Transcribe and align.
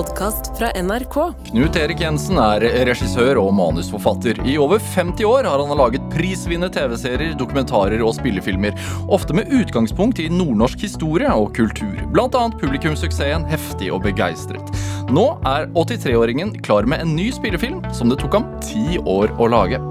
podkast 0.00 0.58
fra 0.58 0.70
NRK. 0.82 1.16
Knut 1.50 1.76
Erik 1.76 2.00
Jensen 2.00 2.38
er 2.40 2.64
regissør 2.88 3.36
og 3.42 3.50
manusforfatter. 3.52 4.38
I 4.48 4.54
over 4.62 4.80
50 4.80 5.26
år 5.28 5.48
har 5.48 5.60
han 5.60 5.76
laget 5.76 6.06
prisvinnende 6.14 6.72
TV-serier, 6.72 7.34
dokumentarer 7.36 8.00
og 8.00 8.14
spillefilmer. 8.16 8.78
Ofte 9.12 9.36
med 9.36 9.52
utgangspunkt 9.52 10.22
i 10.22 10.30
nordnorsk 10.32 10.86
historie 10.86 11.28
og 11.28 11.52
kultur. 11.56 11.98
Blant 12.14 12.38
annet 12.38 12.56
publikumssuksessen 12.62 13.44
Heftig 13.50 13.90
og 13.92 14.06
begeistret. 14.06 14.72
Nå 15.12 15.26
er 15.48 15.68
83-åringen 15.76 16.54
klar 16.64 16.88
med 16.88 17.04
en 17.04 17.12
ny 17.18 17.28
spillefilm 17.36 17.82
som 17.96 18.08
det 18.08 18.22
tok 18.22 18.38
ham 18.38 18.46
ti 18.64 18.96
år 19.04 19.34
å 19.36 19.50
lage. 19.52 19.82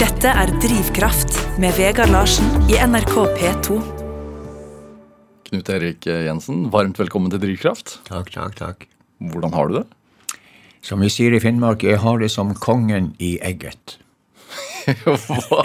Dette 0.00 0.32
er 0.32 0.56
Drivkraft 0.64 1.36
med 1.60 1.76
Vegard 1.76 2.14
Larsen 2.16 2.48
i 2.72 2.80
NRK 2.80 3.18
P2. 3.36 3.93
Knut 5.54 5.68
Erik 5.70 6.06
Jensen, 6.10 6.64
varmt 6.74 6.98
velkommen 6.98 7.30
til 7.30 7.38
Drivkraft. 7.38 8.00
Takk, 8.08 8.32
takk, 8.34 8.54
takk. 8.58 8.86
Hvordan 9.22 9.52
har 9.54 9.68
du 9.70 9.74
det? 9.76 9.82
Som 10.82 11.04
vi 11.04 11.06
sier 11.14 11.30
i 11.30 11.38
Finnmark, 11.38 11.84
jeg 11.86 12.00
har 12.02 12.16
det 12.18 12.32
som 12.34 12.48
kongen 12.58 13.12
i 13.22 13.36
egget. 13.38 14.00
hva, 15.06 15.60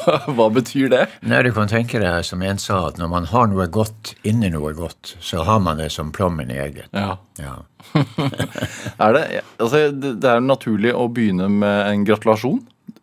hva, 0.00 0.14
hva 0.38 0.46
betyr 0.54 0.88
det? 0.88 1.02
Nei, 1.28 1.42
Du 1.44 1.50
kan 1.52 1.68
tenke 1.68 2.00
deg, 2.00 2.24
som 2.24 2.40
en 2.40 2.56
sa, 2.56 2.78
at 2.88 2.96
når 2.96 3.10
man 3.12 3.28
har 3.28 3.50
noe 3.50 3.66
godt 3.68 4.14
inni 4.24 4.48
noe 4.54 4.72
godt, 4.78 5.12
så 5.20 5.44
har 5.44 5.60
man 5.60 5.82
det 5.82 5.90
som 5.92 6.14
plommen 6.16 6.48
i 6.54 6.56
egget. 6.62 6.88
Ja. 6.96 7.18
Ja. 7.36 7.58
Er 9.04 9.18
det, 9.18 9.24
altså, 9.60 9.82
det 9.92 10.30
er 10.30 10.40
naturlig 10.40 10.94
å 10.96 11.10
begynne 11.12 11.50
med 11.52 11.90
en 11.90 12.08
gratulasjon. 12.08 12.62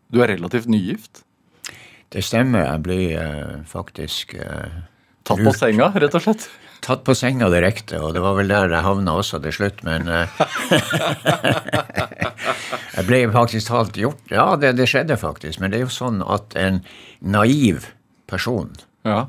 Du 0.10 0.24
er 0.24 0.34
relativt 0.34 0.66
nygift. 0.66 1.22
Det 2.10 2.26
stemmer. 2.26 2.66
Jeg 2.66 2.84
blir 2.90 3.14
eh, 3.22 3.62
faktisk 3.70 4.34
eh, 4.42 4.82
Tatt 5.24 5.40
på 5.46 5.54
senga, 5.56 5.88
rett 5.96 6.16
og 6.18 6.22
slett. 6.26 6.50
tatt 6.84 7.04
på 7.08 7.14
senga 7.16 7.48
direkte, 7.52 7.96
og 8.04 8.12
det 8.16 8.20
var 8.24 8.36
vel 8.36 8.50
der 8.52 8.68
jeg 8.74 8.84
havna 8.84 9.14
også 9.22 9.40
til 9.44 9.54
slutt, 9.56 9.84
men 9.88 10.08
eh, 10.12 10.28
Jeg 12.94 13.06
ble 13.08 13.22
faktisk 13.34 13.70
talt 13.72 13.98
gjort 13.98 14.34
Ja, 14.34 14.50
det, 14.60 14.74
det 14.78 14.90
skjedde 14.92 15.18
faktisk, 15.20 15.62
men 15.64 15.72
det 15.72 15.80
er 15.80 15.86
jo 15.88 15.94
sånn 15.94 16.20
at 16.28 16.56
en 16.60 16.82
naiv 17.24 17.88
person 18.30 18.74
Ja. 19.08 19.26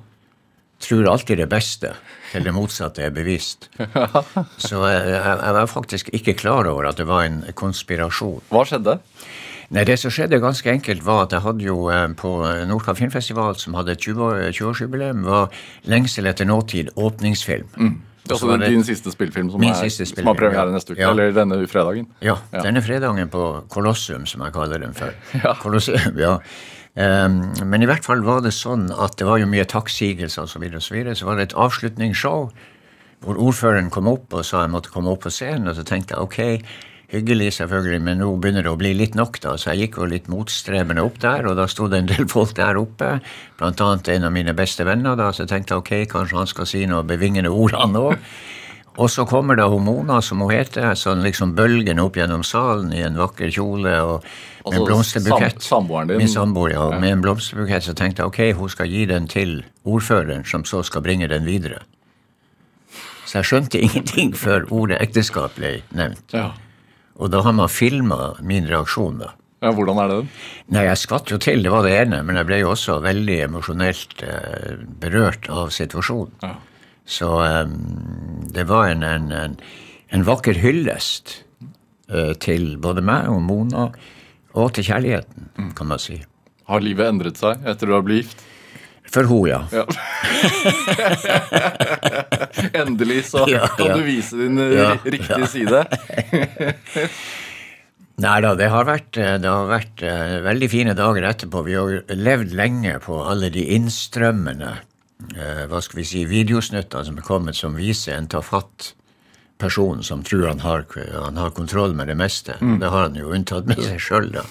tror 0.84 1.06
alltid 1.14 1.38
det 1.40 1.48
beste 1.52 1.94
til 2.32 2.42
det 2.44 2.52
motsatte 2.52 3.04
er 3.06 3.12
bevist. 3.14 3.68
Så 4.66 4.80
jeg, 4.90 5.04
jeg, 5.14 5.22
jeg 5.22 5.54
var 5.56 5.68
faktisk 5.70 6.08
ikke 6.18 6.34
klar 6.34 6.66
over 6.66 6.88
at 6.90 6.98
det 6.98 7.06
var 7.06 7.22
en 7.28 7.38
konspirasjon. 7.54 8.40
Hva 8.50 8.64
skjedde? 8.66 8.96
Nei, 9.70 9.84
Det 9.84 9.98
som 9.98 10.10
skjedde 10.10 10.40
ganske 10.42 10.70
enkelt, 10.70 11.04
var 11.06 11.22
at 11.24 11.32
jeg 11.32 11.40
hadde 11.40 11.64
jo 11.64 11.88
eh, 11.88 12.08
på 12.18 12.32
Nordkapp 12.68 12.98
Filmfestival, 12.98 13.56
som 13.56 13.74
hadde 13.74 13.92
et 13.92 14.02
20 14.04 14.50
20-årsjubileum, 14.52 15.22
var 15.24 15.48
Lengsel 15.84 16.26
etter 16.26 16.44
nåtid 16.44 16.92
åpningsfilm. 16.96 17.70
Mm. 17.76 17.94
Altså, 18.30 18.46
det 18.46 18.54
er 18.54 18.56
altså 18.56 18.70
din 18.72 18.84
siste 18.84 19.12
spillfilm 19.12 19.50
som, 19.52 19.62
er, 19.62 19.74
siste 19.90 20.06
som 20.16 20.28
har 20.30 20.36
premiere 20.38 20.70
ja. 20.70 20.72
neste 20.72 20.94
uke, 20.94 21.00
Ja. 21.02 21.10
eller 21.10 21.32
denne 21.36 21.66
fredagen. 21.68 22.06
Ja, 22.24 22.38
Ja. 22.52 22.62
denne 22.62 22.80
fredagen 22.82 23.28
på 23.28 23.64
Kolossum, 23.68 24.24
som 24.26 24.40
jeg 24.42 24.52
kaller 24.52 24.78
den 24.78 24.94
for. 24.94 25.12
Ja. 25.44 25.52
Kolosseum, 25.60 26.16
ja. 26.18 26.38
Um, 26.96 27.52
men 27.66 27.82
i 27.82 27.86
hvert 27.90 28.04
fall 28.06 28.22
var 28.22 28.40
det 28.40 28.52
sånn 28.54 28.86
at 28.92 29.16
det 29.18 29.26
var 29.26 29.38
jo 29.42 29.46
mye 29.50 29.64
takksigelser 29.66 30.46
osv. 30.46 30.52
Så, 30.54 30.60
videre, 30.62 30.76
og 30.76 30.82
så, 30.82 30.94
videre. 30.94 31.14
så 31.18 31.26
var 31.26 31.36
det 31.36 31.48
et 31.50 31.56
avslutningsshow 31.58 32.50
hvor 33.24 33.40
ordføreren 33.40 33.90
kom 33.90 34.06
opp 34.08 34.32
og 34.32 34.44
sa 34.44 34.62
jeg 34.62 34.70
måtte 34.70 34.92
komme 34.94 35.10
opp 35.10 35.24
på 35.24 35.32
scenen. 35.32 35.68
Og 35.68 35.76
så 35.76 35.84
tenkte 35.84 36.14
jeg 36.14 36.22
ok, 36.22 36.64
hyggelig 37.14 37.52
selvfølgelig, 37.58 38.00
men 38.06 38.18
nå 38.20 38.28
begynner 38.42 38.66
det 38.66 38.72
å 38.72 38.78
bli 38.80 38.90
litt 38.98 39.14
nok, 39.18 39.38
da. 39.44 39.54
Så 39.60 39.72
jeg 39.72 39.86
gikk 39.88 39.98
jo 40.02 40.08
litt 40.10 40.26
motstrebende 40.32 41.02
opp 41.06 41.18
der, 41.22 41.46
og 41.50 41.56
da 41.58 41.66
sto 41.70 41.86
det 41.88 42.02
en 42.02 42.10
del 42.10 42.26
folk 42.30 42.54
der 42.58 42.76
oppe. 42.80 43.14
Annet 43.64 44.08
en 44.12 44.24
av 44.28 44.32
mine 44.34 44.54
beste 44.58 44.84
venner, 44.88 45.16
da. 45.16 45.30
Så 45.32 45.44
jeg 45.46 45.52
tenkte 45.54 45.78
ok, 45.80 45.92
kanskje 46.10 46.36
han 46.42 46.50
skal 46.50 46.66
si 46.70 46.84
noen 46.90 47.06
bevingende 47.08 47.50
ord, 47.54 47.72
han 47.78 47.96
òg. 47.96 48.18
Og 48.94 49.08
så 49.10 49.24
kommer 49.26 49.56
da 49.58 49.64
Mona, 49.66 50.20
som 50.22 50.38
hun 50.44 50.52
heter, 50.54 50.92
sånn 50.94 51.24
liksom 51.24 51.56
bølgende 51.58 52.02
opp 52.04 52.14
gjennom 52.14 52.44
salen 52.46 52.92
i 52.94 53.00
en 53.02 53.16
vakker 53.18 53.50
kjole 53.50 53.94
og 54.06 54.20
med 54.22 54.30
Altså, 54.64 54.80
en 54.80 54.86
blomsterbukett. 54.86 55.58
sam- 55.62 55.82
samboeren 55.88 56.08
din? 56.08 56.18
Min 56.22 56.28
samboer, 56.30 56.70
ja. 56.76 56.84
Med 57.00 57.10
en 57.12 57.20
blomsterbukett. 57.24 57.82
Så 57.82 57.92
tenkte 57.98 58.22
jeg 58.22 58.30
ok, 58.30 58.58
hun 58.60 58.68
skal 58.70 58.86
gi 58.88 59.02
den 59.10 59.26
til 59.28 59.64
ordføreren, 59.84 60.46
som 60.46 60.62
så 60.64 60.84
skal 60.86 61.02
bringe 61.02 61.26
den 61.28 61.44
videre. 61.44 61.82
Så 63.26 63.40
jeg 63.42 63.44
skjønte 63.50 63.80
ingenting 63.86 64.32
før 64.38 64.64
ordet 64.70 65.00
ekteskap 65.02 65.56
ble 65.58 65.80
nevnt. 65.90 66.32
Ja. 66.32 66.52
Og 67.22 67.30
da 67.30 67.40
har 67.46 67.54
man 67.54 67.70
filma 67.70 68.34
min 68.42 68.66
reaksjon, 68.66 69.20
da. 69.22 69.32
ja, 69.62 69.70
Hvordan 69.72 70.00
er 70.02 70.10
det? 70.10 70.20
Nei, 70.74 70.84
jeg 70.88 71.00
skvatt 71.04 71.30
jo 71.30 71.38
til, 71.38 71.62
det 71.62 71.70
var 71.72 71.86
det 71.86 71.94
ene, 72.00 72.22
men 72.26 72.40
jeg 72.40 72.48
ble 72.48 72.58
jo 72.62 72.72
også 72.74 72.98
veldig 73.04 73.36
emosjonelt 73.46 74.24
eh, 74.26 74.80
berørt 75.02 75.46
av 75.52 75.70
situasjonen. 75.74 76.34
Ja. 76.42 76.54
Så 77.06 77.30
eh, 77.44 77.64
det 78.56 78.66
var 78.70 78.88
en, 78.90 79.04
en, 79.06 79.30
en, 79.32 79.56
en 80.10 80.26
vakker 80.26 80.58
hyllest 80.62 81.36
eh, 82.10 82.32
til 82.42 82.74
både 82.82 83.04
meg 83.04 83.30
og 83.30 83.42
Mona, 83.46 83.90
og 84.54 84.72
til 84.76 84.86
kjærligheten, 84.86 85.70
kan 85.78 85.88
man 85.90 86.02
si. 86.02 86.20
Har 86.70 86.82
livet 86.82 87.10
endret 87.10 87.38
seg 87.40 87.62
etter 87.68 87.90
du 87.90 87.94
har 87.96 88.04
blitt 88.06 88.24
gift? 88.24 88.44
For 89.14 89.28
hun, 89.30 89.46
ja. 89.46 89.60
Ja. 89.70 89.84
Endelig 92.82 93.24
så 93.30 93.44
Ja, 93.50 93.68
kan 93.76 93.86
ja. 93.86 93.96
du 93.96 94.02
vise 94.06 94.36
din 94.36 94.58
eh, 94.58 94.96
riktige 95.04 95.46
side. 95.50 95.84
Nei 98.24 98.34
da, 98.44 98.52
det 98.58 98.68
har 98.70 98.84
vært, 98.86 99.16
eh, 99.18 99.36
det 99.42 99.50
har 99.50 99.70
vært 99.70 100.02
eh, 100.06 100.34
veldig 100.44 100.68
fine 100.70 100.94
dager 100.98 101.26
etterpå. 101.30 101.62
Vi 101.66 101.76
har 101.78 102.02
levd 102.14 102.54
lenge 102.58 102.98
på 103.04 103.20
alle 103.26 103.50
de 103.54 103.68
innstrømmende 103.76 104.74
hva 105.24 105.78
skal 105.80 106.00
vi 106.00 106.04
si, 106.04 106.20
videosnutter 106.28 107.04
som 107.06 107.16
er 107.16 107.24
kommet, 107.24 107.56
som 107.56 107.76
viser 107.78 108.12
en 108.18 108.26
tafatt 108.28 108.90
person 109.62 110.02
som 110.04 110.20
tror 110.26 110.48
han 110.50 110.60
har, 110.60 110.82
han 111.14 111.38
har 111.40 111.54
kontroll 111.56 111.94
med 111.96 112.10
det 112.10 112.16
meste. 112.18 112.58
Det 112.60 112.90
har 112.92 113.06
han 113.06 113.16
jo 113.16 113.30
unntatt 113.32 113.64
med 113.70 113.80
seg 113.80 114.02
sjøl, 114.02 114.26
da, 114.34 114.42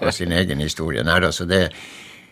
og 0.00 0.10
sin 0.16 0.32
egen 0.34 0.58
historie. 0.64 1.04
Nei 1.06 1.20
da, 1.22 1.30
så 1.36 1.46
det, 1.46 1.60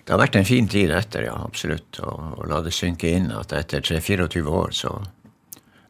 det 0.04 0.12
har 0.12 0.20
vært 0.20 0.36
en 0.36 0.44
fin 0.48 0.66
tid 0.68 0.90
etter, 0.92 1.24
ja, 1.30 1.34
absolutt. 1.46 1.98
Og, 2.04 2.38
og 2.38 2.48
la 2.50 2.58
det 2.64 2.74
synke 2.76 3.08
inn 3.16 3.30
at 3.32 3.52
etter 3.56 3.80
3-24 3.84 4.42
år 4.52 4.74
så 4.76 4.94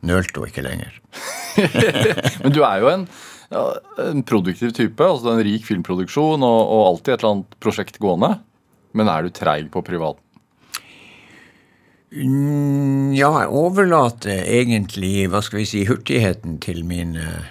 nølte 0.06 0.38
hun 0.42 0.50
ikke 0.50 0.62
lenger. 0.62 0.98
Men 2.44 2.54
du 2.54 2.60
er 2.62 2.82
jo 2.84 2.90
en, 2.92 3.06
ja, 3.50 3.64
en 4.04 4.22
produktiv 4.26 4.74
type. 4.76 5.02
altså 5.02 5.32
En 5.34 5.42
rik 5.46 5.64
filmproduksjon 5.66 6.44
og, 6.46 6.60
og 6.62 6.82
alltid 6.92 7.14
et 7.14 7.18
eller 7.24 7.32
annet 7.38 7.56
prosjekt 7.64 7.98
gående. 8.02 8.36
Men 8.94 9.10
er 9.10 9.26
du 9.26 9.32
treig 9.34 9.66
på 9.74 9.82
privaten? 9.82 10.20
Mm, 12.14 13.10
Ja, 13.18 13.30
jeg 13.42 13.50
overlater 13.50 14.44
egentlig, 14.46 15.24
hva 15.32 15.40
skal 15.42 15.62
vi 15.62 15.66
si, 15.66 15.82
hurtigheten 15.88 16.60
til 16.62 16.84
min 16.86 17.16
uh, 17.18 17.48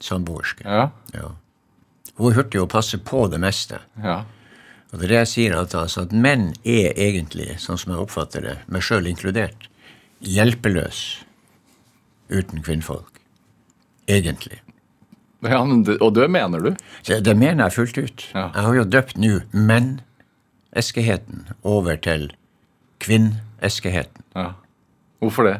samboerske. 0.00 0.64
Ja. 0.64 0.88
Ja. 1.12 1.34
Hun 2.16 2.32
er 2.32 2.38
hurtig 2.38 2.62
og 2.62 2.70
passer 2.72 3.02
på 3.04 3.26
det 3.32 3.42
meste. 3.42 3.82
ja. 4.02 4.22
Og 4.92 5.00
det 5.00 5.06
er 5.06 5.12
det 5.12 5.18
jeg 5.18 5.30
sier, 5.32 5.56
at, 5.58 5.74
altså, 5.74 6.06
at 6.06 6.14
menn 6.14 6.52
er 6.62 6.94
egentlig, 6.94 7.48
sånn 7.62 7.80
som 7.80 7.92
jeg 7.92 8.04
oppfatter 8.04 8.44
det, 8.44 8.56
meg 8.70 8.84
sjøl 8.86 9.08
inkludert, 9.10 9.66
hjelpeløs 10.22 11.02
uten 12.30 12.62
kvinnfolk. 12.62 13.20
Egentlig. 14.06 14.60
ja 15.42 15.58
det, 15.66 15.96
og 16.00 16.14
det 16.14 16.28
mener 16.30 16.62
du? 16.62 16.68
Det, 17.06 17.18
det 17.26 17.34
mener 17.36 17.66
jeg 17.66 17.74
fullt 17.74 17.98
ut. 17.98 18.26
Ja. 18.34 18.44
Jeg 18.54 18.66
har 18.68 18.76
jo 18.78 18.84
døpt 18.94 19.16
nå 19.18 19.32
menn-eskeheten 19.50 21.48
over 21.66 21.98
til 21.98 22.28
kvinn-eskeheten. 23.02 24.22
Ja. 24.38 24.52
Hvorfor 25.18 25.48
det? 25.48 25.56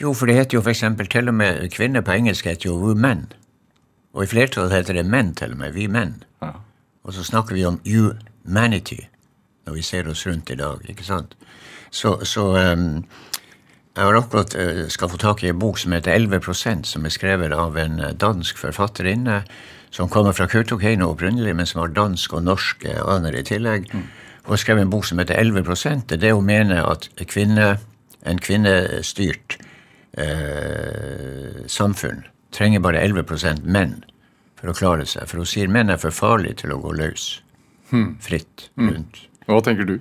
Jo, 0.00 0.12
for 0.12 0.28
det 0.28 0.36
heter 0.36 0.58
jo 0.58 0.64
eksempel 0.68 1.08
til 1.12 1.28
og 1.28 1.36
med 1.36 1.68
kvinner 1.72 2.04
på 2.04 2.16
engelsk 2.16 2.48
heter 2.48 2.70
jo 2.70 2.78
women. 2.80 3.26
Og 4.16 4.24
i 4.24 4.30
flertall 4.30 4.72
heter 4.72 4.96
det 4.96 5.04
menn 5.08 5.34
til 5.36 5.52
og 5.52 5.60
med, 5.60 5.76
vi 5.76 5.86
menn. 5.92 6.22
Ja. 6.40 6.54
Og 7.04 7.14
så 7.16 7.24
snakker 7.24 7.56
vi 7.56 7.64
om 7.68 7.78
humanity 8.46 9.02
når 9.66 9.74
vi 9.74 9.82
ser 9.82 10.08
oss 10.08 10.26
rundt 10.26 10.50
i 10.50 10.58
dag, 10.58 10.82
ikke 10.86 11.04
sant? 11.04 11.34
Så, 11.90 12.20
så 12.24 12.44
um, 12.54 13.04
jeg 13.96 14.04
har 14.04 14.18
akkurat 14.18 14.54
eh, 14.54 14.84
skal 14.92 15.08
få 15.08 15.18
tak 15.18 15.42
i 15.42 15.48
en 15.48 15.58
bok 15.58 15.78
som 15.80 15.94
heter 15.96 16.14
11% 16.14 16.86
som 16.86 17.06
er 17.08 17.14
skrevet 17.14 17.54
av 17.56 17.78
en 17.80 17.98
eh, 17.98 18.12
dansk 18.12 18.58
forfatterinne 18.60 19.40
som 19.90 20.10
kommer 20.12 20.36
fra 20.36 20.46
Kautokeino 20.46 21.08
opprinnelig, 21.14 21.54
men 21.56 21.66
som 21.66 21.80
har 21.80 21.94
dansk 21.96 22.34
og 22.36 22.44
norsk 22.44 22.84
eh, 22.84 23.00
aner 23.00 23.38
i 23.38 23.44
tillegg. 23.46 23.88
Og 24.44 24.52
har 24.52 24.60
skrevet 24.60 24.84
en 24.84 24.92
bok 24.92 25.06
som 25.08 25.18
heter 25.18 25.40
11 25.40 25.64
Det 25.64 26.18
er 26.18 26.22
det 26.22 26.32
hun 26.32 26.44
mener 26.44 26.84
at 26.84 27.08
kvinne, 27.26 27.78
en 28.26 28.38
kvinnestyrt 28.38 29.56
eh, 30.18 31.64
samfunn 31.66 32.24
trenger 32.52 32.80
bare 32.80 33.00
11 33.00 33.64
menn 33.64 34.04
for 34.56 34.70
å 34.70 34.76
klare 34.76 35.06
seg. 35.06 35.26
For 35.26 35.40
hun 35.40 35.46
sier 35.48 35.68
menn 35.68 35.90
er 35.90 35.96
for 35.96 36.10
farlige 36.10 36.62
til 36.62 36.72
å 36.72 36.80
gå 36.84 36.92
løs. 36.92 37.40
Fritt 38.22 38.68
rundt. 38.76 39.26
Hva 39.46 39.62
tenker 39.64 39.88
du? 39.88 39.98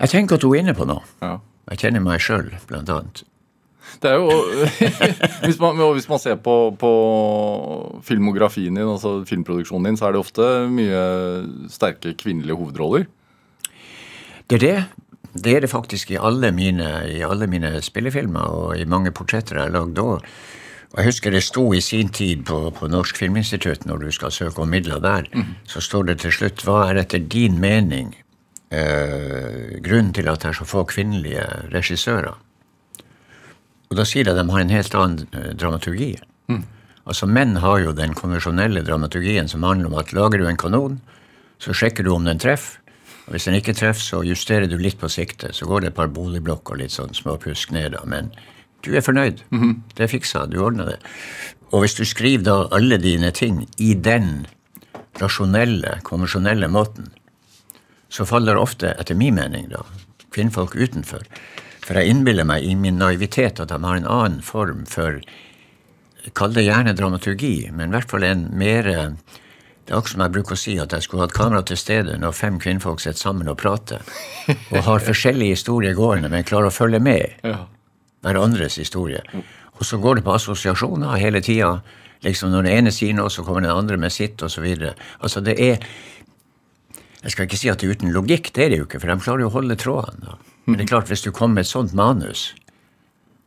Jeg 0.00 0.10
tenker 0.10 0.38
at 0.38 0.46
hun 0.46 0.56
er 0.56 0.64
inne 0.64 0.74
på 0.74 0.86
noe. 0.88 1.04
Ja. 1.22 1.36
Jeg 1.70 1.84
kjenner 1.84 2.02
meg 2.02 2.22
sjøl, 2.22 2.50
blant 2.66 2.90
annet. 2.90 3.22
Det 4.02 4.08
er 4.10 4.18
jo 4.18 4.30
hvis, 5.44 5.58
man, 5.60 5.78
hvis 5.94 6.08
man 6.10 6.20
ser 6.22 6.38
på, 6.42 6.56
på 6.78 6.92
filmografien 8.06 8.74
din, 8.74 8.88
altså 8.88 9.20
filmproduksjonen 9.28 9.90
din, 9.90 9.98
så 10.00 10.08
er 10.08 10.14
det 10.14 10.22
ofte 10.22 10.48
mye 10.72 11.02
sterke 11.72 12.14
kvinnelige 12.18 12.58
hovedroller. 12.58 13.06
Det 14.50 14.58
er 14.58 14.64
det. 14.64 14.78
det 15.44 15.54
er 15.56 15.64
det 15.64 15.70
faktisk 15.70 16.10
i 16.12 16.20
alle 16.20 16.50
mine, 16.54 16.88
i 17.08 17.22
alle 17.26 17.46
mine 17.50 17.76
spillefilmer 17.84 18.56
og 18.56 18.74
i 18.80 18.88
mange 18.88 19.14
portretter 19.14 19.58
jeg 19.60 19.70
har 19.70 19.76
lagd 19.76 19.94
da. 19.98 20.18
Og 20.92 20.98
jeg 21.00 21.08
husker 21.08 21.32
det 21.32 21.42
sto 21.42 21.72
i 21.72 21.80
sin 21.80 22.08
tid 22.12 22.44
på, 22.44 22.70
på 22.76 22.88
Norsk 22.88 23.16
Filminstitutt, 23.16 23.86
når 23.88 24.04
du 24.04 24.10
skal 24.12 24.32
søke 24.32 24.60
om 24.60 24.68
midler 24.68 25.00
der, 25.00 25.28
så 25.64 25.80
står 25.80 26.10
det 26.10 26.18
til 26.20 26.32
slutt 26.32 26.64
hva 26.66 26.90
er 26.90 27.00
etter 27.00 27.18
din 27.18 27.56
mening 27.60 28.12
eh, 28.68 29.80
grunnen 29.80 30.12
til 30.12 30.28
at 30.28 30.42
det 30.42 30.50
er 30.50 30.58
så 30.60 30.68
få 30.68 30.84
kvinnelige 30.84 31.46
regissører? 31.72 32.36
Og 33.88 33.96
da 33.96 34.04
sier 34.04 34.24
jeg 34.24 34.36
at 34.36 34.40
de 34.40 34.52
har 34.52 34.60
en 34.60 34.76
helt 34.76 34.94
annen 34.94 35.26
dramaturgi. 35.56 36.12
dramaturgi. 36.16 36.22
Altså 37.02 37.26
Menn 37.26 37.56
har 37.62 37.80
jo 37.82 37.94
den 37.96 38.14
konvensjonelle 38.14 38.84
dramaturgien 38.86 39.48
som 39.50 39.64
handler 39.66 39.90
om 39.90 39.98
at 39.98 40.12
lager 40.14 40.38
du 40.38 40.46
en 40.46 40.60
kanon, 40.60 41.00
så 41.58 41.74
sjekker 41.74 42.06
du 42.06 42.12
om 42.14 42.26
den 42.26 42.38
treffer. 42.42 42.78
Og 43.26 43.36
Hvis 43.36 43.46
den 43.46 43.54
ikke 43.54 43.74
treffer, 43.74 44.02
så 44.02 44.22
justerer 44.26 44.66
du 44.66 44.74
litt 44.78 44.98
på 44.98 45.10
siktet. 45.10 45.54
Så 45.54 45.66
går 45.66 45.80
det 45.80 45.92
et 45.92 45.98
par 45.98 46.10
boligblokker 46.10 46.78
litt 46.78 46.94
sånn 46.94 47.14
småpusk 47.14 47.70
ned. 47.70 47.92
da, 47.94 48.02
Men 48.04 48.32
du 48.82 48.92
er 48.96 49.04
fornøyd. 49.04 49.42
Det 49.96 50.10
fiksa, 50.10 50.46
du 50.50 50.58
ordna 50.62 50.86
det. 50.90 50.98
Og 51.72 51.84
hvis 51.84 51.96
du 51.96 52.04
skriver 52.04 52.44
da 52.44 52.56
alle 52.76 52.98
dine 53.00 53.30
ting 53.32 53.64
i 53.80 53.94
den 53.94 54.46
rasjonelle, 55.20 55.98
konvensjonelle 56.06 56.68
måten, 56.68 57.10
så 58.12 58.26
faller 58.28 58.60
ofte, 58.60 58.92
etter 59.00 59.16
min 59.16 59.38
mening, 59.38 59.70
da, 59.72 59.84
kvinnfolk 60.32 60.76
utenfor. 60.76 61.24
For 61.82 61.98
jeg 61.98 62.12
innbiller 62.12 62.46
meg 62.48 62.64
i 62.64 62.74
min 62.78 63.00
naivitet 63.00 63.60
at 63.62 63.72
de 63.72 63.78
har 63.82 63.98
en 63.98 64.08
annen 64.08 64.42
form 64.44 64.84
for 64.88 65.22
Kall 66.38 66.52
det 66.54 66.62
gjerne 66.62 66.92
dramaturgi, 66.94 67.72
men 67.74 67.90
i 67.90 67.96
hvert 67.96 68.12
fall 68.12 68.22
en 68.22 68.44
mer 68.54 68.86
Det 68.86 69.90
er 69.90 69.96
akkurat 69.96 70.12
som 70.12 70.20
jeg 70.22 70.32
bruker 70.36 70.54
å 70.54 70.60
si, 70.60 70.76
at 70.78 70.92
jeg 70.94 71.02
skulle 71.02 71.24
hatt 71.24 71.34
kamera 71.34 71.64
til 71.66 71.80
stede 71.80 72.14
når 72.22 72.36
fem 72.38 72.60
kvinnfolk 72.62 73.02
sitter 73.02 73.18
sammen 73.18 73.50
og 73.50 73.56
prater, 73.58 74.04
og 74.46 74.84
har 74.86 75.02
forskjellige 75.08 75.56
historier 75.56 75.96
gående, 75.98 76.30
men 76.30 76.46
klarer 76.46 76.70
å 76.70 76.74
følge 76.76 77.00
med 77.02 77.42
Ja. 77.42 77.64
Hverandres 78.22 78.78
historie. 78.80 79.22
Og 79.78 79.84
så 79.86 79.98
går 79.98 80.18
det 80.20 80.24
på 80.26 80.34
assosiasjoner 80.36 81.18
hele 81.20 81.42
tida. 81.44 81.80
Liksom 82.22 82.52
når 82.52 82.66
den 82.68 82.78
ene 82.78 82.94
sier 82.94 83.16
noe, 83.18 83.30
så 83.30 83.42
kommer 83.42 83.64
den 83.64 83.74
andre 83.74 83.98
med 83.98 84.14
sitt, 84.14 84.42
osv. 84.42 84.66
Altså, 85.20 85.40
det 85.42 85.58
er 85.58 85.78
Jeg 87.22 87.30
skal 87.30 87.46
ikke 87.46 87.56
si 87.56 87.68
at 87.70 87.78
det 87.78 87.86
er 87.86 87.94
uten 87.94 88.10
logikk, 88.10 88.48
det 88.50 88.64
er 88.64 88.70
det 88.72 88.78
jo 88.80 88.84
ikke, 88.88 88.98
for 88.98 89.06
de 89.06 89.22
klarer 89.22 89.44
jo 89.44 89.46
å 89.46 89.54
holde 89.54 89.76
trådene. 89.78 90.24
da. 90.26 90.32
Men 90.66 90.78
det 90.78 90.84
er 90.84 90.88
klart, 90.90 91.06
hvis 91.06 91.22
du 91.22 91.30
kommer 91.30 91.60
med 91.60 91.66
et 91.66 91.70
sånt 91.70 91.92
manus, 91.94 92.54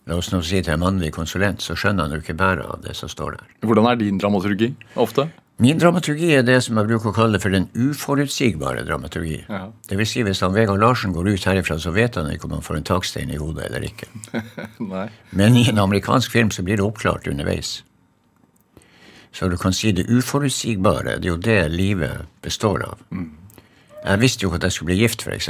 la 0.08 0.16
oss 0.16 0.32
nå 0.32 0.40
si 0.48 0.62
til 0.62 0.78
en 0.78 0.80
mannlig 0.80 1.12
konsulent, 1.12 1.60
så 1.60 1.76
skjønner 1.76 2.08
han 2.08 2.16
jo 2.16 2.22
ikke 2.24 2.38
bæret 2.40 2.64
av 2.72 2.80
det 2.86 2.96
som 2.96 3.12
står 3.12 3.36
der. 3.36 3.50
Hvordan 3.68 3.90
er 3.90 4.00
din 4.00 4.22
dramaturgi 4.22 4.70
ofte? 4.96 5.28
Min 5.58 5.80
dramaturgi 5.80 6.34
er 6.36 6.44
det 6.44 6.58
som 6.66 6.76
jeg 6.76 6.90
bruker 6.90 7.14
å 7.14 7.16
kalle 7.16 7.40
for 7.40 7.54
den 7.54 7.70
uforutsigbare 7.80 8.82
dramaturgi. 8.84 9.38
Ja. 9.48 9.70
Det 9.88 9.96
vil 10.02 10.10
si, 10.10 10.24
hvis 10.28 10.42
han 10.44 10.52
Vegard 10.56 10.82
Larsen 10.84 11.14
går 11.16 11.30
ut 11.32 11.48
herifra, 11.48 11.78
så 11.80 11.94
vet 11.96 12.20
han 12.20 12.28
ikke 12.34 12.50
om 12.50 12.58
han 12.58 12.66
får 12.66 12.82
en 12.82 12.88
takstein 12.90 13.32
i 13.32 13.40
hodet 13.40 13.70
eller 13.70 13.88
ikke. 13.88 14.10
Men 15.40 15.56
i 15.56 15.64
en 15.72 15.80
amerikansk 15.80 16.36
film 16.36 16.52
så 16.52 16.66
blir 16.68 16.82
det 16.82 16.84
oppklart 16.84 17.32
underveis. 17.32 17.78
Så 19.32 19.48
du 19.52 19.56
kan 19.60 19.72
si 19.76 19.96
det 19.96 20.10
uforutsigbare. 20.12 21.22
Det 21.24 21.32
er 21.32 21.34
jo 21.34 21.40
det 21.48 21.60
livet 21.72 22.28
består 22.44 22.84
av. 22.92 23.08
Jeg 24.06 24.22
visste 24.22 24.44
jo 24.44 24.52
ikke 24.52 24.60
at 24.60 24.68
jeg 24.68 24.76
skulle 24.76 24.92
bli 24.92 25.02
gift, 25.02 25.24
f.eks. 25.24 25.50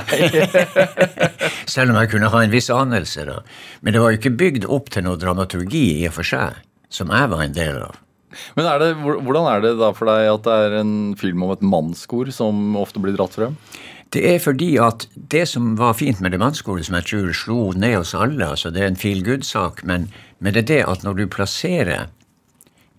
Selv 1.76 1.92
om 1.92 2.00
jeg 2.00 2.10
kunne 2.16 2.32
ha 2.32 2.40
en 2.44 2.52
viss 2.52 2.72
anelse. 2.72 3.28
da. 3.28 3.42
Men 3.84 3.92
det 3.92 4.00
var 4.00 4.12
jo 4.12 4.20
ikke 4.20 4.38
bygd 4.40 4.64
opp 4.64 4.88
til 4.90 5.04
noe 5.04 5.20
dramaturgi 5.20 5.90
i 6.00 6.06
og 6.08 6.16
for 6.16 6.32
seg, 6.32 6.64
som 6.88 7.12
jeg 7.12 7.36
var 7.36 7.44
en 7.44 7.56
del 7.56 7.84
av. 7.84 8.06
Men 8.58 8.68
er 8.70 8.82
det, 8.82 8.90
hvordan 9.02 9.48
er 9.50 9.64
det 9.64 9.72
da 9.80 9.90
for 9.96 10.10
deg 10.10 10.28
at 10.30 10.44
det 10.46 10.58
er 10.66 10.76
en 10.80 10.92
film 11.18 11.42
om 11.46 11.54
et 11.54 11.64
mannskor 11.66 12.30
som 12.34 12.76
ofte 12.78 13.02
blir 13.02 13.16
dratt 13.18 13.34
frem? 13.38 13.56
Det 14.10 14.22
er 14.26 14.40
fordi 14.42 14.72
at 14.82 15.06
det 15.14 15.44
som 15.46 15.76
var 15.78 15.94
fint 15.98 16.20
med 16.22 16.34
det 16.34 16.40
mannskoret, 16.42 16.86
som 16.86 16.96
jeg 16.98 17.06
tror 17.10 17.34
slo 17.36 17.58
ned 17.78 18.00
oss 18.00 18.14
alle, 18.18 18.42
altså 18.42 18.72
det 18.74 18.82
er 18.82 18.90
en 18.90 18.98
feel 18.98 19.22
good-sak, 19.26 19.84
men, 19.86 20.08
men 20.38 20.54
det 20.54 20.64
er 20.64 20.70
det 20.70 20.80
at 20.90 21.04
når 21.06 21.20
du 21.20 21.26
plasserer 21.30 22.08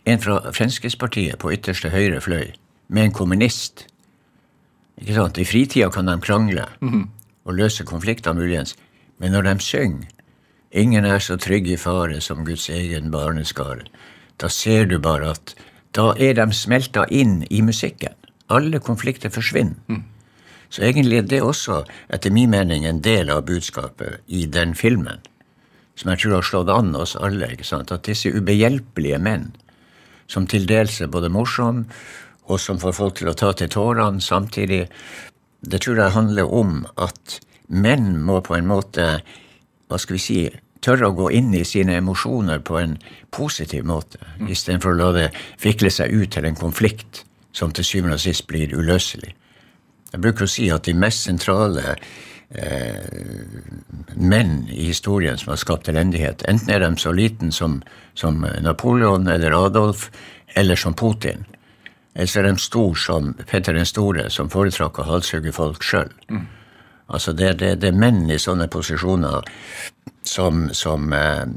en 0.07 0.21
fra 0.23 0.39
Fremskrittspartiet 0.55 1.39
på 1.41 1.51
ytterste 1.51 1.91
høyre 1.91 2.21
fløy 2.23 2.53
med 2.87 3.09
en 3.09 3.15
kommunist 3.15 3.85
ikke 5.01 5.17
sant? 5.17 5.39
I 5.41 5.47
fritida 5.47 5.89
kan 5.93 6.09
de 6.09 6.15
krangle 6.21 6.65
og 7.45 7.53
løse 7.57 7.83
konflikter 7.87 8.35
muligens, 8.37 8.75
men 9.19 9.31
når 9.31 9.41
de 9.41 9.59
synger 9.59 10.07
'Ingen 10.71 11.05
er 11.05 11.19
så 11.19 11.35
trygg 11.35 11.67
i 11.67 11.75
fare 11.75 12.21
som 12.21 12.45
Guds 12.45 12.69
egen 12.69 13.11
barneskare', 13.11 13.87
da 14.37 14.49
ser 14.49 14.85
du 14.85 14.99
bare 14.99 15.33
at 15.35 15.55
da 15.95 16.13
er 16.15 16.37
de 16.39 16.47
smelta 16.55 17.05
inn 17.11 17.41
i 17.49 17.61
musikken. 17.61 18.15
Alle 18.47 18.79
konflikter 18.79 19.29
forsvinner. 19.29 19.75
Så 20.71 20.85
egentlig 20.87 21.17
er 21.19 21.27
det 21.27 21.41
også, 21.43 21.81
etter 22.09 22.31
min 22.31 22.49
mening, 22.49 22.85
en 22.85 23.01
del 23.03 23.29
av 23.29 23.43
budskapet 23.45 24.21
i 24.27 24.45
den 24.47 24.75
filmen. 24.75 25.19
Som 25.95 26.13
jeg 26.13 26.23
tror 26.23 26.37
har 26.37 26.47
slått 26.47 26.71
an 26.71 26.95
oss 26.95 27.17
alle. 27.19 27.51
ikke 27.51 27.67
sant? 27.67 27.91
At 27.91 28.07
disse 28.07 28.31
ubehjelpelige 28.31 29.19
menn, 29.19 29.51
som 30.27 30.47
til 30.47 30.65
dels 30.67 31.01
er 31.01 31.11
både 31.11 31.29
morsom, 31.29 31.85
og 32.47 32.59
som 32.59 32.79
får 32.79 32.95
folk 32.95 33.19
til 33.19 33.31
å 33.31 33.35
ta 33.35 33.51
til 33.51 33.69
tårene 33.69 34.23
samtidig, 34.23 34.87
det 35.61 35.81
tror 35.83 35.99
jeg 35.99 36.15
handler 36.15 36.47
om 36.47 36.85
at 36.95 37.39
menn 37.67 38.15
må 38.23 38.39
på 38.41 38.55
en 38.55 38.67
måte, 38.67 39.07
hva 39.87 39.99
skal 39.99 40.15
vi 40.15 40.23
si, 40.23 40.39
tørre 40.81 41.11
å 41.11 41.17
gå 41.17 41.29
inn 41.37 41.53
i 41.53 41.65
sine 41.67 41.97
emosjoner 41.99 42.61
på 42.65 42.79
en 42.81 42.97
positiv 43.33 43.85
måte, 43.87 44.17
istedenfor 44.47 44.93
å 44.93 44.99
la 44.99 45.11
det 45.17 45.27
vikle 45.61 45.91
seg 45.93 46.13
ut 46.13 46.33
til 46.33 46.47
en 46.47 46.57
konflikt 46.57 47.23
som 47.55 47.71
til 47.75 47.85
syvende 47.85 48.17
og 48.17 48.23
sist 48.23 48.47
blir 48.49 48.73
uløselig. 48.73 49.35
Jeg 50.11 50.23
bruker 50.23 50.47
å 50.47 50.51
si 50.51 50.67
at 50.71 50.87
de 50.87 50.95
mest 50.97 51.27
sentrale 51.27 51.95
eh, 52.49 52.97
menn 54.15 54.65
i 54.71 54.89
historien 54.89 55.39
som 55.39 55.53
har 55.53 55.61
skapt 55.61 55.89
elendighet, 55.91 56.43
enten 56.51 56.73
er 56.73 56.83
de 56.83 56.91
så 56.99 57.13
liten 57.15 57.53
som, 57.55 57.79
som 58.13 58.43
Napoleon 58.63 59.27
eller 59.31 59.55
Adolf, 59.55 60.09
eller 60.55 60.75
som 60.75 60.95
Putin. 60.97 61.45
Eller 62.13 62.27
så 62.27 62.41
er 62.41 62.49
de 62.49 62.57
stor 62.59 62.97
som 62.99 63.33
Petter 63.47 63.77
den 63.77 63.87
store, 63.87 64.27
som 64.29 64.49
foretrakk 64.51 64.99
å 64.99 65.07
halshugge 65.07 65.53
folk 65.55 65.85
sjøl. 65.85 66.11
Altså 67.07 67.33
det, 67.33 67.55
det, 67.59 67.73
det 67.81 67.89
er 67.91 67.97
menn 67.97 68.29
i 68.31 68.39
sånne 68.39 68.67
posisjoner 68.71 69.47
som, 70.27 70.67
som 70.75 71.11
eh, 71.15 71.47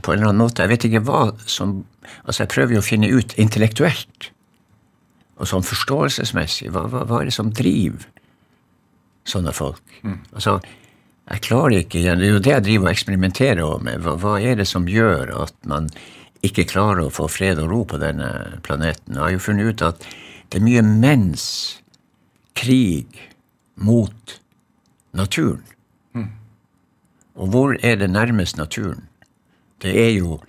på 0.00 0.12
en 0.12 0.18
eller 0.18 0.30
annen 0.30 0.44
måte 0.44 0.62
Jeg 0.62 0.72
vet 0.74 0.86
ikke 0.88 1.04
hva 1.08 1.26
som 1.46 1.82
Altså, 2.24 2.44
jeg 2.44 2.52
prøver 2.52 2.76
jo 2.76 2.80
å 2.82 2.84
finne 2.84 3.08
ut 3.10 3.32
intellektuelt 3.40 4.30
og 5.40 5.48
sånn 5.50 5.64
forståelsesmessig 5.66 6.68
hva, 6.70 6.84
hva, 6.92 7.02
hva 7.08 7.20
er 7.20 7.30
det 7.30 7.34
som 7.34 7.50
driver 7.50 8.04
sånne 9.28 9.54
folk? 9.56 9.82
Altså, 10.36 10.58
jeg 11.24 11.42
klarer 11.46 11.78
ikke 11.80 11.98
igjen, 12.02 12.20
Det 12.20 12.28
er 12.28 12.34
jo 12.34 12.42
det 12.44 12.52
jeg 12.52 12.64
driver 12.66 12.86
og 12.86 12.92
eksperimenterer 12.92 13.82
med. 13.82 14.04
Hva, 14.04 14.14
hva 14.20 14.34
er 14.40 14.60
det 14.60 14.68
som 14.68 14.88
gjør 14.88 15.32
at 15.42 15.56
man 15.68 15.88
ikke 16.44 16.66
klarer 16.68 17.06
å 17.06 17.12
få 17.14 17.28
fred 17.32 17.62
og 17.62 17.70
ro 17.72 17.80
på 17.88 18.00
denne 18.02 18.60
planeten? 18.66 19.16
Jeg 19.16 19.22
har 19.22 19.32
jo 19.32 19.42
funnet 19.42 19.72
ut 19.72 19.86
at 19.88 20.04
det 20.52 20.60
er 20.60 20.66
mye 20.68 20.84
menns 20.84 21.46
krig 22.54 23.08
mot 23.80 24.36
naturen. 25.14 25.64
Og 27.34 27.48
hvor 27.50 27.74
er 27.82 27.96
det 27.98 28.10
nærmest 28.10 28.56
naturen? 28.56 29.08
Det 29.82 30.06
er 30.06 30.10
jo 30.14 30.40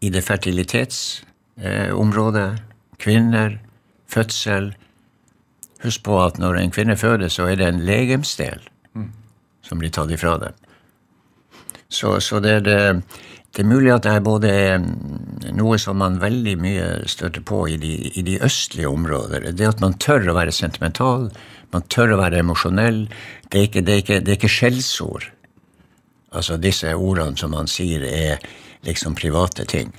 i 0.00 0.10
det 0.10 0.24
fertilitetsområdet. 0.24 2.62
Kvinner, 2.98 3.50
fødsel. 4.06 4.76
Husk 5.82 6.04
på 6.04 6.24
at 6.24 6.38
når 6.38 6.54
en 6.54 6.70
kvinne 6.70 6.96
føder, 6.96 7.28
så 7.28 7.42
er 7.42 7.54
det 7.54 7.68
en 7.68 7.80
legemsdel 7.80 8.68
som 9.62 9.78
blir 9.78 9.90
tatt 9.92 10.10
ifra 10.10 10.38
dem. 10.38 10.52
Så, 11.88 12.20
så 12.20 12.40
det, 12.40 12.52
er 12.52 12.60
det, 12.60 13.02
det 13.56 13.64
er 13.64 13.68
mulig 13.68 13.90
at 13.94 14.04
det 14.04 14.12
er 14.12 14.24
både 14.24 14.50
mm, 14.82 15.48
noe 15.56 15.78
som 15.80 15.98
man 16.02 16.20
veldig 16.22 16.54
mye 16.60 16.86
støter 17.08 17.42
på 17.46 17.64
i 17.72 17.78
de, 17.80 17.94
i 18.20 18.22
de 18.26 18.36
østlige 18.44 18.90
områder. 18.90 19.48
Det 19.56 19.66
at 19.66 19.82
man 19.82 19.96
tør 19.98 20.28
å 20.28 20.36
være 20.36 20.54
sentimental, 20.54 21.30
man 21.72 21.86
tør 21.92 22.14
å 22.14 22.20
være 22.20 22.42
emosjonell. 22.44 23.06
Det 23.48 23.60
er 23.60 23.68
ikke, 23.70 23.84
det 23.84 24.00
ikke, 24.02 24.20
ikke 24.36 24.52
skjellsord. 24.52 25.30
Altså 26.36 26.58
disse 26.60 26.92
ordene 26.92 27.40
som 27.40 27.54
man 27.56 27.70
sier 27.70 28.04
er 28.04 28.42
liksom 28.86 29.16
private 29.16 29.64
ting. 29.68 29.94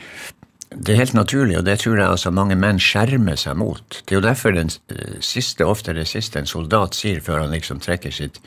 Det 0.70 0.94
er 0.94 1.01
helt 1.01 1.15
naturlig, 1.18 1.58
og 1.58 1.65
det 1.65 1.79
tror 1.82 1.98
jeg 1.98 2.06
altså 2.06 2.29
mange 2.29 2.56
menn 2.60 2.77
skjermer 2.77 3.39
seg 3.41 3.58
mot. 3.58 3.82
Det 4.06 4.13
er 4.13 4.20
jo 4.20 4.27
derfor 4.27 4.53
den 4.53 4.70
eh, 4.94 5.18
siste, 5.25 5.65
ofte 5.65 5.96
det 5.98 6.06
siste 6.08 6.38
en 6.38 6.50
soldat 6.50 6.94
sier 6.98 7.24
før 7.25 7.41
han 7.44 7.56
liksom 7.58 7.82
trekker 7.82 8.13
sitt 8.13 8.38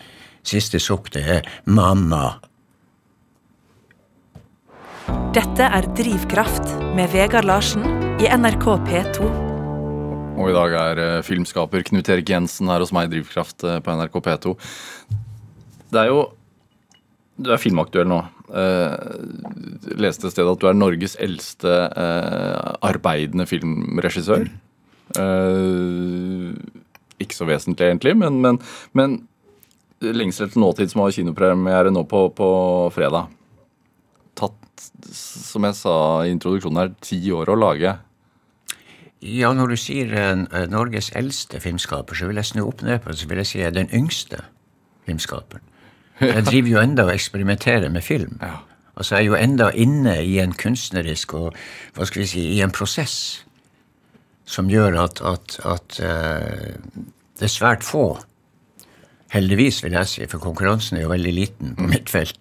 siste 0.46 0.78
sukk, 0.82 1.10
det 1.14 1.22
er 1.26 1.42
'mamma'. 1.66 2.51
Dette 5.32 5.64
er 5.64 5.86
Drivkraft 5.96 6.74
med 6.92 7.08
Vegard 7.08 7.46
Larsen 7.48 7.86
i 8.20 8.26
NRK 8.28 8.66
P2. 8.84 9.28
Og 10.36 10.50
i 10.50 10.52
dag 10.52 10.74
er 10.76 10.98
eh, 11.00 11.22
filmskaper 11.24 11.86
Knut 11.88 12.10
Erik 12.12 12.28
Jensen 12.28 12.68
her 12.68 12.82
hos 12.84 12.92
meg 12.92 13.08
i 13.08 13.14
Drivkraft 13.14 13.64
eh, 13.64 13.78
på 13.80 13.94
NRK 13.96 14.18
P2. 14.26 14.52
Det 15.88 16.02
er 16.02 16.10
jo 16.10 16.18
Du 17.40 17.48
er 17.48 17.62
filmaktuell 17.62 18.10
nå. 18.12 18.18
Jeg 18.52 19.96
leste 20.04 20.28
et 20.28 20.34
sted 20.34 20.50
at 20.50 20.60
du 20.60 20.66
er 20.68 20.76
Norges 20.76 21.16
eldste 21.16 21.78
eh, 21.88 22.68
arbeidende 22.84 23.48
filmregissør. 23.48 24.44
Eh, 25.16 26.50
ikke 27.24 27.38
så 27.38 27.48
vesentlig, 27.48 27.88
egentlig, 27.88 28.18
men, 28.20 28.42
men, 28.44 28.60
men 28.92 29.22
'Lengsel 30.02 30.50
etter 30.50 30.60
nåtid', 30.60 30.92
som 30.92 31.06
har 31.06 31.16
kinopremiere 31.16 31.94
nå 31.94 32.04
på, 32.10 32.26
på 32.36 32.50
fredag. 32.92 33.32
Tatt, 34.36 34.60
som 35.12 35.66
jeg 35.68 35.78
sa 35.78 35.96
i 36.24 36.32
introduksjonen 36.34 36.80
her, 36.80 36.94
ti 37.04 37.20
år 37.34 37.52
å 37.52 37.58
lage. 37.58 37.94
Ja, 39.22 39.52
når 39.54 39.74
du 39.74 39.78
sier 39.78 40.10
eh, 40.18 40.64
Norges 40.70 41.12
eldste 41.18 41.60
filmskaper, 41.62 42.18
så 42.18 42.26
vil 42.26 42.40
jeg 42.40 42.50
snu 42.50 42.64
opp 42.64 42.82
ned 42.82 43.02
på 43.02 43.12
det. 43.12 43.20
Så 43.20 43.30
vil 43.30 43.42
jeg 43.42 43.50
si 43.50 43.60
jeg 43.60 43.70
er 43.70 43.76
den 43.76 43.92
yngste 43.94 44.42
filmskaperen. 45.06 45.62
Jeg 46.22 46.44
driver 46.46 46.68
jo 46.70 46.82
enda 46.82 47.06
og 47.06 47.14
eksperimenterer 47.14 47.90
med 47.90 48.04
film. 48.06 48.36
Ja. 48.42 48.60
Altså, 48.96 49.16
jeg 49.16 49.24
er 49.24 49.30
jo 49.30 49.38
enda 49.38 49.70
inne 49.74 50.18
i 50.22 50.36
en 50.42 50.52
kunstnerisk 50.52 51.32
og 51.38 51.56
hva 51.96 52.06
skal 52.06 52.22
vi 52.22 52.28
si, 52.28 52.42
i 52.56 52.60
en 52.62 52.74
prosess 52.74 53.16
som 54.44 54.68
gjør 54.70 54.98
at, 55.00 55.22
at, 55.24 55.56
at 55.64 55.98
uh, 56.02 57.06
det 57.40 57.48
er 57.48 57.52
svært 57.52 57.86
få, 57.86 58.18
heldigvis 59.32 59.80
vil 59.84 59.96
jeg 59.96 60.10
si, 60.10 60.26
for 60.28 60.42
konkurransen 60.42 60.98
er 60.98 61.06
jo 61.06 61.12
veldig 61.14 61.32
liten 61.34 61.74
på 61.78 61.88
mitt 61.88 62.12
felt, 62.12 62.38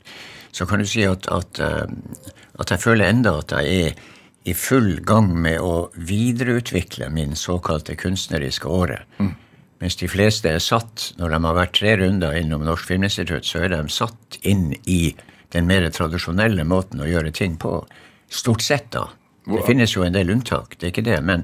så 0.51 0.67
kan 0.67 0.81
du 0.81 0.87
si 0.89 1.05
at, 1.07 1.27
at, 1.31 1.61
uh, 1.61 1.85
at 2.59 2.73
jeg 2.73 2.83
føler 2.83 3.09
enda 3.09 3.37
at 3.39 3.53
jeg 3.55 3.85
er 3.85 4.01
i 4.43 4.55
full 4.57 4.95
gang 5.05 5.29
med 5.37 5.61
å 5.61 5.91
videreutvikle 5.93 7.11
min 7.13 7.35
såkalte 7.37 7.95
kunstneriske 7.99 8.67
åre. 8.67 9.03
Mm. 9.21 9.35
Mens 9.81 9.97
de 9.97 10.09
fleste 10.09 10.49
er 10.49 10.61
satt, 10.61 11.11
når 11.17 11.33
de 11.33 11.39
har 11.45 11.57
vært 11.57 11.77
tre 11.77 11.95
runder 11.97 12.37
innom 12.37 12.65
Norsk 12.65 12.89
Filminstitutt, 12.89 13.45
så 13.45 13.63
er 13.65 13.73
de 13.73 13.81
satt 13.89 14.37
inn 14.45 14.71
i 14.85 15.15
den 15.53 15.67
mer 15.69 15.87
tradisjonelle 15.93 16.65
måten 16.69 17.01
å 17.01 17.09
gjøre 17.09 17.33
ting 17.35 17.57
på. 17.61 17.79
Stort 18.31 18.63
sett, 18.65 18.91
da. 18.93 19.09
Det 19.41 19.63
finnes 19.65 19.95
jo 19.95 20.03
en 20.05 20.13
del 20.13 20.29
unntak, 20.29 20.75
det 20.77 20.85
er 20.85 20.91
ikke 20.93 21.05
det. 21.07 21.17
Men, 21.25 21.43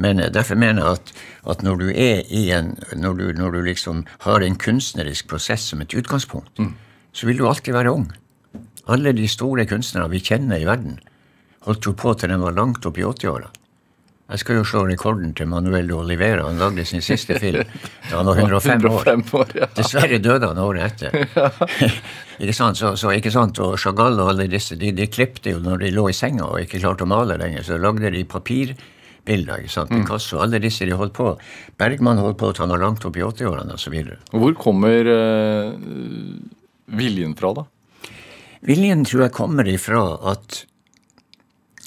men 0.00 0.22
derfor 0.32 0.56
mener 0.56 0.80
jeg 0.80 0.98
at, 0.98 1.12
at, 1.52 1.62
når 1.66 1.82
du 1.82 1.86
er 1.92 2.22
i 2.32 2.46
en 2.56 2.72
når 2.96 3.18
du, 3.18 3.24
når 3.36 3.52
du, 3.52 3.60
liksom 3.68 4.06
har 4.24 4.42
en 4.42 4.56
kunstnerisk 4.56 5.28
prosess 5.28 5.68
som 5.68 5.84
et 5.84 5.92
utgangspunkt, 5.94 6.56
mm. 6.58 6.72
så 7.12 7.28
vil 7.28 7.38
du 7.38 7.44
alltid 7.48 7.76
være 7.76 7.92
ung. 7.92 8.08
Alle 8.86 9.14
de 9.16 9.28
store 9.28 9.64
kunstnere 9.68 10.10
vi 10.12 10.20
kjenner 10.20 10.60
i 10.60 10.68
verden, 10.68 10.98
holdt 11.64 11.86
jo 11.88 11.94
på 11.96 12.12
til 12.18 12.32
de 12.32 12.40
var 12.40 12.56
langt 12.56 12.84
opp 12.86 12.98
i 13.00 13.06
80-åra. 13.06 13.48
Jeg 14.24 14.40
skal 14.40 14.56
jo 14.56 14.64
slå 14.64 14.80
rekorden 14.88 15.34
til 15.36 15.48
Manuel 15.52 15.90
Olivera. 15.92 16.46
Han 16.48 16.56
lagde 16.56 16.84
sin 16.88 17.02
siste 17.04 17.36
film 17.42 17.60
da 18.08 18.16
han 18.16 18.26
var 18.26 18.40
105 18.40 18.86
år. 18.88 19.02
105 19.04 19.40
år 19.40 19.52
ja. 19.60 19.68
Dessverre 19.76 20.18
døde 20.18 20.48
han 20.48 20.60
året 20.62 21.02
etter. 21.04 21.26
ikke 22.42 22.56
sant? 22.56 22.80
Så, 22.80 22.94
så, 22.96 23.12
ikke 23.12 23.32
sant? 23.32 23.60
Og 23.60 23.76
Chagall 23.80 24.16
og 24.20 24.32
alle 24.32 24.48
disse 24.48 24.78
de, 24.80 24.94
de 24.96 25.08
klipte 25.12 25.52
jo 25.52 25.60
når 25.64 25.84
de 25.84 25.92
lå 25.92 26.08
i 26.08 26.16
senga 26.16 26.48
og 26.48 26.64
ikke 26.64 26.80
klarte 26.80 27.04
å 27.04 27.10
male 27.12 27.36
lenger. 27.40 27.66
Så 27.68 27.78
lagde 27.80 28.14
de 28.16 28.24
papirbilder. 28.24 29.60
ikke 29.60 29.74
sant? 29.76 29.92
Mm. 29.92 30.06
Picasso, 30.06 30.40
alle 30.40 30.62
disse 30.64 30.88
de 30.88 30.96
holdt 30.96 31.16
på. 31.20 31.28
Bergman 31.80 32.24
holdt 32.24 32.40
på 32.40 32.52
til 32.52 32.64
han 32.64 32.72
var 32.72 32.84
langt 32.86 33.04
opp 33.04 33.20
i 33.20 33.26
80-årene 33.28 33.76
osv. 33.76 34.00
Hvor 34.32 34.56
kommer 34.56 35.12
uh, 35.12 35.76
viljen 36.96 37.36
fra, 37.36 37.52
da? 37.60 37.68
Viljen 38.64 39.04
tror 39.04 39.26
jeg 39.26 39.36
kommer 39.36 39.68
ifra 39.68 40.06
at 40.32 40.64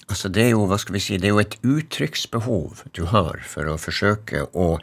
Altså 0.07 0.29
det 0.31 0.43
er 0.45 0.53
jo, 0.53 0.61
hva 0.71 0.77
skal 0.79 0.95
vi 0.95 1.01
si, 1.03 1.17
det 1.19 1.27
er 1.27 1.33
jo 1.33 1.41
et 1.41 1.57
uttrykksbehov 1.67 2.85
du 2.95 3.01
har 3.11 3.41
for 3.43 3.67
å 3.67 3.73
forsøke 3.75 4.45
å 4.55 4.77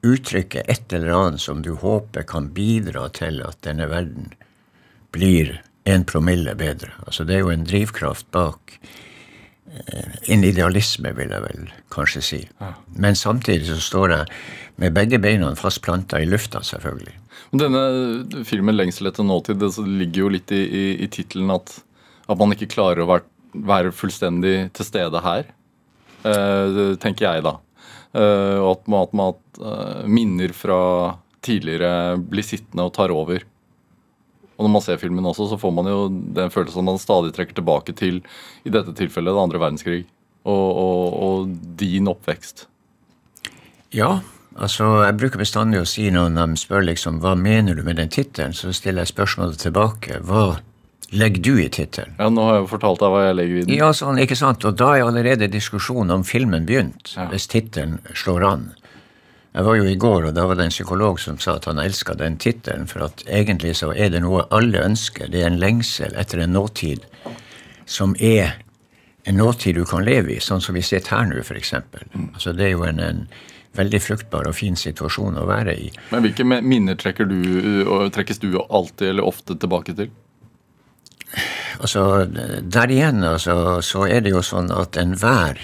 uttrykke 0.00 0.62
et 0.72 0.92
eller 0.96 1.12
annet 1.12 1.42
som 1.44 1.60
du 1.60 1.74
håper 1.82 2.24
kan 2.28 2.48
bidra 2.56 3.10
til 3.12 3.42
at 3.44 3.60
denne 3.66 3.90
verden 3.90 4.30
blir 5.12 5.58
en 5.84 6.06
promille 6.08 6.54
bedre. 6.56 6.94
Altså 7.04 7.26
det 7.28 7.36
er 7.36 7.44
jo 7.44 7.52
en 7.52 7.66
drivkraft 7.68 8.30
bak 8.32 8.78
eh, 8.80 10.16
en 10.32 10.44
idealisme, 10.48 11.12
vil 11.12 11.36
jeg 11.36 11.44
vel 11.44 11.68
kanskje 11.92 12.24
si. 12.24 12.40
Men 12.96 13.20
samtidig 13.20 13.68
så 13.68 13.80
står 13.84 14.16
jeg 14.16 14.32
med 14.80 14.96
begge 14.96 15.20
beina 15.20 15.52
fast 15.60 15.84
planta 15.84 16.20
i 16.24 16.28
lufta, 16.28 16.64
selvfølgelig. 16.64 17.18
Denne 17.54 18.44
filmen 18.48 18.74
'Lengsel 18.74 19.06
etter 19.06 19.22
nåtid' 19.22 19.60
det 19.62 19.70
ligger 19.86 20.24
jo 20.24 20.32
litt 20.34 20.50
i, 20.50 20.62
i, 20.64 20.84
i 21.04 21.06
tittelen 21.06 21.52
at, 21.54 21.70
at 22.26 22.40
man 22.40 22.50
ikke 22.56 22.72
klarer 22.72 23.04
å 23.04 23.10
være 23.12 23.28
være 23.54 23.92
fullstendig 23.94 24.56
til 24.74 24.86
stede 24.86 25.22
her, 25.24 25.48
uh, 26.26 26.94
tenker 27.00 27.28
jeg 27.28 27.44
da. 27.46 27.56
Uh, 28.14 28.60
at, 28.70 28.86
man, 28.90 29.34
at, 29.34 29.60
uh, 29.62 30.04
minner 30.06 30.54
fra 30.54 30.78
tidligere 31.44 32.16
blir 32.18 32.46
sittende 32.46 32.86
og 32.88 32.94
tar 32.96 33.14
over. 33.14 33.44
Og 34.54 34.66
når 34.66 34.72
man 34.76 34.84
ser 34.84 35.00
filmen 35.02 35.26
også, 35.26 35.48
så 35.50 35.58
får 35.58 35.72
man 35.74 35.90
jo 35.90 35.98
den 36.10 36.52
følelsen 36.54 36.86
man 36.86 37.00
stadig 37.02 37.34
trekker 37.34 37.58
tilbake 37.58 37.94
til, 37.98 38.22
i 38.62 38.72
dette 38.72 38.94
tilfellet, 38.96 39.34
det 39.34 39.42
andre 39.42 39.62
verdenskrig, 39.62 40.04
og, 40.44 40.68
og, 40.78 41.18
og 41.26 41.56
din 41.80 42.10
oppvekst. 42.10 42.68
Ja, 43.94 44.18
altså 44.54 44.90
jeg 45.04 45.16
bruker 45.20 45.42
bestandig 45.42 45.80
å 45.82 45.88
si 45.88 46.06
når 46.14 46.36
de 46.36 46.60
spør 46.60 46.86
liksom, 46.90 47.18
hva 47.24 47.34
mener 47.38 47.74
du 47.78 47.82
med 47.86 47.98
den 48.00 48.12
tittelen, 48.12 48.54
så 48.54 48.72
stiller 48.72 49.04
jeg 49.04 49.14
spørsmålet 49.14 49.60
tilbake. 49.64 50.20
Hva 50.24 50.60
legger 51.14 51.42
du 51.42 51.52
i 51.62 51.68
tittelen? 51.68 52.14
Ja, 52.18 52.30
nå 52.30 52.46
har 52.46 52.58
jeg 52.58 52.64
jo 52.64 52.70
fortalt 52.74 53.02
deg 53.02 53.12
hva 53.14 53.26
jeg 53.26 53.36
legger 53.40 53.58
i 53.58 53.66
den. 53.66 53.76
Ja, 53.78 53.90
sånn, 53.96 54.20
ikke 54.22 54.38
sant? 54.38 54.64
Og 54.66 54.78
da 54.78 54.94
er 54.94 55.04
allerede 55.06 55.50
diskusjonen 55.52 56.14
om 56.18 56.24
filmen 56.26 56.66
begynt, 56.68 57.14
ja. 57.16 57.28
hvis 57.32 57.46
tittelen 57.50 58.00
slår 58.14 58.48
an. 58.48 58.66
Jeg 59.54 59.68
var 59.68 59.76
jo 59.78 59.86
i 59.86 59.98
går, 60.02 60.24
og 60.26 60.34
da 60.34 60.48
var 60.50 60.58
det 60.58 60.64
en 60.66 60.74
psykolog 60.74 61.20
som 61.22 61.36
sa 61.38 61.54
at 61.60 61.68
han 61.70 61.78
elska 61.78 62.16
den 62.18 62.40
tittelen, 62.42 62.88
for 62.90 63.06
at 63.06 63.22
egentlig 63.30 63.76
så 63.78 63.92
er 63.94 64.10
det 64.10 64.24
noe 64.24 64.48
alle 64.50 64.82
ønsker. 64.82 65.30
Det 65.30 65.44
er 65.44 65.52
en 65.52 65.60
lengsel 65.62 66.16
etter 66.18 66.42
en 66.42 66.56
nåtid 66.56 67.06
som 67.86 68.16
er 68.18 68.56
en 69.24 69.38
nåtid 69.38 69.78
du 69.78 69.84
kan 69.86 70.02
leve 70.04 70.34
i, 70.34 70.40
sånn 70.42 70.60
som 70.60 70.74
vi 70.74 70.82
sitter 70.82 71.14
her 71.14 71.28
nå, 71.30 71.38
f.eks. 71.44 71.70
Mm. 72.14 72.32
Altså, 72.34 72.52
det 72.52 72.66
er 72.66 72.74
jo 72.74 72.82
en, 72.88 72.98
en 73.00 73.22
veldig 73.76 74.00
fruktbar 74.02 74.48
og 74.48 74.56
fin 74.56 74.76
situasjon 74.78 75.38
å 75.40 75.46
være 75.48 75.76
i. 75.86 75.88
Men 76.12 76.24
hvilke 76.26 76.46
minner 76.46 76.98
trekker 77.00 77.28
du, 77.30 77.40
trekkes 78.14 78.42
du 78.42 78.52
alltid 78.64 79.10
eller 79.12 79.26
ofte 79.26 79.58
tilbake 79.58 79.96
til? 79.98 80.12
altså, 81.78 82.26
Der 82.62 82.92
igjen 82.92 83.24
altså, 83.24 83.80
så 83.82 84.06
er 84.08 84.24
det 84.24 84.34
jo 84.34 84.44
sånn 84.44 84.70
at 84.74 84.98
enhver 85.00 85.58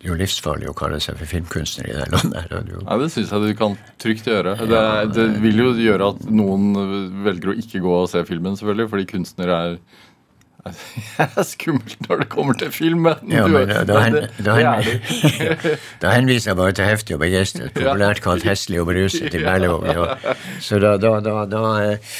det 0.00 0.08
er 0.08 0.14
jo 0.14 0.16
livsfarlig 0.16 0.68
å 0.70 0.72
kalle 0.72 0.96
seg 1.04 1.18
for 1.20 1.28
filmkunstner 1.28 1.90
i 1.90 1.92
det 1.92 2.06
landet. 2.08 2.46
Det 2.48 2.78
ja, 2.86 2.94
det 2.96 3.08
syns 3.12 3.32
jeg 3.34 3.50
du 3.50 3.58
kan 3.58 3.74
trygt 4.00 4.30
gjøre. 4.30 4.54
Det, 4.64 4.78
det, 5.12 5.26
vil 5.42 5.60
jo 5.60 5.74
gjøre 5.76 6.06
at 6.14 6.22
noen 6.32 6.70
velger 7.26 7.52
å 7.52 7.56
ikke 7.60 7.82
gå 7.84 7.98
og 7.98 8.08
se 8.08 8.22
filmen, 8.24 8.56
selvfølgelig, 8.56 8.88
fordi 8.94 9.04
kunstnere 9.10 9.58
er 9.66 9.74
det 11.16 11.26
er 11.40 11.46
skummelt 11.46 12.08
når 12.08 12.22
det 12.22 12.26
kommer 12.32 12.58
til 12.60 12.72
filmen. 12.74 13.32
Ja, 13.32 13.46
men 13.48 13.70
da, 13.70 13.80
da, 13.88 14.00
hen, 14.04 14.18
da, 14.44 14.56
hen, 14.58 15.00
da, 16.02 16.12
henviser 16.12 16.52
jeg 16.52 16.58
bare 16.60 16.76
til 16.76 16.88
heftig 16.88 17.16
og 17.16 17.22
begeistret, 17.24 17.72
populært 17.76 18.20
kalt 18.24 18.44
heslig 18.48 18.82
og 18.82 18.90
beruset 18.90 19.32
i 19.32 19.42
Berlevåg. 19.46 19.88
Ja. 19.88 20.36
Så 20.62 20.80
da, 20.82 20.96
da, 21.00 21.64
eh, 21.86 22.14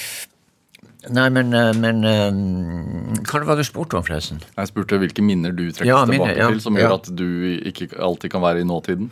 Nei, 1.09 1.31
men, 1.33 1.49
eh, 1.57 1.71
men 1.81 2.05
eh, 2.05 3.23
hva 3.25 3.41
var 3.49 3.57
det 3.57 3.65
du 3.65 3.71
spurte 3.71 3.97
om, 3.97 4.05
forresten? 4.05 4.43
Jeg 4.53 4.69
spurte 4.69 4.99
hvilke 5.01 5.25
minner 5.25 5.55
du 5.57 5.67
trekkes 5.71 5.89
ja, 5.89 6.03
tilbake 6.09 6.37
til 6.37 6.61
som 6.61 6.77
gjør 6.77 6.97
at 6.99 7.11
du 7.17 7.27
ikke 7.71 7.89
alltid 7.97 8.35
kan 8.35 8.45
være 8.45 8.61
i 8.61 8.69
nåtiden. 8.69 9.09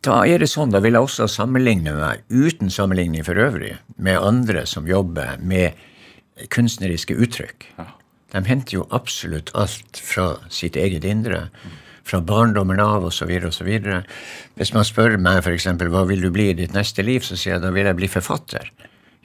Da 0.00 0.22
er 0.24 0.40
det 0.40 0.48
sånn, 0.48 0.72
da 0.72 0.80
vil 0.80 0.96
jeg 0.96 1.04
også 1.04 1.28
sammenligne 1.28 1.92
meg, 1.92 2.24
uten 2.32 2.72
sammenligning 2.72 3.24
for 3.26 3.36
øvrig, 3.36 3.74
med 4.00 4.16
andre 4.16 4.64
som 4.68 4.88
jobber 4.88 5.36
med 5.44 5.76
kunstneriske 6.48 7.18
uttrykk. 7.20 7.68
Ja. 7.76 7.90
De 8.32 8.42
henter 8.46 8.78
jo 8.78 8.88
absolutt 8.94 9.50
alt 9.58 10.00
fra 10.04 10.34
sitt 10.52 10.76
eget 10.78 11.04
indre. 11.04 11.48
Fra 12.06 12.20
barndommen 12.24 12.80
av 12.82 13.04
osv. 13.06 13.30
osv. 13.46 13.70
Hvis 14.58 14.72
man 14.74 14.86
spør 14.86 15.18
meg 15.20 15.42
f.eks. 15.44 15.68
hva 15.80 16.04
vil 16.08 16.22
du 16.24 16.30
bli 16.34 16.50
i 16.50 16.56
ditt 16.58 16.74
neste 16.74 17.04
liv, 17.06 17.26
så 17.26 17.38
sier 17.38 17.56
jeg 17.56 17.64
da 17.64 17.74
vil 17.74 17.90
jeg 17.90 17.98
bli 17.98 18.10
forfatter. 18.10 18.70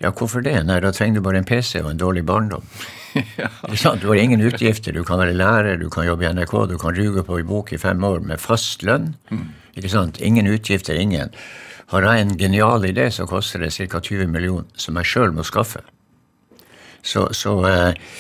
Ja, 0.02 0.12
hvorfor 0.12 0.44
det? 0.44 0.58
Nei, 0.68 0.82
da 0.84 0.92
trenger 0.92 1.22
du 1.22 1.24
bare 1.24 1.40
en 1.40 1.48
PC 1.48 1.80
og 1.80 1.94
en 1.94 2.00
dårlig 2.02 2.26
barndom. 2.28 2.66
ja. 3.40 3.48
Du 4.02 4.10
har 4.10 4.20
ingen 4.20 4.44
utgifter. 4.44 4.92
Du 4.92 5.06
kan 5.08 5.22
være 5.22 5.38
lærer, 5.38 5.78
du 5.80 5.88
kan 5.90 6.08
jobbe 6.08 6.26
i 6.26 6.34
NRK, 6.36 6.56
du 6.74 6.76
kan 6.82 6.98
ruge 6.98 7.24
på 7.24 7.40
en 7.40 7.48
bok 7.48 7.72
i 7.72 7.80
fem 7.80 8.04
år 8.04 8.20
med 8.28 8.42
fast 8.44 8.84
lønn. 8.84 9.14
Mm. 9.32 9.48
Ikke 9.80 9.92
sant? 9.94 10.20
Ingen 10.20 10.52
utgifter, 10.52 11.00
ingen. 11.00 11.32
Har 11.94 12.04
jeg 12.04 12.26
en 12.26 12.36
genial 12.38 12.86
idé, 12.90 13.08
så 13.14 13.28
koster 13.30 13.64
det 13.64 13.72
ca. 13.72 14.02
20 14.02 14.28
millioner, 14.28 14.68
som 14.76 14.98
jeg 15.00 15.12
sjøl 15.14 15.32
må 15.36 15.46
skaffe. 15.48 15.84
Så, 17.06 17.30
så 17.38 17.54
eh, 17.70 18.12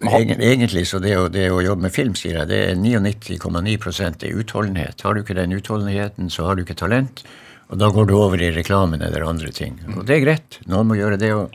egentlig 0.00 0.86
så 0.88 0.98
det 1.02 1.12
å, 1.18 1.28
det 1.32 1.50
å, 1.52 1.60
jobbe 1.64 1.86
med 1.86 1.92
film, 1.92 2.14
sier 2.16 2.40
jeg, 2.40 2.48
det 2.48 2.60
er 2.70 2.80
99,9% 2.80 4.24
er 4.24 4.40
utholdenhet. 4.40 5.04
Har 5.04 5.14
du 5.14 5.22
ikke 5.22 5.36
den 5.36 5.52
utholdenheten, 5.56 6.30
så 6.32 6.48
har 6.48 6.56
du 6.56 6.64
ikke 6.64 6.78
talent. 6.78 7.24
Og 7.70 7.78
da 7.78 7.90
går 7.94 8.08
du 8.08 8.16
over 8.16 8.40
i 8.42 8.50
reklamen 8.54 9.02
eller 9.04 9.28
andre 9.28 9.52
ting. 9.54 9.76
Og 9.94 10.02
det 10.08 10.16
er 10.16 10.24
greit. 10.24 10.58
Noen 10.70 10.88
må 10.90 10.96
gjøre 10.98 11.20
det 11.20 11.30
òg. 11.36 11.54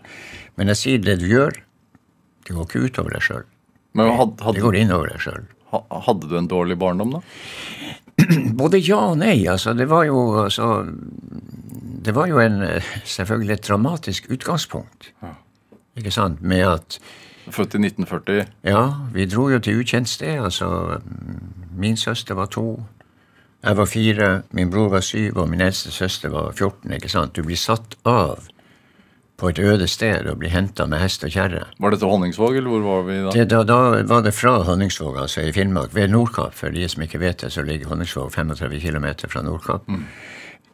Men 0.56 0.72
jeg 0.72 0.82
sier 0.82 1.04
det 1.04 1.18
du 1.20 1.28
gjør, 1.28 1.58
det 2.46 2.56
går 2.56 2.70
ikke 2.70 2.86
utover 2.86 3.18
deg 3.18 3.26
sjøl. 3.26 3.44
Det 3.96 4.64
går 4.64 4.78
innover 4.80 5.12
deg 5.12 5.26
sjøl. 5.26 5.50
Hadde 5.74 6.30
du 6.30 6.38
en 6.40 6.48
dårlig 6.52 6.78
barndom, 6.80 7.18
da? 7.18 7.24
Både 8.62 8.80
ja 8.80 9.02
og 9.10 9.20
nei. 9.20 9.42
Altså, 9.52 9.74
det 9.76 9.90
var 9.92 10.06
jo 10.08 10.22
altså, 10.46 10.86
Det 12.06 12.14
var 12.16 12.30
jo 12.32 12.40
en, 12.40 12.62
selvfølgelig 13.04 13.58
et 13.58 13.68
dramatisk 13.68 14.30
utgangspunkt. 14.32 15.12
Ikke 16.00 16.14
sant? 16.14 16.42
Med 16.42 16.64
at 16.70 17.00
Født 17.50 17.76
i 17.78 17.82
1940? 17.86 18.46
Ja. 18.64 18.84
Vi 19.14 19.26
dro 19.30 19.50
jo 19.50 19.60
til 19.60 19.80
ukjent 19.80 20.10
sted. 20.10 20.44
Altså, 20.44 21.00
min 21.78 21.98
søster 21.98 22.36
var 22.36 22.46
to. 22.46 22.84
Jeg 23.66 23.78
var 23.78 23.86
fire, 23.86 24.42
min 24.52 24.70
bror 24.72 24.90
var 24.90 25.02
syv, 25.02 25.38
og 25.38 25.50
min 25.50 25.62
eldste 25.62 25.92
søster 25.92 26.30
var 26.30 26.52
14. 26.52 26.94
ikke 26.94 27.10
sant? 27.10 27.36
Du 27.36 27.44
blir 27.44 27.58
satt 27.58 27.98
av 28.06 28.44
på 29.38 29.50
et 29.50 29.60
øde 29.60 29.88
sted 29.88 30.30
og 30.32 30.38
bli 30.40 30.50
henta 30.50 30.86
med 30.88 31.02
hest 31.02 31.26
og 31.28 31.34
kjerre. 31.34 31.66
Var 31.80 31.92
dette 31.92 32.08
Honningsvåg, 32.08 32.56
eller 32.56 32.72
hvor 32.72 32.86
var 32.86 33.02
vi 33.08 33.18
da? 33.26 33.34
Det, 33.36 33.48
da, 33.52 33.64
da 33.68 34.04
var 34.08 34.22
det 34.24 34.34
fra 34.34 34.54
Honningsvåg, 34.64 35.18
altså 35.26 35.42
i 35.44 35.52
Finnmark, 35.52 35.96
ved 35.96 36.14
Nordkapp. 36.14 36.56
For 36.56 36.72
de 36.72 36.88
som 36.90 37.04
ikke 37.04 37.20
vet 37.20 37.42
det, 37.44 37.52
så 37.52 37.66
ligger 37.66 37.90
Honningsvåg 37.92 38.32
35 38.32 38.80
km 38.86 39.10
fra 39.28 39.44
Nordkapp. 39.44 39.90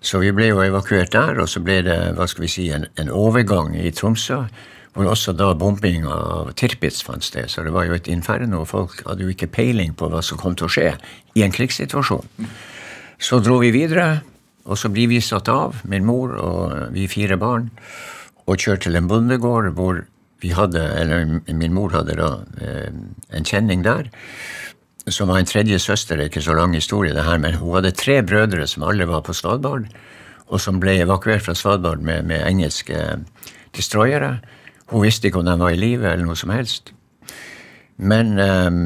Så 0.01 0.19
vi 0.21 0.31
ble 0.33 0.51
jo 0.51 0.61
evakuert 0.65 1.13
der, 1.13 1.39
og 1.41 1.49
så 1.49 1.61
ble 1.63 1.79
det 1.85 1.97
hva 2.17 2.27
skal 2.29 2.45
vi 2.45 2.51
si, 2.51 2.67
en, 2.73 2.85
en 2.99 3.09
overgang 3.09 3.73
i 3.77 3.91
Tromsø. 3.93 4.43
Hvor 4.91 5.07
også 5.07 5.31
da 5.38 5.53
bombing 5.55 6.03
av 6.03 6.51
Tirpitz 6.60 7.00
fant 7.07 7.24
sted. 7.24 7.48
Så 7.48 7.63
det 7.63 7.71
var 7.71 7.88
jo 7.88 7.95
et 7.95 8.10
inferno. 8.12 8.65
Folk 8.67 9.05
hadde 9.07 9.24
jo 9.24 9.31
ikke 9.31 9.48
peiling 9.48 9.93
på 9.95 10.10
hva 10.12 10.19
som 10.25 10.39
kom 10.41 10.57
til 10.60 10.67
å 10.67 10.74
skje 10.74 10.89
i 11.39 11.45
en 11.45 11.53
krigssituasjon. 11.55 12.27
Så 13.21 13.39
dro 13.39 13.62
vi 13.62 13.71
videre, 13.71 14.24
og 14.65 14.77
så 14.77 14.91
blir 14.91 15.07
vi 15.12 15.21
satt 15.24 15.50
av, 15.51 15.79
min 15.88 16.05
mor 16.05 16.33
og 16.36 16.74
vi 16.95 17.07
fire 17.07 17.38
barn, 17.39 17.69
og 18.50 18.60
kjørte 18.60 18.89
til 18.89 18.98
en 19.00 19.07
bondegård 19.07 19.71
hvor 19.77 20.03
vi 20.41 20.51
hadde, 20.57 20.81
eller 20.98 21.27
min 21.53 21.74
mor 21.74 21.93
hadde 21.93 22.17
da 22.17 22.31
eh, 22.62 22.89
en 23.29 23.48
kjenning 23.48 23.86
der, 23.86 24.10
som 25.07 25.29
var 25.29 25.41
en 25.41 25.50
tredje 25.50 25.79
søster. 25.81 26.17
Det 26.17 26.25
er 26.25 26.31
ikke 26.33 26.45
så 26.45 26.57
lang 26.57 26.74
historie, 26.75 27.13
det 27.13 27.25
her, 27.25 27.38
men 27.41 27.57
hun 27.62 27.77
hadde 27.77 27.93
tre 27.98 28.19
brødre 28.25 28.67
som 28.69 28.86
alle 28.89 29.07
var 29.10 29.24
på 29.25 29.36
Svalbard, 29.38 29.88
og 30.51 30.62
som 30.62 30.81
ble 30.81 30.98
evakuert 31.03 31.45
fra 31.45 31.55
Svalbard 31.55 32.01
med, 32.05 32.25
med 32.27 32.43
engelske 32.43 32.98
destroyere. 33.77 34.39
Hun 34.91 35.05
visste 35.05 35.29
ikke 35.29 35.39
om 35.39 35.48
den 35.48 35.63
var 35.63 35.71
i 35.71 35.79
live 35.79 36.07
eller 36.07 36.27
noe 36.27 36.39
som 36.39 36.51
helst. 36.51 36.91
Men 38.01 38.33
um, 38.39 38.77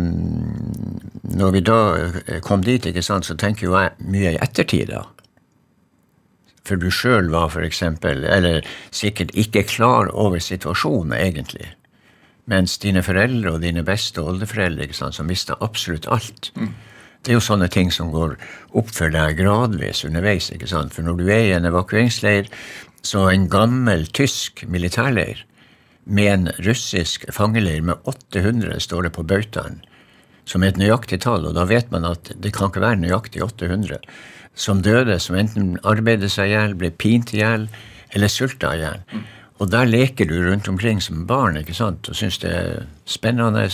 når 1.23 1.53
vi 1.55 1.61
da 1.65 1.79
kom 2.43 2.63
dit, 2.65 2.85
ikke 2.85 3.03
sant, 3.05 3.25
så 3.25 3.37
tenker 3.39 3.69
jo 3.69 3.77
jeg 3.77 3.95
mye 4.11 4.35
i 4.35 4.41
ettertid, 4.43 4.91
da. 4.91 5.05
For 6.65 6.81
du 6.81 6.89
sjøl 6.93 7.29
var 7.33 7.53
eksempel, 7.61 8.25
eller 8.25 8.65
sikkert 8.91 9.31
ikke 9.37 9.63
klar 9.69 10.09
over 10.13 10.41
situasjonen, 10.41 11.13
egentlig. 11.13 11.69
Mens 12.49 12.77
dine 12.81 13.03
foreldre 13.05 13.55
og 13.55 13.63
dine 13.63 13.85
beste 13.85 14.21
oldeforeldre, 14.21 14.85
ikke 14.85 14.97
sant, 14.97 15.17
som 15.17 15.29
visste 15.29 15.57
absolutt 15.61 16.09
alt. 16.11 16.51
Det 17.25 17.33
er 17.33 17.39
jo 17.39 17.45
sånne 17.45 17.69
ting 17.73 17.89
som 17.93 18.11
går 18.13 18.35
opp 18.77 18.91
for 18.93 19.13
deg 19.13 19.39
gradvis 19.39 20.03
underveis. 20.05 20.51
ikke 20.53 20.69
sant? 20.69 20.93
For 20.93 21.05
når 21.05 21.21
du 21.21 21.29
er 21.29 21.45
i 21.47 21.55
en 21.55 21.65
evakueringsleir, 21.65 22.49
så 23.01 23.29
en 23.29 23.47
gammel 23.49 24.05
tysk 24.13 24.65
militærleir 24.69 25.45
med 26.05 26.31
en 26.31 26.47
russisk 26.65 27.25
fangeleir 27.33 27.81
med 27.81 27.97
800, 28.05 28.79
står 28.79 29.07
det 29.07 29.13
på 29.17 29.25
bautaen, 29.25 29.81
som 30.45 30.63
er 30.63 30.73
et 30.73 30.79
nøyaktig 30.79 31.23
tall, 31.25 31.47
og 31.49 31.55
da 31.57 31.65
vet 31.69 31.91
man 31.93 32.05
at 32.05 32.29
det 32.41 32.53
kan 32.53 32.69
ikke 32.69 32.83
være 32.83 33.01
nøyaktig 33.01 33.41
800, 33.43 33.99
som 34.55 34.81
døde, 34.85 35.17
som 35.19 35.35
enten 35.35 35.75
arbeidet 35.83 36.31
seg 36.31 36.51
i 36.51 36.55
hjel, 36.55 36.75
ble 36.79 36.91
pint 36.93 37.33
i 37.33 37.41
hjel, 37.41 37.67
eller 38.15 38.31
sulta 38.31 38.75
i 38.75 38.83
hjel. 38.83 39.01
Og 39.59 39.71
der 39.71 39.87
leker 39.87 40.27
du 40.27 40.35
rundt 40.43 40.67
omkring 40.67 41.01
som 41.03 41.25
barn 41.27 41.57
ikke 41.59 41.75
sant, 41.75 42.09
og 42.09 42.17
syns 42.17 42.39
det 42.43 42.51
er 42.51 42.85
spennende. 43.07 43.65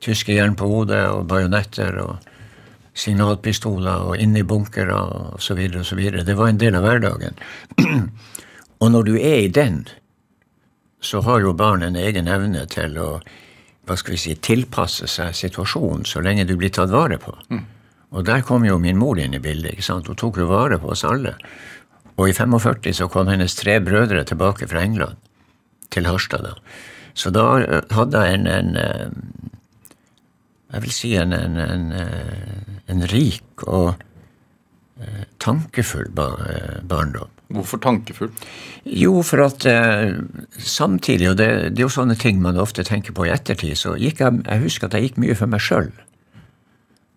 Tyske 0.00 0.32
jern 0.32 0.56
på 0.56 0.64
hodet 0.64 1.02
og 1.12 1.26
bajonetter 1.28 1.98
og 2.00 2.30
signalpistoler 2.96 4.06
og 4.08 4.20
inn 4.20 4.32
i 4.36 4.44
bunkere 4.44 4.96
så 5.40 5.56
videre. 5.56 6.24
Det 6.24 6.36
var 6.38 6.48
en 6.48 6.60
del 6.60 6.76
av 6.78 6.86
hverdagen. 6.86 7.36
og 8.82 8.92
når 8.94 9.08
du 9.10 9.12
er 9.18 9.42
i 9.44 9.52
den, 9.52 9.82
så 11.00 11.20
har 11.24 11.40
jo 11.40 11.52
barn 11.56 11.82
en 11.82 11.96
egen 11.96 12.28
evne 12.28 12.66
til 12.70 12.98
å 13.00 13.10
hva 13.88 13.96
skal 13.98 14.14
vi 14.14 14.20
si, 14.22 14.34
tilpasse 14.36 15.08
seg 15.10 15.34
situasjonen 15.34 16.04
så 16.06 16.20
lenge 16.22 16.44
du 16.46 16.54
blir 16.60 16.70
tatt 16.70 16.92
vare 16.92 17.18
på. 17.18 17.32
Og 18.10 18.26
der 18.26 18.42
kom 18.46 18.64
jo 18.66 18.78
min 18.78 18.98
mor 18.98 19.18
inn 19.18 19.34
i 19.34 19.42
bildet. 19.42 19.72
ikke 19.72 19.86
sant? 19.86 20.06
Hun 20.06 20.18
tok 20.18 20.38
jo 20.38 20.46
vare 20.50 20.78
på 20.78 20.92
oss 20.92 21.04
alle. 21.06 21.34
Og 22.16 22.28
i 22.28 22.34
45 22.36 22.92
så 22.98 23.08
kom 23.08 23.30
hennes 23.30 23.54
tre 23.56 23.78
brødre 23.80 24.24
tilbake 24.24 24.68
fra 24.68 24.82
England, 24.82 25.16
til 25.90 26.06
Harstad. 26.06 26.44
da. 26.44 26.54
Så 27.14 27.30
da 27.30 27.46
hadde 27.90 28.24
jeg 28.26 28.34
en, 28.34 28.46
en 28.46 28.76
Jeg 30.70 30.82
vil 30.82 30.92
si 30.92 31.16
en, 31.16 31.32
en, 31.32 31.56
en, 31.56 31.92
en 32.86 33.06
rik 33.10 33.64
og 33.66 33.94
tankefull 35.38 36.12
barndom. 36.14 37.30
Hvorfor 37.50 37.80
tankefull? 37.82 38.30
Jo, 38.86 39.20
for 39.26 39.42
at 39.42 39.64
eh, 39.66 40.14
samtidig, 40.54 41.32
og 41.32 41.40
det, 41.40 41.48
det, 41.74 41.82
er 41.82 41.88
jo 41.88 41.92
sånne 41.92 42.14
ting 42.18 42.38
man 42.42 42.60
ofte 42.62 42.84
tenker 42.86 43.14
på 43.16 43.26
i 43.26 43.32
ettertid, 43.34 43.74
så 43.78 43.96
gikk 43.98 44.22
jeg 44.22 44.44
Jeg 44.46 44.62
husker 44.62 44.86
at 44.86 44.94
jeg 44.94 45.08
gikk 45.08 45.18
mye 45.18 45.34
for 45.34 45.50
meg 45.50 45.64
sjøl. 45.64 45.90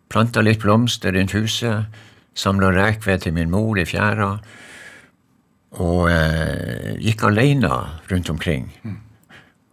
Planta 0.10 0.42
litt 0.42 0.62
blomster 0.62 1.14
rundt 1.14 1.38
huset. 1.38 2.02
Samla 2.34 2.72
rekved 2.74 3.26
til 3.26 3.34
min 3.38 3.54
mor 3.54 3.78
i 3.78 3.86
fjæra. 3.86 4.32
Og 5.82 6.10
eh, 6.10 6.98
gikk 7.02 7.28
aleine 7.30 7.72
rundt 8.10 8.30
omkring. 8.34 8.72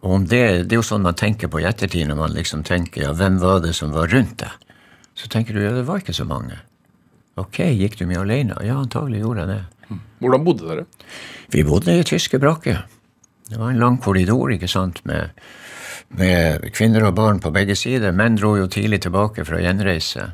Og 0.01 0.15
om 0.17 0.23
det, 0.25 0.69
det 0.69 0.77
er 0.77 0.81
jo 0.81 0.85
sånn 0.85 1.05
man 1.05 1.17
tenker 1.17 1.49
på 1.49 1.61
i 1.61 1.67
ettertid, 1.69 2.07
når 2.09 2.17
man 2.21 2.37
liksom 2.37 2.63
tenker 2.65 3.05
ja, 3.05 3.13
hvem 3.17 3.37
var 3.41 3.61
det 3.65 3.73
som 3.77 3.93
var 3.93 4.09
rundt 4.13 4.39
deg? 4.41 4.69
Så 5.17 5.29
tenker 5.29 5.53
du 5.53 5.61
ja, 5.61 5.73
det 5.75 5.85
var 5.89 6.01
ikke 6.01 6.15
så 6.17 6.25
mange. 6.25 6.57
Ok, 7.41 7.61
gikk 7.77 7.99
du 7.99 8.07
mye 8.09 8.21
alene? 8.21 8.57
Ja, 8.65 8.79
antagelig 8.81 9.21
gjorde 9.21 9.45
jeg 9.45 9.53
det. 9.53 9.80
Hvordan 10.21 10.45
bodde 10.45 10.67
dere? 10.69 10.85
Vi 11.51 11.63
bodde 11.67 11.97
i 11.99 12.05
tyske 12.07 12.39
brakker. 12.39 12.83
Det 13.51 13.59
var 13.59 13.73
en 13.73 13.81
lang 13.81 13.97
korridor 14.01 14.53
ikke 14.53 14.69
sant, 14.71 15.01
med, 15.05 15.33
med 16.15 16.69
kvinner 16.75 17.09
og 17.09 17.17
barn 17.17 17.41
på 17.43 17.51
begge 17.51 17.75
sider. 17.75 18.13
Menn 18.15 18.37
dro 18.39 18.53
jo 18.59 18.69
tidlig 18.71 19.01
tilbake 19.03 19.45
fra 19.47 19.59
gjenreise. 19.59 20.29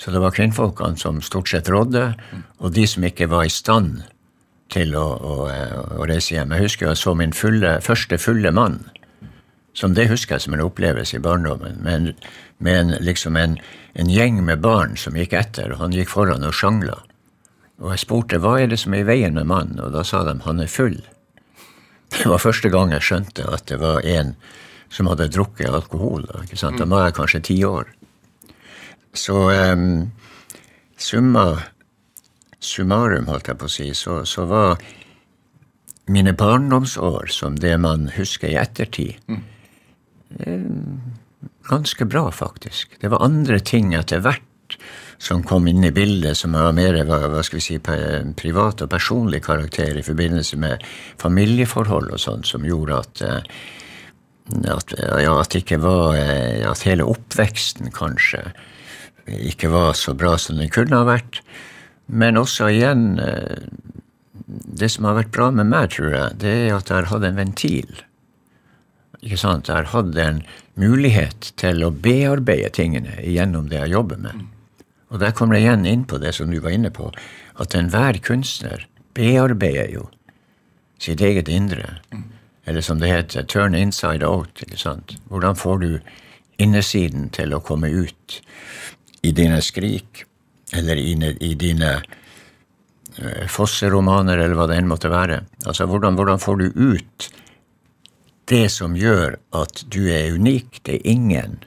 Så 0.00 0.14
det 0.14 0.22
var 0.22 0.32
kvinnfolkene 0.32 0.96
som 0.96 1.20
stort 1.20 1.50
sett 1.52 1.68
rådde, 1.68 2.14
og 2.64 2.72
de 2.72 2.86
som 2.88 3.04
ikke 3.04 3.28
var 3.28 3.44
i 3.44 3.52
stand 3.52 4.00
til 4.72 4.94
å, 4.96 5.04
å, 5.04 5.34
å 6.00 6.06
reise 6.08 6.38
hjem. 6.38 6.54
Jeg 6.56 6.70
husker 6.70 6.88
jeg 6.88 7.00
så 7.02 7.12
min 7.18 7.34
fulle, 7.36 7.74
første 7.84 8.16
fulle 8.22 8.52
mann. 8.54 8.80
Som 9.76 9.92
det 9.94 10.08
husker 10.10 10.36
jeg 10.38 10.46
som 10.46 10.56
en 10.56 10.64
opplevelse 10.64 11.18
i 11.18 11.22
barndommen. 11.22 11.76
Men 11.84 12.14
med 12.58 12.78
en, 12.78 12.94
liksom 13.04 13.36
en, 13.36 13.58
en 13.92 14.10
gjeng 14.10 14.40
med 14.46 14.62
barn 14.64 14.96
som 14.96 15.18
gikk 15.18 15.36
etter, 15.36 15.74
og 15.74 15.84
han 15.84 15.94
gikk 15.94 16.10
foran 16.12 16.46
og 16.48 16.56
sjangla. 16.56 16.96
Og 17.80 17.94
jeg 17.94 18.04
spurte 18.04 18.40
hva 18.42 18.58
er 18.60 18.70
det 18.70 18.78
som 18.82 18.94
er 18.94 19.04
i 19.04 19.08
veien 19.08 19.36
med 19.36 19.48
mannen, 19.48 19.80
og 19.80 19.94
da 19.94 20.04
sa 20.04 20.22
de 20.26 20.36
han 20.44 20.60
er 20.60 20.70
full. 20.70 20.98
Det 22.10 22.26
var 22.26 22.42
første 22.42 22.68
gang 22.72 22.92
jeg 22.92 23.06
skjønte 23.06 23.46
at 23.48 23.68
det 23.70 23.78
var 23.80 24.04
en 24.04 24.34
som 24.90 25.06
hadde 25.06 25.30
drukket 25.30 25.70
alkohol. 25.70 26.26
ikke 26.42 26.58
sant? 26.58 26.80
Da 26.80 26.88
var 26.90 27.06
jeg 27.06 27.16
kanskje 27.16 27.44
ti 27.46 27.58
år. 27.64 27.92
Så 29.14 29.36
um, 29.50 30.10
summa 30.98 31.46
summarum, 32.60 33.28
holdt 33.30 33.48
jeg 33.48 33.58
på 33.60 33.68
å 33.68 33.72
si, 33.72 33.88
så, 33.96 34.20
så 34.28 34.44
var 34.50 34.82
mine 36.10 36.34
barndomsår 36.36 37.30
som 37.32 37.56
det 37.62 37.76
man 37.80 38.10
husker 38.16 38.50
i 38.50 38.58
ettertid, 38.60 39.16
mm. 39.30 41.00
ganske 41.70 42.06
bra, 42.10 42.26
faktisk. 42.34 42.98
Det 43.00 43.10
var 43.12 43.24
andre 43.24 43.60
ting 43.64 43.94
etter 43.96 44.22
hvert 44.24 44.44
som 45.20 45.42
kom 45.44 45.68
inn 45.68 45.84
i 45.84 45.92
bildet, 45.92 46.38
som 46.38 46.56
var 46.56 46.72
mer 46.72 46.96
hva 47.04 47.42
skal 47.44 47.60
vi 47.60 47.64
si, 47.64 47.76
privat 48.40 48.80
og 48.80 48.90
personlig 48.90 49.42
karakter 49.44 49.98
i 50.00 50.04
forbindelse 50.06 50.56
med 50.60 50.86
familieforhold 51.20 52.08
og 52.14 52.22
sånn, 52.22 52.46
som 52.48 52.64
gjorde 52.64 53.02
at 53.04 53.22
at, 54.50 54.94
ja, 54.98 55.34
at, 55.38 55.54
var, 55.78 56.16
at 56.72 56.82
hele 56.82 57.06
oppveksten 57.06 57.92
kanskje 57.94 58.48
ikke 59.30 59.70
var 59.70 59.92
så 59.94 60.14
bra 60.18 60.36
som 60.40 60.58
den 60.58 60.72
kunne 60.72 60.96
ha 60.98 61.06
vært. 61.06 61.42
Men 62.10 62.40
også 62.40 62.70
igjen 62.72 63.20
Det 64.50 64.88
som 64.90 65.04
har 65.06 65.14
vært 65.14 65.30
bra 65.30 65.50
med 65.54 65.68
meg, 65.70 65.92
tror 65.94 66.10
jeg, 66.10 66.38
det 66.42 66.50
er 66.50 66.72
at 66.74 66.88
jeg 66.90 66.96
har 66.96 67.06
hatt 67.12 67.24
en 67.28 67.36
ventil. 67.38 68.00
Ikke 69.22 69.38
sant? 69.38 69.68
Jeg 69.68 69.76
har 69.76 69.92
hatt 69.92 70.16
en 70.18 70.40
mulighet 70.74 71.52
til 71.60 71.84
å 71.86 71.92
bearbeide 71.94 72.72
tingene 72.74 73.14
gjennom 73.22 73.68
det 73.70 73.78
jeg 73.78 73.92
jobber 73.94 74.18
med. 74.18 74.48
Og 75.10 75.18
der 75.18 75.34
kommer 75.34 75.58
jeg 75.58 75.66
igjen 75.66 75.86
inn 75.90 76.06
på 76.06 76.20
det 76.22 76.32
som 76.36 76.50
du 76.50 76.60
var 76.62 76.74
inne 76.74 76.92
på, 76.94 77.10
at 77.58 77.74
enhver 77.74 78.20
kunstner 78.22 78.86
bearbeider 79.14 79.90
jo 79.90 80.06
sitt 81.00 81.22
eget 81.24 81.48
indre. 81.50 81.98
Eller 82.64 82.84
som 82.84 83.00
det 83.00 83.10
heter, 83.10 83.42
turn 83.42 83.74
inside 83.74 84.26
out. 84.26 84.62
ikke 84.62 84.78
sant? 84.78 85.16
Hvordan 85.28 85.56
får 85.58 85.78
du 85.82 85.90
innesiden 86.60 87.30
til 87.34 87.54
å 87.56 87.62
komme 87.64 87.90
ut 87.90 88.40
i 89.26 89.32
dine 89.32 89.60
skrik, 89.64 90.24
eller 90.76 91.00
i, 91.00 91.16
i 91.40 91.54
dine 91.58 91.96
uh, 91.98 93.46
fosseromaner, 93.50 94.38
eller 94.38 94.54
hva 94.54 94.68
det 94.70 94.78
enn 94.78 94.92
måtte 94.92 95.10
være? 95.10 95.42
Altså, 95.64 95.88
hvordan, 95.90 96.14
hvordan 96.20 96.38
får 96.38 96.60
du 96.60 96.66
ut 96.76 97.30
det 98.52 98.68
som 98.70 98.94
gjør 98.98 99.40
at 99.56 99.82
du 99.90 100.04
er 100.12 100.36
unik? 100.36 100.84
Det 100.84 101.00
er 101.00 101.10
ingen 101.16 101.58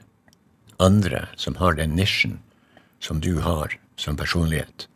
andre 0.80 1.26
som 1.36 1.58
har 1.60 1.76
den 1.76 1.98
nisjen 1.98 2.38
som 3.04 3.20
du 3.20 3.36
har 3.44 3.76
som 4.00 4.16
personlighet. 4.16 4.88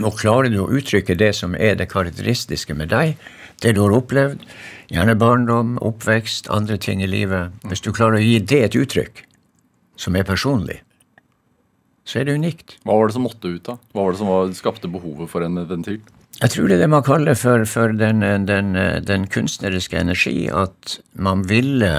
Og 0.00 0.16
klarer 0.18 0.50
du 0.50 0.62
å 0.62 0.70
uttrykke 0.72 1.16
det 1.18 1.32
som 1.38 1.54
er 1.54 1.76
det 1.78 1.90
karakteristiske 1.92 2.74
med 2.78 2.90
deg, 2.92 3.18
det 3.62 3.74
du 3.76 3.82
har 3.84 3.94
opplevd, 3.94 4.46
gjerne 4.90 5.18
barndom, 5.18 5.76
oppvekst, 5.84 6.48
andre 6.50 6.78
ting 6.80 7.02
i 7.04 7.06
livet 7.06 7.52
Hvis 7.68 7.84
du 7.84 7.92
klarer 7.94 8.18
å 8.18 8.24
gi 8.24 8.40
det 8.40 8.62
et 8.66 8.78
uttrykk 8.78 9.22
som 10.00 10.16
er 10.18 10.26
personlig, 10.26 10.80
så 12.08 12.18
er 12.18 12.26
det 12.26 12.34
unikt. 12.40 12.78
Hva 12.82 12.96
var 12.98 13.08
det 13.08 13.14
som 13.14 13.26
måtte 13.28 13.52
ut, 13.52 13.62
da? 13.68 13.76
Hva 13.94 14.06
var 14.08 14.16
det 14.16 14.20
som 14.22 14.32
var, 14.32 14.50
skapte 14.58 14.90
behovet 14.90 15.30
for 15.30 15.46
en 15.46 15.60
ventil? 15.68 16.00
Jeg 16.40 16.54
tror 16.54 16.66
det 16.66 16.78
er 16.78 16.82
det 16.82 16.90
man 16.90 17.04
kaller 17.06 17.38
for, 17.38 17.62
for 17.68 17.92
den, 17.94 18.24
den, 18.48 18.72
den, 19.06 19.28
kunstneriske 19.30 20.00
energi, 20.00 20.48
at 20.50 20.96
man 21.14 21.44
ville 21.46 21.92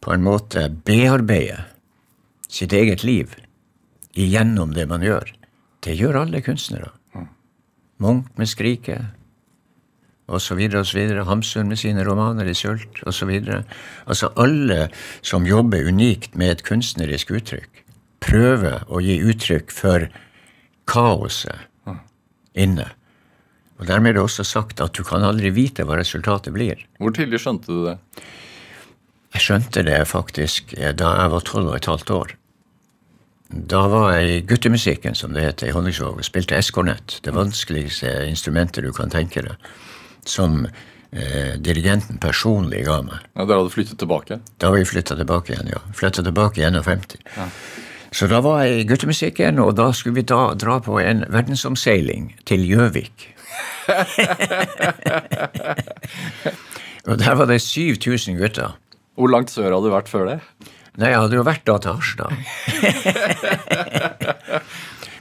på 0.00 0.14
en 0.14 0.24
måte 0.24 0.70
bearbeide 0.86 1.66
sitt 2.48 2.72
eget 2.72 3.04
liv 3.04 3.34
igjennom 4.14 4.74
det 4.74 4.86
man 4.90 5.04
gjør. 5.04 5.32
Det 5.84 5.96
gjør 5.96 6.22
alle 6.24 6.42
kunstnere. 6.44 6.92
Munch 8.00 8.28
med 8.36 8.48
'Skriket', 8.48 9.12
osv., 10.30 10.60
osv. 10.74 11.24
Hamsun 11.26 11.68
med 11.68 11.78
sine 11.78 12.04
romaner 12.04 12.48
i 12.48 12.54
Sult, 12.54 13.02
osv. 13.06 13.30
Altså 14.06 14.30
alle 14.36 14.88
som 15.22 15.46
jobber 15.46 15.88
unikt 15.88 16.34
med 16.34 16.50
et 16.50 16.64
kunstnerisk 16.64 17.30
uttrykk, 17.30 17.84
prøver 18.20 18.86
å 18.88 19.02
gi 19.04 19.18
uttrykk 19.20 19.70
for 19.74 20.08
kaoset 20.86 21.68
inne. 22.54 22.88
Og 23.80 23.86
Dermed 23.88 24.12
er 24.12 24.18
det 24.18 24.26
også 24.26 24.44
sagt 24.44 24.80
at 24.84 24.92
du 24.96 25.04
kan 25.06 25.24
aldri 25.24 25.52
vite 25.56 25.86
hva 25.88 25.96
resultatet 25.96 26.52
blir. 26.52 26.82
Hvor 27.00 27.14
tidlig 27.16 27.40
skjønte 27.40 27.72
du 27.72 27.86
det? 27.86 27.96
Jeg 29.30 29.44
skjønte 29.46 29.84
det 29.86 30.00
faktisk 30.10 30.74
eh, 30.76 30.92
da 30.92 31.14
jeg 31.22 31.32
var 31.32 31.44
tolv 31.46 31.70
og 31.70 31.76
et 31.78 31.88
halvt 31.88 32.10
år. 32.12 32.34
Da 33.50 33.80
var 33.90 34.12
jeg 34.14 34.26
i 34.30 34.42
guttemusikken, 34.46 35.16
som 35.18 35.32
det 35.34 35.42
heter, 35.42 35.66
i 35.66 35.72
Honningsvåg 35.74 36.20
og 36.22 36.26
spilte 36.26 36.54
eskornett. 36.54 37.18
Det 37.24 37.32
vanskeligste 37.34 38.06
instrumentet 38.30 38.86
du 38.86 38.92
kan 38.94 39.10
tenke 39.10 39.42
deg. 39.42 39.56
Som 40.22 40.66
eh, 40.66 41.58
dirigenten 41.58 42.20
personlig 42.22 42.84
ga 42.86 43.00
meg. 43.02 43.18
Ja, 43.34 43.42
Dere 43.42 43.58
hadde 43.64 43.74
flyttet 43.74 43.98
tilbake? 43.98 44.38
Da 44.62 44.70
var 44.70 44.78
vi 44.78 44.86
flytta 44.92 45.18
tilbake 45.18 45.52
igjen, 45.56 45.72
ja. 45.74 45.80
Flytta 45.98 46.22
tilbake 46.22 46.62
i 46.62 46.66
51. 46.68 47.18
Ja. 47.34 47.46
Så 48.14 48.26
da 48.30 48.38
var 48.42 48.62
jeg 48.62 48.72
i 48.78 48.86
guttemusikken, 48.86 49.58
og 49.62 49.74
da 49.78 49.92
skulle 49.94 50.18
vi 50.20 50.30
da 50.30 50.54
dra 50.58 50.78
på 50.82 50.98
en 51.02 51.24
verdensomseiling 51.30 52.34
til 52.46 52.60
Gjøvik. 52.66 53.34
og 57.10 57.18
der 57.18 57.34
var 57.34 57.46
det 57.50 57.62
7000 57.62 58.38
gutter. 58.38 58.78
Hvor 59.18 59.28
langt 59.30 59.50
sør 59.50 59.74
hadde 59.74 59.86
du 59.90 59.94
vært 59.94 60.08
før 60.10 60.24
det? 60.30 60.38
Nei, 60.98 61.12
jeg 61.12 61.20
hadde 61.22 61.36
jo 61.38 61.44
vært 61.46 61.62
da 61.68 61.76
til 61.78 61.92
Harstad. 61.98 62.32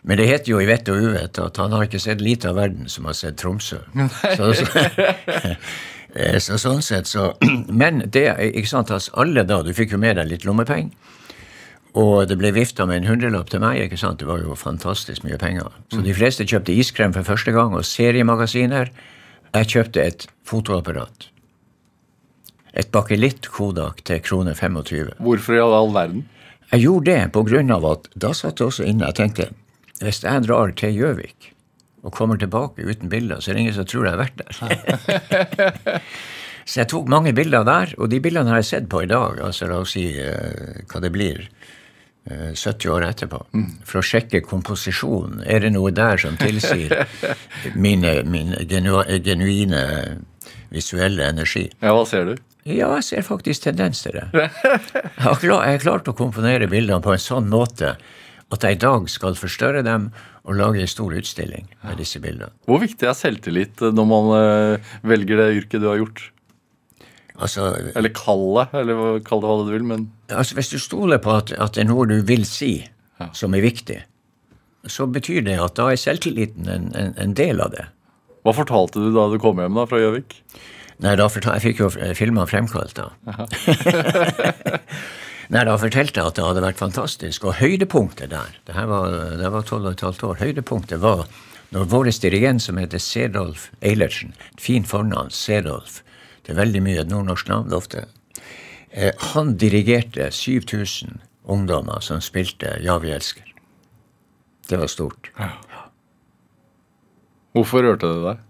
Men 0.08 0.18
det 0.18 0.30
heter 0.30 0.50
jo 0.54 0.60
i 0.64 0.66
vett 0.66 0.90
og 0.90 0.98
uvett 1.06 1.40
at 1.44 1.58
han 1.62 1.74
har 1.76 1.84
ikke 1.86 2.02
sett 2.02 2.22
lite 2.24 2.50
av 2.50 2.56
verden 2.58 2.90
som 2.90 3.06
har 3.06 3.14
sett 3.18 3.38
Tromsø. 3.38 3.78
Så, 4.34 4.54
så, 4.58 4.66
så, 6.40 6.58
sånn 6.58 6.82
sett 6.82 7.08
så 7.10 7.34
Men 7.82 8.02
det, 8.08 8.26
ikke 8.50 8.72
sant, 8.72 8.92
altså 8.96 9.12
alle 9.22 9.44
da, 9.46 9.62
du 9.66 9.74
fikk 9.78 9.92
jo 9.94 10.00
med 10.02 10.16
deg 10.18 10.26
litt 10.32 10.46
lommepenger. 10.50 10.90
Og 12.00 12.28
det 12.30 12.38
ble 12.38 12.52
vifta 12.54 12.86
med 12.86 12.98
en 13.02 13.10
hundrelapp 13.10 13.50
til 13.50 13.62
meg. 13.64 13.80
ikke 13.86 13.98
sant? 13.98 14.20
Det 14.22 14.28
var 14.30 14.40
jo 14.44 14.56
fantastisk 14.58 15.24
mye 15.26 15.40
penger. 15.42 15.68
Så 15.90 15.98
de 16.06 16.14
fleste 16.14 16.46
kjøpte 16.46 16.76
iskrem 16.78 17.14
for 17.16 17.24
første 17.26 17.52
gang, 17.56 17.74
og 17.74 17.86
seriemagasiner. 17.86 18.88
Jeg 19.54 19.66
kjøpte 19.74 20.00
et 20.06 20.28
fotoapparat 20.46 21.30
et 22.74 22.92
bakelitt 22.92 23.50
Kodak 23.50 24.04
til 24.06 24.22
krone 24.22 24.56
25. 24.56 25.16
Hvorfor 25.20 25.56
i 25.56 25.64
all 25.64 25.94
verden? 25.96 26.28
Jeg 26.70 26.86
gjorde 26.86 27.16
det 27.34 27.72
av 27.74 27.86
at 27.90 28.12
da 28.14 28.34
satt 28.38 28.60
jeg 28.60 28.70
også 28.70 28.86
inne 28.86 29.10
jeg 29.10 29.18
tenkte 29.18 29.50
hvis 30.00 30.22
jeg 30.24 30.46
drar 30.46 30.72
til 30.80 30.96
Gjøvik 30.96 31.50
og 32.08 32.14
kommer 32.16 32.40
tilbake 32.40 32.86
uten 32.88 33.10
bilder, 33.12 33.42
så 33.42 33.52
er 33.52 33.58
det 33.58 33.64
ingen 33.66 33.76
som 33.76 33.88
tror 33.90 34.06
jeg 34.08 34.14
har 34.16 34.22
vært 34.22 34.38
der. 34.40 34.54
så 36.70 36.80
jeg 36.80 36.90
tok 36.94 37.10
mange 37.12 37.34
bilder 37.36 37.66
der, 37.68 37.92
og 37.98 38.08
de 38.14 38.22
bildene 38.24 38.54
har 38.54 38.62
jeg 38.62 38.70
sett 38.70 38.88
på 38.92 39.02
i 39.04 39.10
dag. 39.12 39.42
altså 39.44 39.68
La 39.68 39.82
oss 39.84 39.98
si 39.98 40.06
uh, 40.16 40.80
hva 40.88 41.04
det 41.04 41.12
blir. 41.12 41.50
70 42.30 42.64
eh, 42.86 42.94
år 42.94 43.04
etterpå. 43.10 43.42
Mm. 43.58 43.70
For 43.90 44.00
å 44.00 44.06
sjekke 44.06 44.40
komposisjonen. 44.46 45.42
Er 45.50 45.64
det 45.66 45.74
noe 45.74 45.92
der 45.96 46.20
som 46.22 46.38
tilsier 46.40 47.08
min 47.84 48.06
genuine 48.70 49.82
visuelle 50.70 51.26
energi? 51.28 51.66
Ja, 51.82 51.96
Hva 51.98 52.06
ser 52.08 52.30
du? 52.30 52.36
Ja, 52.68 52.90
jeg 52.98 53.06
ser 53.08 53.24
faktisk 53.26 53.64
tendens 53.64 54.02
til 54.04 54.18
det. 54.18 54.26
Jeg 54.34 54.50
har, 55.24 55.38
klart, 55.40 55.66
jeg 55.66 55.78
har 55.78 55.84
klart 55.84 56.10
å 56.12 56.16
komponere 56.18 56.68
bildene 56.72 57.00
på 57.04 57.14
en 57.16 57.22
sånn 57.22 57.48
måte 57.52 57.96
at 58.50 58.66
jeg 58.66 58.80
i 58.80 58.82
dag 58.82 59.06
skal 59.12 59.38
forstørre 59.38 59.84
dem 59.86 60.10
og 60.42 60.58
lage 60.58 60.82
en 60.82 60.90
stor 60.90 61.14
utstilling 61.14 61.68
med 61.84 62.00
disse 62.02 62.20
bildene. 62.24 62.50
Hvor 62.66 62.82
viktig 62.82 63.08
er 63.08 63.18
selvtillit 63.18 63.84
når 63.94 64.08
man 64.10 64.30
uh, 64.34 64.94
velger 65.06 65.40
det 65.44 65.50
yrket 65.62 65.84
du 65.84 65.90
har 65.92 66.00
gjort? 66.02 66.24
Altså, 67.40 67.70
eller 67.96 68.12
kallet, 68.12 68.74
eller 68.76 69.22
kall 69.24 69.44
det 69.44 69.52
hva 69.52 69.60
du 69.64 69.70
vil, 69.72 69.86
men 69.88 70.10
altså 70.28 70.58
Hvis 70.58 70.74
du 70.74 70.80
stoler 70.82 71.22
på 71.24 71.32
at, 71.38 71.54
at 71.56 71.78
det 71.78 71.86
er 71.86 71.88
noe 71.88 72.08
du 72.10 72.18
vil 72.28 72.44
si 72.48 72.82
ja. 72.82 73.30
som 73.32 73.56
er 73.56 73.64
viktig, 73.64 74.02
så 74.90 75.08
betyr 75.08 75.46
det 75.48 75.56
at 75.62 75.78
da 75.80 75.88
er 75.92 76.02
selvtilliten 76.02 76.68
en, 76.72 76.90
en, 76.98 77.16
en 77.16 77.38
del 77.38 77.62
av 77.64 77.72
det. 77.76 77.86
Hva 78.44 78.56
fortalte 78.56 79.00
du 79.04 79.14
da 79.16 79.30
du 79.32 79.38
kom 79.40 79.60
hjem 79.62 79.78
da 79.78 79.86
fra 79.88 80.02
Gjøvik? 80.02 80.36
Nei, 81.00 81.16
da 81.16 81.30
fortal, 81.32 81.56
Jeg 81.60 81.64
fikk 81.64 81.80
jo 81.80 81.90
filma 82.18 82.44
fremkalt, 82.50 82.98
da. 82.98 83.12
Nei, 85.50 85.64
Da 85.66 85.78
fortalte 85.82 86.20
jeg 86.20 86.28
at 86.28 86.36
det 86.38 86.44
hadde 86.46 86.64
vært 86.66 86.82
fantastisk. 86.82 87.46
Og 87.48 87.56
høydepunktet 87.62 88.30
der 88.34 88.58
Det 88.68 88.76
her 88.76 88.90
var, 88.90 89.16
det 89.40 89.52
var 89.54 89.64
12 89.64 89.96
15 89.96 90.28
år. 90.30 90.42
Høydepunktet 90.44 91.02
var 91.02 91.26
når 91.72 91.86
vår 91.86 92.10
dirigent, 92.22 92.62
som 92.62 92.78
heter 92.82 92.98
Sedolf 92.98 93.68
Eilertsen, 93.86 94.34
et 94.54 94.62
fint 94.62 94.88
fornavn, 94.90 95.30
Sedolf 95.30 96.02
Det 96.44 96.56
er 96.56 96.62
veldig 96.64 96.82
mye 96.82 97.02
et 97.04 97.10
nordnorsk 97.12 97.48
navn 97.48 97.74
ofte. 97.74 98.08
Eh, 98.92 99.14
han 99.34 99.56
dirigerte 99.58 100.32
7000 100.34 101.20
ungdommer 101.46 102.02
som 102.02 102.22
spilte 102.22 102.80
Ja, 102.82 102.98
vi 102.98 103.12
elsker. 103.14 103.46
Det 104.70 104.78
var 104.80 104.88
stort. 104.88 105.30
Ja. 105.38 105.52
Hvorfor 107.54 107.82
rørte 107.86 108.10
det 108.10 108.24
deg? 108.26 108.49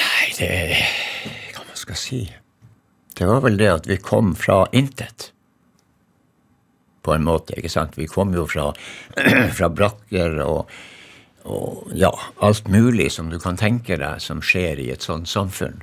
Nei, 0.00 0.30
det 0.38 0.50
Hva 1.54 1.66
man 1.66 1.76
skal 1.78 1.98
si? 1.98 2.22
Det 3.16 3.26
var 3.28 3.42
vel 3.44 3.58
det 3.60 3.68
at 3.68 3.88
vi 3.90 3.98
kom 4.00 4.32
fra 4.38 4.62
intet. 4.72 5.30
På 7.04 7.14
en 7.14 7.26
måte, 7.26 7.56
ikke 7.56 7.72
sant? 7.72 7.98
Vi 7.98 8.08
kom 8.08 8.32
jo 8.36 8.46
fra, 8.48 8.70
fra 9.58 9.68
brakker 9.72 10.40
og, 10.44 10.72
og 11.44 11.92
ja, 11.96 12.12
alt 12.40 12.68
mulig 12.72 13.10
som 13.12 13.28
du 13.32 13.38
kan 13.40 13.60
tenke 13.60 13.98
deg 14.00 14.24
som 14.24 14.40
skjer 14.44 14.80
i 14.80 14.90
et 14.94 15.04
sånt 15.04 15.28
samfunn. 15.28 15.82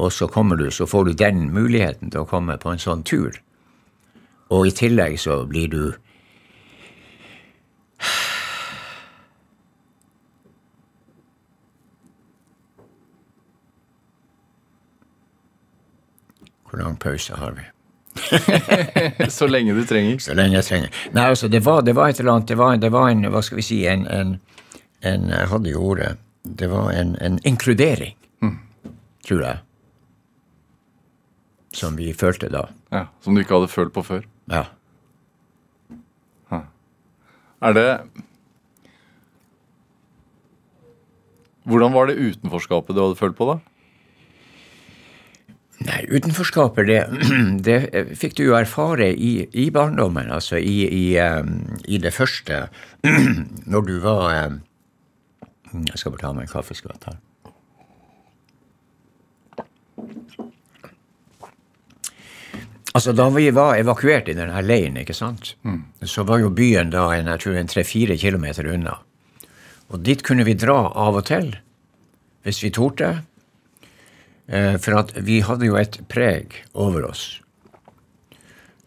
Og 0.00 0.12
så 0.14 0.28
kommer 0.32 0.56
du, 0.56 0.70
så 0.72 0.86
får 0.88 1.10
du 1.10 1.12
den 1.18 1.48
muligheten 1.52 2.12
til 2.12 2.24
å 2.24 2.28
komme 2.30 2.56
på 2.60 2.72
en 2.72 2.80
sånn 2.80 3.04
tur. 3.04 3.36
Og 4.50 4.70
i 4.70 4.74
tillegg 4.74 5.18
så 5.20 5.42
blir 5.50 5.68
du 5.72 5.82
Hvor 16.70 16.82
lang 16.82 16.96
pause 16.98 17.34
har 17.36 17.54
vi? 17.58 17.66
så 19.30 19.46
lenge 19.46 19.74
du 19.74 19.84
trenger. 19.86 20.18
Så 20.18 20.34
lenge 20.34 20.58
jeg 20.58 20.64
trenger. 20.64 20.96
Nei, 21.14 21.28
altså, 21.30 21.48
det 21.48 21.64
var, 21.66 21.82
det 21.86 21.94
var 21.98 22.10
et 22.10 22.20
eller 22.20 22.32
annet 22.32 22.48
Det 22.48 22.58
var, 22.58 22.76
det 22.76 22.90
var 22.92 23.10
en 23.10 23.22
Hva 23.30 23.42
skal 23.42 23.60
vi 23.60 23.62
si 23.62 23.78
En, 23.86 24.06
en, 24.10 24.34
en 25.06 25.28
Jeg 25.30 25.50
hadde 25.52 25.70
jo 25.70 25.84
ordet. 25.92 26.16
Det 26.42 26.70
var 26.70 26.90
en, 26.96 27.14
en 27.20 27.38
inkludering, 27.46 28.16
mm. 28.42 28.58
tror 29.26 29.42
jeg. 29.44 29.62
Som 31.76 31.96
vi 31.98 32.12
følte 32.12 32.50
da. 32.50 32.66
Ja, 32.90 33.06
Som 33.22 33.34
du 33.34 33.44
ikke 33.44 33.58
hadde 33.58 33.70
følt 33.70 33.94
på 33.94 34.02
før? 34.02 34.26
Ja. 34.50 34.64
Er 37.60 37.76
det 37.76 37.88
Hvordan 41.68 41.92
var 41.92 42.08
det 42.08 42.16
utenforskapet 42.16 42.96
du 42.96 43.02
hadde 43.02 43.18
følt 43.20 43.36
på, 43.36 43.46
da? 43.46 43.58
Nei, 45.80 46.04
utenforskapet, 46.12 46.86
det, 46.86 46.98
det, 47.66 47.78
fikk 48.20 48.36
du 48.36 48.44
jo 48.44 48.56
erfare 48.58 49.08
i, 49.14 49.46
i 49.52 49.70
barndommen. 49.72 50.28
Altså 50.32 50.60
i, 50.60 50.84
i, 50.84 51.04
um, 51.24 51.62
i, 51.88 51.96
det 52.02 52.12
første 52.12 52.66
Når 53.72 53.86
du 53.88 53.94
var 54.04 54.26
um, 54.50 54.60
Jeg 55.72 55.96
skal 56.02 56.12
bare 56.12 56.24
ta 56.26 56.32
meg 56.36 56.48
en 56.48 56.52
kaffeskvatt 56.52 57.08
her. 57.08 57.18
Altså, 62.94 63.12
Da 63.16 63.28
vi 63.32 63.48
var 63.54 63.78
evakuert 63.78 64.28
i 64.28 64.34
denne 64.36 64.60
leiren, 64.66 64.98
ikke 65.00 65.14
sant, 65.14 65.54
mm. 65.62 66.04
så 66.04 66.26
var 66.26 66.42
jo 66.42 66.50
byen 66.50 66.90
da 66.92 67.06
en, 67.14 67.30
jeg 67.30 67.44
tror 67.44 67.56
en 67.56 67.70
tre-fire 67.70 68.16
kilometer 68.18 68.66
unna. 68.68 68.98
Og 69.90 70.02
dit 70.04 70.22
kunne 70.26 70.44
vi 70.44 70.58
dra 70.58 70.90
av 70.90 71.16
og 71.22 71.24
til, 71.30 71.54
hvis 72.44 72.62
vi 72.64 72.72
torde. 72.74 73.20
Eh, 74.50 74.76
for 74.82 74.98
at 74.98 75.14
vi 75.22 75.40
hadde 75.46 75.68
jo 75.68 75.78
et 75.78 76.00
preg 76.10 76.56
over 76.74 77.06
oss. 77.06 77.40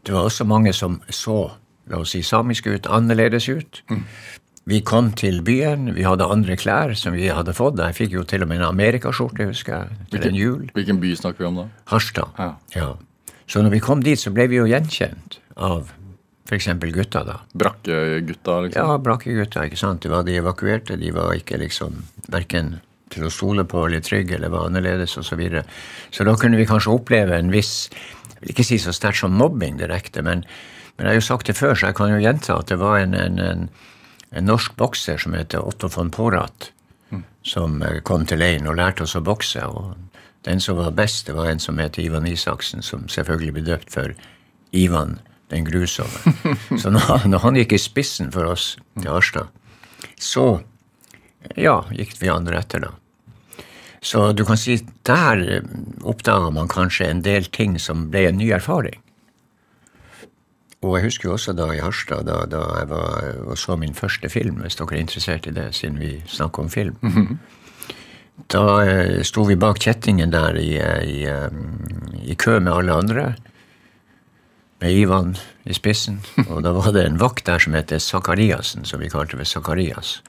Det 0.04 0.12
var 0.12 0.28
også 0.28 0.44
mange 0.48 0.74
som 0.76 1.00
så 1.08 1.54
la 1.88 2.00
oss 2.04 2.12
si, 2.16 2.24
samiske 2.24 2.72
ut, 2.72 2.90
annerledes 2.92 3.48
ut. 3.48 3.84
Mm. 3.92 4.04
Vi 4.68 4.80
kom 4.88 5.12
til 5.20 5.42
byen, 5.44 5.90
vi 5.96 6.06
hadde 6.08 6.28
andre 6.32 6.56
klær 6.60 6.94
som 7.00 7.16
vi 7.16 7.28
hadde 7.32 7.56
fått. 7.56 7.80
Jeg 7.80 7.96
fikk 7.98 8.14
jo 8.16 8.24
til 8.28 8.46
og 8.46 8.52
med 8.52 8.62
en 8.62 8.70
amerikaskjorte, 8.70 9.50
husker 9.52 9.74
jeg, 9.76 9.98
til 9.98 10.20
hvilken, 10.20 10.36
en 10.36 10.40
jul. 10.40 10.62
Hvilken 10.76 11.02
by 11.04 11.16
snakker 11.20 11.44
vi 11.44 11.50
om 11.50 11.60
da? 11.64 11.66
Harstad. 11.92 12.40
Ja. 12.40 12.54
ja. 12.76 12.92
Så 13.48 13.64
når 13.64 13.76
vi 13.76 13.84
kom 13.84 14.04
dit, 14.04 14.20
så 14.20 14.32
ble 14.36 14.48
vi 14.52 14.62
jo 14.62 14.70
gjenkjent 14.70 15.40
av 15.56 15.92
F.eks. 16.48 16.68
gutta, 16.92 17.24
da. 17.24 17.38
Brakkegutta, 17.56 18.58
liksom? 18.66 18.88
Ja, 18.88 18.98
brakkegutta. 19.00 19.64
ikke 19.68 19.80
sant? 19.80 20.04
Det 20.04 20.12
var 20.12 20.26
De 20.28 20.36
evakuerte. 20.40 21.00
De 21.00 21.12
var 21.16 21.32
ikke 21.36 21.60
liksom 21.60 22.04
verken 22.32 22.76
til 23.14 23.28
å 23.28 23.32
stole 23.34 23.66
på 23.70 23.86
eller 23.88 24.04
trygg 24.04 24.34
eller 24.36 24.52
var 24.54 24.68
annerledes 24.68 25.18
osv. 25.18 25.30
Så, 25.30 25.40
videre. 25.40 25.64
så 26.12 26.26
da 26.28 26.36
kunne 26.40 26.60
vi 26.60 26.68
kanskje 26.70 26.94
oppleve 26.94 27.38
en 27.38 27.54
viss 27.54 27.90
Jeg 27.90 28.40
vil 28.42 28.54
ikke 28.54 28.68
si 28.68 28.78
så 28.82 28.92
sterkt 28.92 29.22
som 29.22 29.36
mobbing 29.40 29.78
direkte, 29.80 30.22
men, 30.22 30.42
men, 30.98 31.06
jeg 31.06 31.12
har 31.14 31.20
jo 31.22 31.28
sagt 31.30 31.48
det 31.48 31.56
før, 31.56 31.78
så 31.80 31.90
jeg 31.90 31.96
kan 31.96 32.12
jo 32.12 32.20
gjenta 32.20 32.58
at 32.60 32.68
det 32.74 32.76
var 32.82 32.98
en, 33.00 33.14
en, 33.16 33.40
en, 33.40 33.70
en 34.36 34.50
norsk 34.50 34.76
bokser 34.76 35.22
som 35.22 35.38
heter 35.38 35.64
Otto 35.64 35.88
von 35.94 36.12
Porat, 36.12 36.68
mm. 37.14 37.22
som 37.48 37.80
eh, 37.88 38.02
kom 38.04 38.26
til 38.28 38.44
leiren 38.44 38.68
og 38.68 38.76
lærte 38.82 39.08
oss 39.08 39.16
å 39.16 39.24
bokse. 39.24 39.64
og 39.64 39.96
den 40.44 40.60
som 40.60 40.76
var 40.78 40.92
best, 40.92 41.28
det 41.28 41.38
var 41.38 41.48
en 41.48 41.60
som 41.64 41.80
het 41.80 41.98
Ivan 42.04 42.28
Isaksen, 42.28 42.84
som 42.84 43.08
selvfølgelig 43.08 43.54
ble 43.56 43.64
døpt 43.70 43.94
for 43.96 44.12
Ivan 44.76 45.22
den 45.54 45.64
grusomme. 45.64 46.34
Så 46.82 46.92
når, 46.92 47.28
når 47.30 47.46
han 47.46 47.60
gikk 47.62 47.78
i 47.78 47.82
spissen 47.82 48.32
for 48.34 48.52
oss 48.52 48.74
til 49.00 49.12
Harstad, 49.12 49.52
så 50.20 50.60
ja, 51.60 51.78
gikk 51.96 52.16
vi 52.20 52.32
andre 52.32 52.60
etter, 52.60 52.84
da. 52.84 52.92
Så 54.04 54.34
du 54.36 54.44
kan 54.46 54.60
si 54.60 54.78
der 55.08 55.64
oppdaga 56.04 56.52
man 56.52 56.68
kanskje 56.68 57.08
en 57.08 57.24
del 57.24 57.48
ting 57.56 57.80
som 57.80 58.10
ble 58.12 58.28
en 58.28 58.38
ny 58.42 58.52
erfaring. 58.52 59.00
Og 60.84 60.98
jeg 60.98 61.06
husker 61.06 61.30
jo 61.30 61.36
også 61.38 61.54
da 61.56 61.70
i 61.72 61.80
Harstad, 61.80 62.26
da, 62.28 62.42
da 62.52 62.62
jeg 62.82 62.90
var 62.92 63.38
og 63.48 63.58
så 63.58 63.78
min 63.80 63.96
første 63.96 64.28
film, 64.30 64.60
hvis 64.60 64.76
dere 64.76 64.98
er 64.98 65.04
interessert 65.06 65.48
i 65.48 65.56
det, 65.56 65.70
siden 65.78 66.00
vi 66.02 66.18
snakker 66.28 66.64
om 66.64 66.70
film. 66.70 66.98
Mm 67.02 67.12
-hmm. 67.12 67.38
Da 68.50 68.82
eh, 68.86 69.24
sto 69.24 69.44
vi 69.44 69.56
bak 69.56 69.80
kjettingen 69.80 70.32
der 70.32 70.56
i, 70.56 70.74
i, 71.06 71.26
eh, 71.26 71.50
i 72.24 72.36
kø 72.36 72.60
med 72.60 72.74
alle 72.74 72.94
andre 72.94 73.36
med 74.80 74.92
Ivan 74.92 75.36
i 75.66 75.74
spissen. 75.74 76.22
Og 76.50 76.64
da 76.64 76.72
var 76.72 76.92
det 76.92 77.06
en 77.06 77.20
vakt 77.20 77.46
der 77.46 77.60
som 77.60 77.74
het 77.74 78.02
Sakariassen, 78.02 78.86
som 78.86 79.00
vi 79.00 79.10
kalte 79.10 79.38
for 79.38 79.44
Sakarias. 79.44 80.24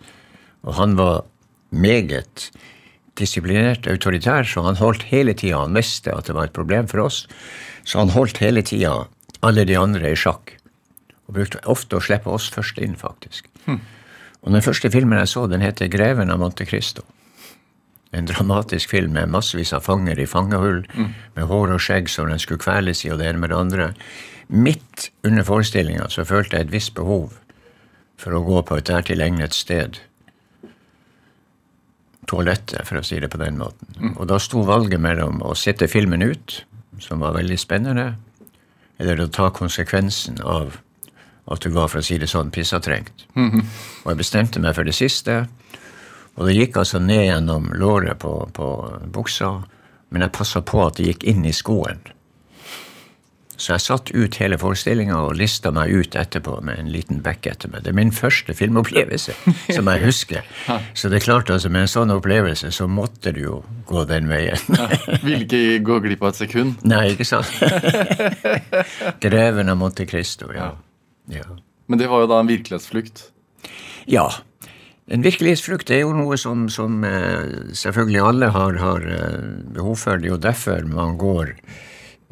Og 0.63 0.75
han 0.75 0.97
var 0.97 1.25
meget 1.71 2.51
disiplinert, 3.21 3.87
autoritær, 3.91 4.47
så 4.49 4.65
han 4.67 4.79
holdt 4.81 5.07
hele 5.11 5.35
tida 5.35 5.63
Han 5.63 5.77
visste 5.77 6.13
at 6.15 6.27
det 6.27 6.35
var 6.35 6.49
et 6.49 6.57
problem 6.57 6.89
for 6.91 7.07
oss, 7.07 7.25
så 7.85 8.03
han 8.03 8.15
holdt 8.15 8.43
hele 8.43 8.63
tida 8.63 9.07
alle 9.45 9.65
de 9.69 9.77
andre 9.79 10.11
i 10.11 10.19
sjakk. 10.19 10.57
Og 11.29 11.39
brukte 11.39 11.63
ofte 11.71 11.97
å 11.97 12.05
slippe 12.05 12.31
oss 12.31 12.51
først 12.53 12.81
inn, 12.83 12.97
faktisk. 13.01 13.49
Hmm. 13.65 13.81
Og 14.45 14.53
den 14.53 14.65
første 14.65 14.91
filmen 14.93 15.19
jeg 15.19 15.33
så, 15.33 15.47
den 15.47 15.65
heter 15.65 15.89
'Greven 15.89 16.31
av 16.31 16.39
Monte 16.39 16.65
Cristo'. 16.65 17.05
En 18.13 18.27
dramatisk 18.27 18.91
film 18.91 19.13
med 19.13 19.29
massevis 19.29 19.73
av 19.73 19.81
fanger 19.81 20.21
i 20.21 20.27
fangehull, 20.27 20.85
mm. 20.95 21.15
med 21.35 21.47
hår 21.51 21.73
og 21.75 21.81
skjegg 21.81 22.09
som 22.09 22.29
den 22.31 22.39
skulle 22.39 22.63
kveles 22.63 23.05
i, 23.05 23.11
og 23.11 23.19
det 23.19 23.27
ene 23.27 23.39
med 23.43 23.51
det 23.51 23.59
andre. 23.59 23.95
Midt 24.49 25.11
under 25.25 25.43
forestillinga 25.43 26.07
så 26.09 26.25
følte 26.25 26.57
jeg 26.57 26.67
et 26.67 26.73
visst 26.73 26.95
behov 26.95 27.33
for 28.17 28.37
å 28.37 28.45
gå 28.47 28.63
på 28.63 28.79
et 28.79 28.87
dertil 28.87 29.25
egnet 29.25 29.57
sted. 29.57 29.99
Toalettet, 32.27 32.87
for 32.89 33.01
å 33.01 33.05
si 33.05 33.19
det 33.21 33.31
på 33.33 33.41
den 33.41 33.59
måten. 33.61 33.91
Mm. 33.99 34.15
Og 34.17 34.29
da 34.31 34.39
sto 34.41 34.63
valget 34.65 35.01
mellom 35.01 35.43
å 35.45 35.55
sette 35.59 35.89
filmen 35.91 36.23
ut, 36.23 36.65
som 37.03 37.21
var 37.21 37.37
veldig 37.37 37.59
spennende, 37.61 38.15
eller 38.99 39.21
å 39.21 39.31
ta 39.33 39.51
konsekvensen 39.51 40.41
av 40.41 40.79
at 41.51 41.61
du 41.61 41.75
var, 41.75 41.91
for 41.93 42.01
å 42.01 42.07
si 42.07 42.17
det 42.19 42.31
sånn, 42.31 42.51
pissatrengt. 42.51 43.27
Mm 43.35 43.51
-hmm. 43.51 43.65
Og 44.05 44.11
jeg 44.11 44.17
bestemte 44.17 44.61
meg 44.61 44.75
for 44.75 44.85
det 44.85 44.95
siste. 44.95 45.47
Og 46.37 46.47
det 46.47 46.55
gikk 46.55 46.77
altså 46.77 46.99
ned 46.99 47.27
gjennom 47.27 47.73
låret 47.73 48.19
på, 48.19 48.49
på 48.53 48.99
buksa, 49.07 49.63
men 50.09 50.23
jeg 50.23 50.33
passa 50.33 50.61
på 50.61 50.87
at 50.87 50.97
det 50.97 51.07
gikk 51.07 51.25
inn 51.25 51.45
i 51.45 51.53
skoen. 51.53 52.01
Så 53.57 53.75
jeg 53.75 53.83
satt 53.85 54.11
ut 54.11 54.37
hele 54.41 54.57
forestillinga 54.59 55.17
og 55.29 55.37
lista 55.39 55.71
meg 55.75 55.93
ut 55.95 56.17
etterpå 56.19 56.57
med 56.67 56.81
en 56.81 56.89
liten 56.91 57.21
bekk 57.23 57.47
etter 57.53 57.71
meg. 57.71 57.85
Det 57.85 57.93
er 57.93 57.99
min 57.99 58.11
første 58.15 58.55
filmopplevelse 58.57 59.35
som 59.77 59.91
jeg 59.93 60.03
husker. 60.03 60.49
Så 60.95 61.11
det 61.11 61.21
er 61.21 61.27
klart, 61.27 61.53
altså, 61.55 61.71
med 61.71 61.87
en 61.87 61.93
sånn 61.93 62.15
opplevelse 62.15 62.73
så 62.75 62.89
måtte 62.91 63.35
du 63.37 63.45
jo 63.45 63.61
gå 63.87 64.07
den 64.11 64.31
veien. 64.31 64.59
ja, 64.75 64.89
Vil 65.23 65.47
ikke 65.47 65.63
gå 65.87 66.01
glipp 66.09 66.25
av 66.25 66.33
et 66.33 66.43
sekund? 66.43 66.83
Nei, 66.95 67.05
ikke 67.15 67.29
sant. 67.29 67.53
Greven 69.25 69.71
av 69.71 69.79
Monte 69.79 70.09
Cristo, 70.11 70.51
ja. 70.55 70.73
ja. 71.31 71.47
Men 71.87 72.01
det 72.01 72.11
var 72.11 72.25
jo 72.25 72.33
da 72.33 72.43
en 72.43 72.51
virkelighetsflukt? 72.51 73.29
Ja. 74.11 74.29
En 75.15 75.25
virkelighetsflukt 75.25 75.91
er 75.93 76.03
jo 76.03 76.15
noe 76.17 76.37
som, 76.41 76.67
som 76.73 77.03
eh, 77.07 77.73
selvfølgelig 77.77 78.23
alle 78.25 78.49
har, 78.55 78.79
har 78.81 79.11
eh, 79.15 79.43
behov 79.77 79.99
for. 80.01 80.19
Det 80.19 80.31
er 80.31 80.35
jo 80.35 80.41
derfor 80.41 80.87
man 80.89 81.19
går 81.21 81.53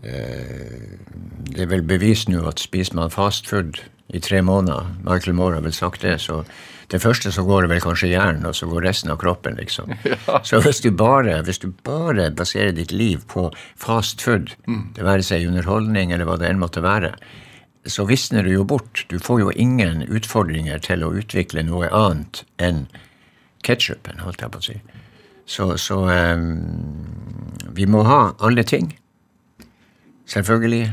det 0.02 1.62
er 1.62 1.68
vel 1.70 1.84
bevist 1.86 2.30
nå 2.30 2.42
at 2.48 2.62
spiser 2.62 2.96
man 2.98 3.12
fastfood 3.12 3.78
i 4.12 4.20
tre 4.20 4.42
måneder 4.42 4.88
Michael 5.06 5.36
Moore 5.36 5.58
har 5.60 5.64
vel 5.64 5.74
sagt 5.74 6.02
det. 6.02 6.18
så 6.20 6.44
Det 6.90 7.00
første 7.02 7.32
så 7.32 7.42
går 7.44 7.62
det 7.62 7.68
vel 7.70 7.80
kanskje 7.80 8.08
hjernen, 8.08 8.46
og 8.46 8.54
så 8.54 8.66
går 8.66 8.82
resten 8.84 9.10
av 9.10 9.16
kroppen, 9.16 9.54
liksom. 9.56 9.94
Ja. 10.04 10.40
Så 10.44 10.60
hvis 10.60 10.80
du, 10.80 10.90
bare, 10.90 11.42
hvis 11.42 11.58
du 11.58 11.72
bare 11.84 12.30
baserer 12.30 12.72
ditt 12.72 12.92
liv 12.92 13.22
på 13.26 13.50
fast 13.76 14.20
food, 14.20 14.52
mm. 14.66 14.92
det 14.96 15.04
være 15.04 15.22
seg 15.22 15.46
underholdning 15.48 16.12
eller 16.12 16.28
hva 16.28 16.36
det 16.36 16.50
enn 16.50 16.60
måtte 16.60 16.82
være, 16.82 17.14
så 17.86 18.04
visner 18.04 18.44
du 18.44 18.52
jo 18.52 18.64
bort. 18.64 19.06
Du 19.08 19.18
får 19.18 19.40
jo 19.40 19.54
ingen 19.56 20.02
utfordringer 20.02 20.78
til 20.78 21.02
å 21.02 21.14
utvikle 21.16 21.64
noe 21.64 21.88
annet 21.88 22.44
enn 22.58 22.86
ketsjupen, 23.64 24.20
holdt 24.20 24.42
jeg 24.42 24.52
på 24.52 24.60
å 24.60 24.66
si. 24.66 24.76
Så, 25.46 25.72
så 25.80 26.04
um, 26.06 26.60
vi 27.74 27.88
må 27.90 28.04
ha 28.06 28.34
alle 28.44 28.62
ting 28.68 28.92
selvfølgelig 30.32 30.92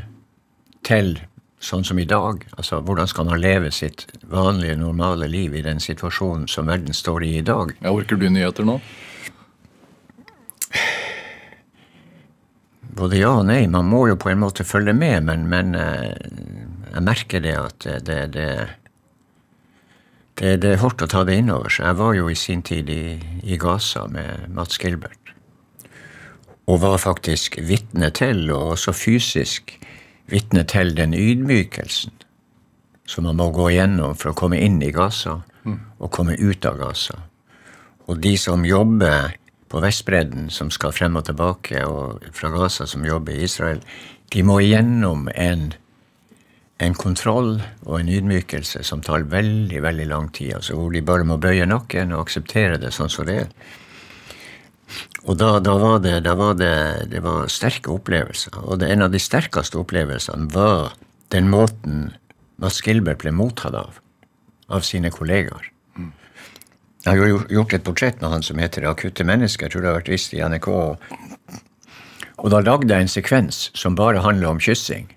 til 0.87 1.17
sånn 1.59 1.83
som 1.83 1.99
i 1.99 2.07
dag. 2.07 2.45
Altså, 2.57 2.79
hvordan 2.85 3.09
skal 3.09 3.27
man 3.27 3.41
leve 3.41 3.71
sitt 3.75 4.05
vanlige, 4.31 4.77
normale 4.79 5.27
liv 5.27 5.55
i 5.55 5.63
den 5.65 5.81
situasjonen 5.83 6.47
som 6.47 6.69
verden 6.71 6.95
står 6.95 7.27
i 7.27 7.35
i 7.39 7.45
dag? 7.45 7.75
Ja, 7.81 7.91
Orker 7.91 8.19
du 8.19 8.29
nyheter 8.29 8.67
nå? 8.67 8.79
Både 12.99 13.19
ja 13.19 13.31
og 13.39 13.45
nei. 13.47 13.65
Man 13.71 13.87
må 13.91 14.05
jo 14.09 14.17
på 14.19 14.31
en 14.31 14.41
måte 14.41 14.65
følge 14.67 14.95
med, 14.95 15.23
men, 15.27 15.47
men 15.51 15.75
eh, 15.77 16.15
jeg 16.93 17.05
merker 17.05 17.43
det 17.43 17.55
at 17.55 17.87
det, 18.07 18.21
det, 18.35 18.49
det, 20.39 20.55
det 20.63 20.73
er 20.73 20.81
hardt 20.83 21.03
å 21.03 21.11
ta 21.11 21.23
det 21.27 21.37
inn 21.39 21.51
over 21.53 21.71
seg. 21.71 21.87
Jeg 21.91 21.99
var 21.99 22.15
jo 22.17 22.31
i 22.31 22.39
sin 22.39 22.63
tid 22.65 22.91
i, 22.91 23.03
i 23.43 23.59
Gaza 23.61 24.07
med 24.11 24.49
Mats 24.55 24.79
Gilbert 24.81 25.18
og 26.69 26.81
var 26.83 26.99
faktisk 27.01 27.57
vitne 27.65 28.11
til, 28.13 28.45
og 28.53 28.75
også 28.75 28.93
fysisk 28.93 29.73
vitne 30.29 30.63
til, 30.69 30.93
den 30.97 31.15
ydmykelsen 31.17 32.13
som 33.09 33.25
man 33.25 33.39
må 33.39 33.49
gå 33.53 33.71
igjennom 33.71 34.13
for 34.13 34.31
å 34.31 34.37
komme 34.37 34.59
inn 34.61 34.77
i 34.85 34.91
Gaza 34.93 35.39
mm. 35.65 35.77
og 35.97 36.11
komme 36.13 36.37
ut 36.37 36.65
av 36.69 36.77
Gaza. 36.77 37.17
Og 38.05 38.21
de 38.21 38.35
som 38.37 38.65
jobber 38.65 39.33
på 39.69 39.81
Vestbredden, 39.81 40.49
som 40.53 40.69
skal 40.73 40.93
frem 40.93 41.17
og 41.17 41.25
tilbake, 41.25 41.81
og 41.85 42.25
fra 42.37 42.51
Gaza 42.53 42.85
som 42.89 43.05
jobber 43.05 43.33
i 43.33 43.47
Israel, 43.49 43.81
de 44.29 44.45
må 44.45 44.59
igjennom 44.61 45.27
en, 45.33 45.71
en 46.77 46.97
kontroll 46.97 47.55
og 47.87 47.99
en 47.99 48.13
ydmykelse 48.13 48.83
som 48.85 49.01
tar 49.05 49.25
veldig, 49.29 49.81
veldig 49.85 50.07
lang 50.09 50.29
tid. 50.33 50.55
Altså 50.59 50.77
hvor 50.77 50.93
de 50.93 51.05
bare 51.05 51.25
må 51.25 51.39
bøye 51.41 51.65
nakken 51.69 52.13
og 52.13 52.27
akseptere 52.27 52.77
det 52.81 52.93
sånn 52.93 53.13
som 53.13 53.25
det 53.29 53.39
er. 53.45 53.53
Og 55.25 55.37
da, 55.37 55.59
da, 55.63 55.75
var, 55.77 55.99
det, 56.03 56.15
da 56.25 56.33
var 56.39 56.55
det, 56.57 56.73
det 57.11 57.21
var 57.23 57.49
sterke 57.51 57.91
opplevelser. 57.93 58.55
Og 58.65 58.83
en 58.83 59.05
av 59.05 59.13
de 59.13 59.21
sterkeste 59.21 59.77
opplevelsene 59.79 60.49
var 60.53 60.95
den 61.33 61.49
måten 61.51 62.09
Mads 62.59 62.81
Gilbert 62.83 63.21
ble 63.21 63.31
mottatt 63.35 63.77
av 63.77 63.99
av 64.69 64.85
sine 64.85 65.11
kollegaer. 65.13 65.71
Jeg 67.05 67.21
har 67.21 67.29
jo 67.31 67.39
gjort 67.49 67.73
et 67.73 67.85
portrett 67.85 68.19
med 68.21 68.33
han 68.33 68.43
som 68.43 68.59
heter 68.59 68.85
akutte 68.89 69.23
mennesker'. 69.23 69.65
Jeg 69.65 69.71
tror 69.71 69.81
det 69.81 69.89
har 69.89 69.99
vært 70.01 70.11
vist 70.13 70.33
i 70.33 70.43
NRK. 70.43 70.67
Og 72.39 72.51
da 72.51 72.59
lagde 72.59 72.93
jeg 72.93 73.01
en 73.01 73.07
sekvens 73.07 73.71
som 73.73 73.95
bare 73.95 74.21
handler 74.21 74.49
om 74.49 74.59
kyssing. 74.59 75.07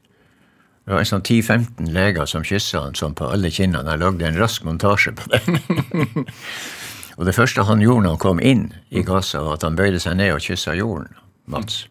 Det 0.82 0.94
var 0.94 0.98
en 0.98 1.10
sånn 1.10 1.22
10-15 1.22 1.92
leger 1.94 2.26
som 2.26 2.42
kyssa 2.42 2.80
han 2.80 2.94
sånn 2.94 3.14
på 3.14 3.28
alle 3.30 3.50
kinnene. 3.50 3.90
Jeg 3.90 3.98
lagde 4.02 4.26
en 4.26 4.38
rask 4.38 4.64
montasje 4.64 5.12
på 5.14 5.28
det. 5.30 5.42
Og 7.18 7.26
det 7.28 7.34
første 7.36 7.64
han 7.68 7.82
gjorde 7.82 8.06
når 8.06 8.14
han 8.16 8.22
kom 8.22 8.40
inn 8.40 8.68
i 8.90 9.02
Gaza, 9.06 9.42
var 9.44 9.58
at 9.58 9.66
han 9.66 9.76
bøyde 9.76 10.00
seg 10.00 10.16
ned 10.20 10.34
og 10.34 10.44
kyssa 10.44 10.76
jorden. 10.78 11.10
Mats. 11.50 11.86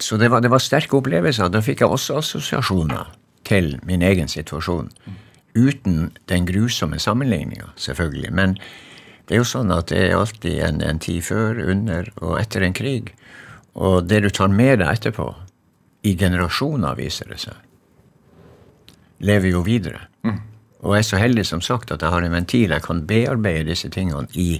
Så 0.00 0.16
det 0.16 0.30
var, 0.30 0.40
det 0.40 0.50
var 0.52 0.62
sterke 0.62 0.96
opplevelser. 0.96 1.50
Da 1.52 1.62
fikk 1.64 1.82
jeg 1.82 1.92
også 1.92 2.20
assosiasjoner 2.20 3.10
til 3.48 3.74
min 3.88 4.02
egen 4.06 4.30
situasjon. 4.30 4.90
Uten 5.56 6.12
den 6.30 6.46
grusomme 6.46 7.00
sammenligninga, 7.02 7.72
selvfølgelig. 7.76 8.32
Men 8.32 8.56
det 9.28 9.36
er 9.36 9.42
jo 9.42 9.48
sånn 9.48 9.72
at 9.74 9.90
det 9.92 10.04
er 10.08 10.18
alltid 10.18 10.60
en, 10.66 10.80
en 10.82 11.02
tid 11.02 11.22
før, 11.26 11.60
under 11.72 12.08
og 12.22 12.38
etter 12.40 12.64
en 12.66 12.76
krig. 12.76 13.12
Og 13.74 14.06
det 14.08 14.22
du 14.24 14.30
tar 14.34 14.50
med 14.50 14.80
deg 14.80 14.90
etterpå, 14.90 15.28
i 16.02 16.14
generasjoner, 16.16 16.96
viser 16.96 17.28
det 17.28 17.42
seg, 17.42 17.58
lever 19.20 19.52
jo 19.52 19.60
videre. 19.66 20.06
Mm. 20.24 20.38
Og 20.80 20.94
jeg 20.96 21.04
er 21.04 21.08
så 21.10 21.20
heldig 21.20 21.44
som 21.48 21.60
sagt 21.64 21.90
at 21.92 22.02
jeg 22.02 22.12
har 22.12 22.24
en 22.24 22.32
ventil 22.34 22.72
jeg 22.72 22.84
kan 22.84 23.02
bearbeide 23.08 23.68
disse 23.68 23.90
tingene 23.92 24.28
i 24.38 24.54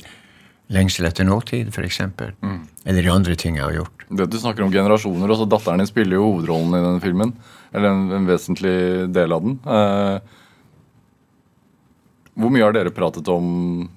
Lengsel 0.71 1.09
etter 1.09 1.27
nåtid, 1.27 1.73
f.eks. 1.75 1.99
Mm. 2.47 2.59
Eller 2.87 3.07
i 3.07 3.11
andre 3.11 3.35
ting 3.35 3.57
jeg 3.59 3.65
har 3.65 3.75
gjort. 3.75 4.05
Det 4.07 4.29
Du 4.31 4.37
snakker 4.39 4.63
om 4.63 4.71
generasjoner. 4.71 5.27
også 5.27 5.49
Datteren 5.51 5.83
din 5.83 5.89
spiller 5.91 6.15
jo 6.21 6.29
hovedrollen 6.29 6.77
i 6.77 6.83
denne 6.85 7.03
filmen. 7.03 7.33
Eller 7.75 7.91
en, 7.91 8.05
en 8.21 8.29
vesentlig 8.29 8.77
del 9.11 9.35
av 9.35 9.43
den. 9.43 9.57
Eh, 9.67 10.21
hvor 12.39 12.55
mye 12.55 12.63
har 12.63 12.77
dere 12.77 12.95
pratet 12.95 13.27
om 13.35 13.91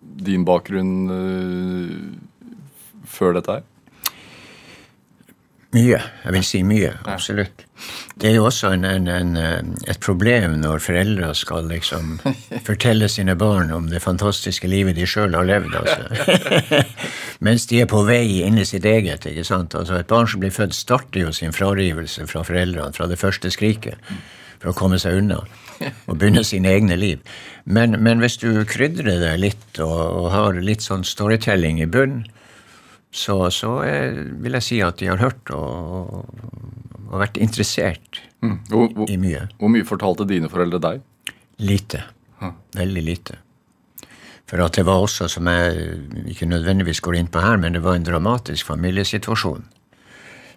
din 0.00 0.46
bakgrunn 0.46 0.94
eh, 1.10 1.98
før 3.10 3.34
dette 3.40 3.58
her? 3.58 3.66
Mye. 5.74 5.98
Jeg 6.22 6.38
vil 6.38 6.46
si 6.46 6.62
mye. 6.62 6.94
Absolutt. 7.02 7.65
Det 8.16 8.30
er 8.30 8.36
jo 8.38 8.46
også 8.48 8.70
en, 8.72 8.84
en, 8.88 9.08
en, 9.12 9.34
eh, 9.36 9.58
et 9.90 10.00
problem 10.00 10.54
når 10.62 10.80
foreldre 10.86 11.32
skal 11.36 11.68
liksom 11.68 12.16
fortelle 12.68 13.08
sine 13.12 13.36
barn 13.36 13.72
om 13.74 13.90
det 13.90 14.00
fantastiske 14.04 14.68
livet 14.70 14.96
de 14.96 15.04
sjøl 15.08 15.36
har 15.36 15.44
levd. 15.48 15.76
Altså. 15.82 16.80
Mens 17.46 17.68
de 17.68 17.82
er 17.82 17.90
på 17.90 18.00
vei 18.08 18.40
inn 18.46 18.56
i 18.58 18.64
sitt 18.68 18.88
eget. 18.88 19.28
ikke 19.28 19.44
sant? 19.44 19.76
Altså 19.76 19.98
Et 20.00 20.08
barn 20.08 20.28
som 20.28 20.40
blir 20.40 20.54
født, 20.54 20.74
starter 20.74 21.26
jo 21.26 21.34
sin 21.36 21.52
frarivelse 21.52 22.26
fra 22.30 22.44
foreldrene 22.46 22.96
fra 22.96 23.10
det 23.10 23.20
første 23.20 23.52
skriket 23.52 24.00
for 24.56 24.72
å 24.72 24.76
komme 24.76 24.98
seg 24.98 25.20
unna 25.20 25.42
og 26.06 26.16
begynne 26.16 26.44
sine 26.52 26.72
egne 26.72 26.96
liv. 26.96 27.20
Men, 27.64 27.98
men 28.00 28.24
hvis 28.24 28.40
du 28.40 28.64
krydrer 28.64 29.20
det 29.20 29.36
litt 29.42 29.82
og, 29.84 30.00
og 30.22 30.32
har 30.32 30.60
litt 30.64 30.86
sånn 30.86 31.04
storytelling 31.04 31.82
i 31.84 31.90
bunn, 31.90 32.22
så, 33.16 33.38
så 33.52 33.78
er, 33.84 34.16
vil 34.42 34.56
jeg 34.58 34.64
si 34.64 34.82
at 34.84 34.98
de 35.00 35.08
har 35.08 35.20
hørt 35.20 35.52
og, 35.54 36.16
og 36.16 36.85
vært 37.10 37.38
interessert 37.42 38.20
mm. 38.42 38.58
hvor, 38.70 38.88
hvor, 38.92 39.10
i 39.10 39.16
mye. 39.20 39.46
Hvor 39.60 39.72
mye 39.72 39.86
fortalte 39.86 40.26
dine 40.28 40.50
foreldre 40.52 40.82
deg? 40.82 41.02
Lite. 41.62 42.02
Veldig 42.76 43.02
lite. 43.02 43.38
For 44.46 44.62
at 44.62 44.76
det 44.78 44.84
var 44.86 45.02
også, 45.02 45.26
som 45.28 45.48
jeg 45.50 45.98
ikke 46.30 46.46
nødvendigvis 46.46 47.00
går 47.02 47.18
inn 47.18 47.30
på 47.32 47.42
her, 47.42 47.56
men 47.58 47.74
det 47.74 47.82
var 47.82 47.96
en 47.98 48.06
dramatisk 48.06 48.68
familiesituasjon. 48.68 49.64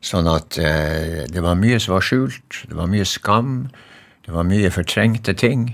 Sånn 0.06 0.30
at 0.32 0.60
eh, 0.62 1.26
det 1.28 1.42
var 1.44 1.58
mye 1.60 1.80
som 1.82 1.98
var 1.98 2.06
skjult. 2.06 2.62
Det 2.70 2.78
var 2.78 2.92
mye 2.92 3.08
skam. 3.08 3.70
Det 4.26 4.36
var 4.36 4.48
mye 4.48 4.70
fortrengte 4.72 5.34
ting. 5.34 5.74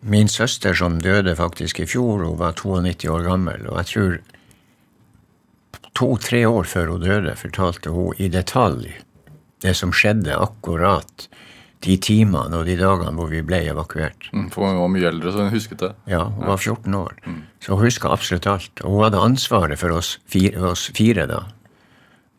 Min 0.00 0.28
søster, 0.28 0.76
som 0.76 1.00
døde 1.00 1.34
faktisk 1.36 1.80
i 1.80 1.88
fjor, 1.88 2.24
hun 2.28 2.38
var 2.40 2.54
92 2.60 3.08
år 3.10 3.24
gammel. 3.26 3.66
Og 3.72 3.80
jeg 3.80 3.90
tror 3.92 4.18
to-tre 5.96 6.44
år 6.48 6.68
før 6.68 6.94
hun 6.94 7.04
døde, 7.04 7.36
fortalte 7.40 7.92
hun 7.94 8.14
i 8.18 8.28
detalj 8.32 8.92
det 9.62 9.76
som 9.78 9.92
skjedde 9.94 10.36
akkurat 10.36 11.28
de 11.84 11.96
timene 11.96 12.58
og 12.60 12.66
de 12.68 12.76
dagene 12.76 13.16
hvor 13.16 13.30
vi 13.30 13.40
ble 13.44 13.62
evakuert. 13.70 14.28
Mm, 14.36 14.50
for 14.52 14.68
hun 14.68 14.80
var 14.82 14.90
mye 14.92 15.08
eldre, 15.08 15.32
så 15.32 15.46
hun 15.46 15.54
husket 15.54 15.80
det? 15.80 15.94
Ja, 16.12 16.26
hun 16.28 16.50
var 16.50 16.60
14 16.60 16.98
år. 16.98 17.16
Mm. 17.24 17.40
Så 17.64 17.76
hun 17.76 17.86
huska 17.86 18.12
absolutt 18.12 18.48
alt. 18.50 18.82
Og 18.84 18.96
hun 18.98 19.06
hadde 19.06 19.24
ansvaret 19.24 19.80
for 19.80 19.96
oss 19.96 20.18
fire, 20.28 20.60
oss 20.72 20.90
fire, 20.96 21.24
da. 21.30 21.40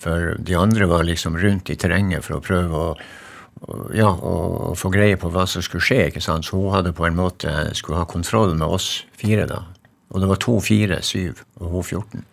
For 0.02 0.36
de 0.42 0.58
andre 0.58 0.88
var 0.90 1.06
liksom 1.06 1.38
rundt 1.42 1.70
i 1.74 1.78
terrenget 1.78 2.26
for 2.26 2.38
å 2.38 2.46
prøve 2.46 2.86
å 2.86 2.94
ja, 3.94 4.08
å 4.10 4.72
få 4.78 4.90
greie 4.90 5.18
på 5.22 5.30
hva 5.30 5.44
som 5.46 5.62
skulle 5.62 5.86
skje. 5.86 6.08
ikke 6.10 6.24
sant? 6.24 6.48
Så 6.48 6.58
hun 6.58 6.74
hadde 6.74 6.96
på 6.98 7.06
en 7.06 7.18
måte 7.18 7.52
skulle 7.78 8.00
ha 8.00 8.08
kontroll 8.10 8.56
med 8.56 8.66
oss 8.66 9.04
fire, 9.18 9.46
da. 9.50 9.64
Og 10.12 10.24
det 10.24 10.30
var 10.32 10.40
to 10.42 10.58
fire, 10.64 10.98
syv, 11.06 11.44
og 11.60 11.76
hun 11.76 11.84
14. 11.84 12.26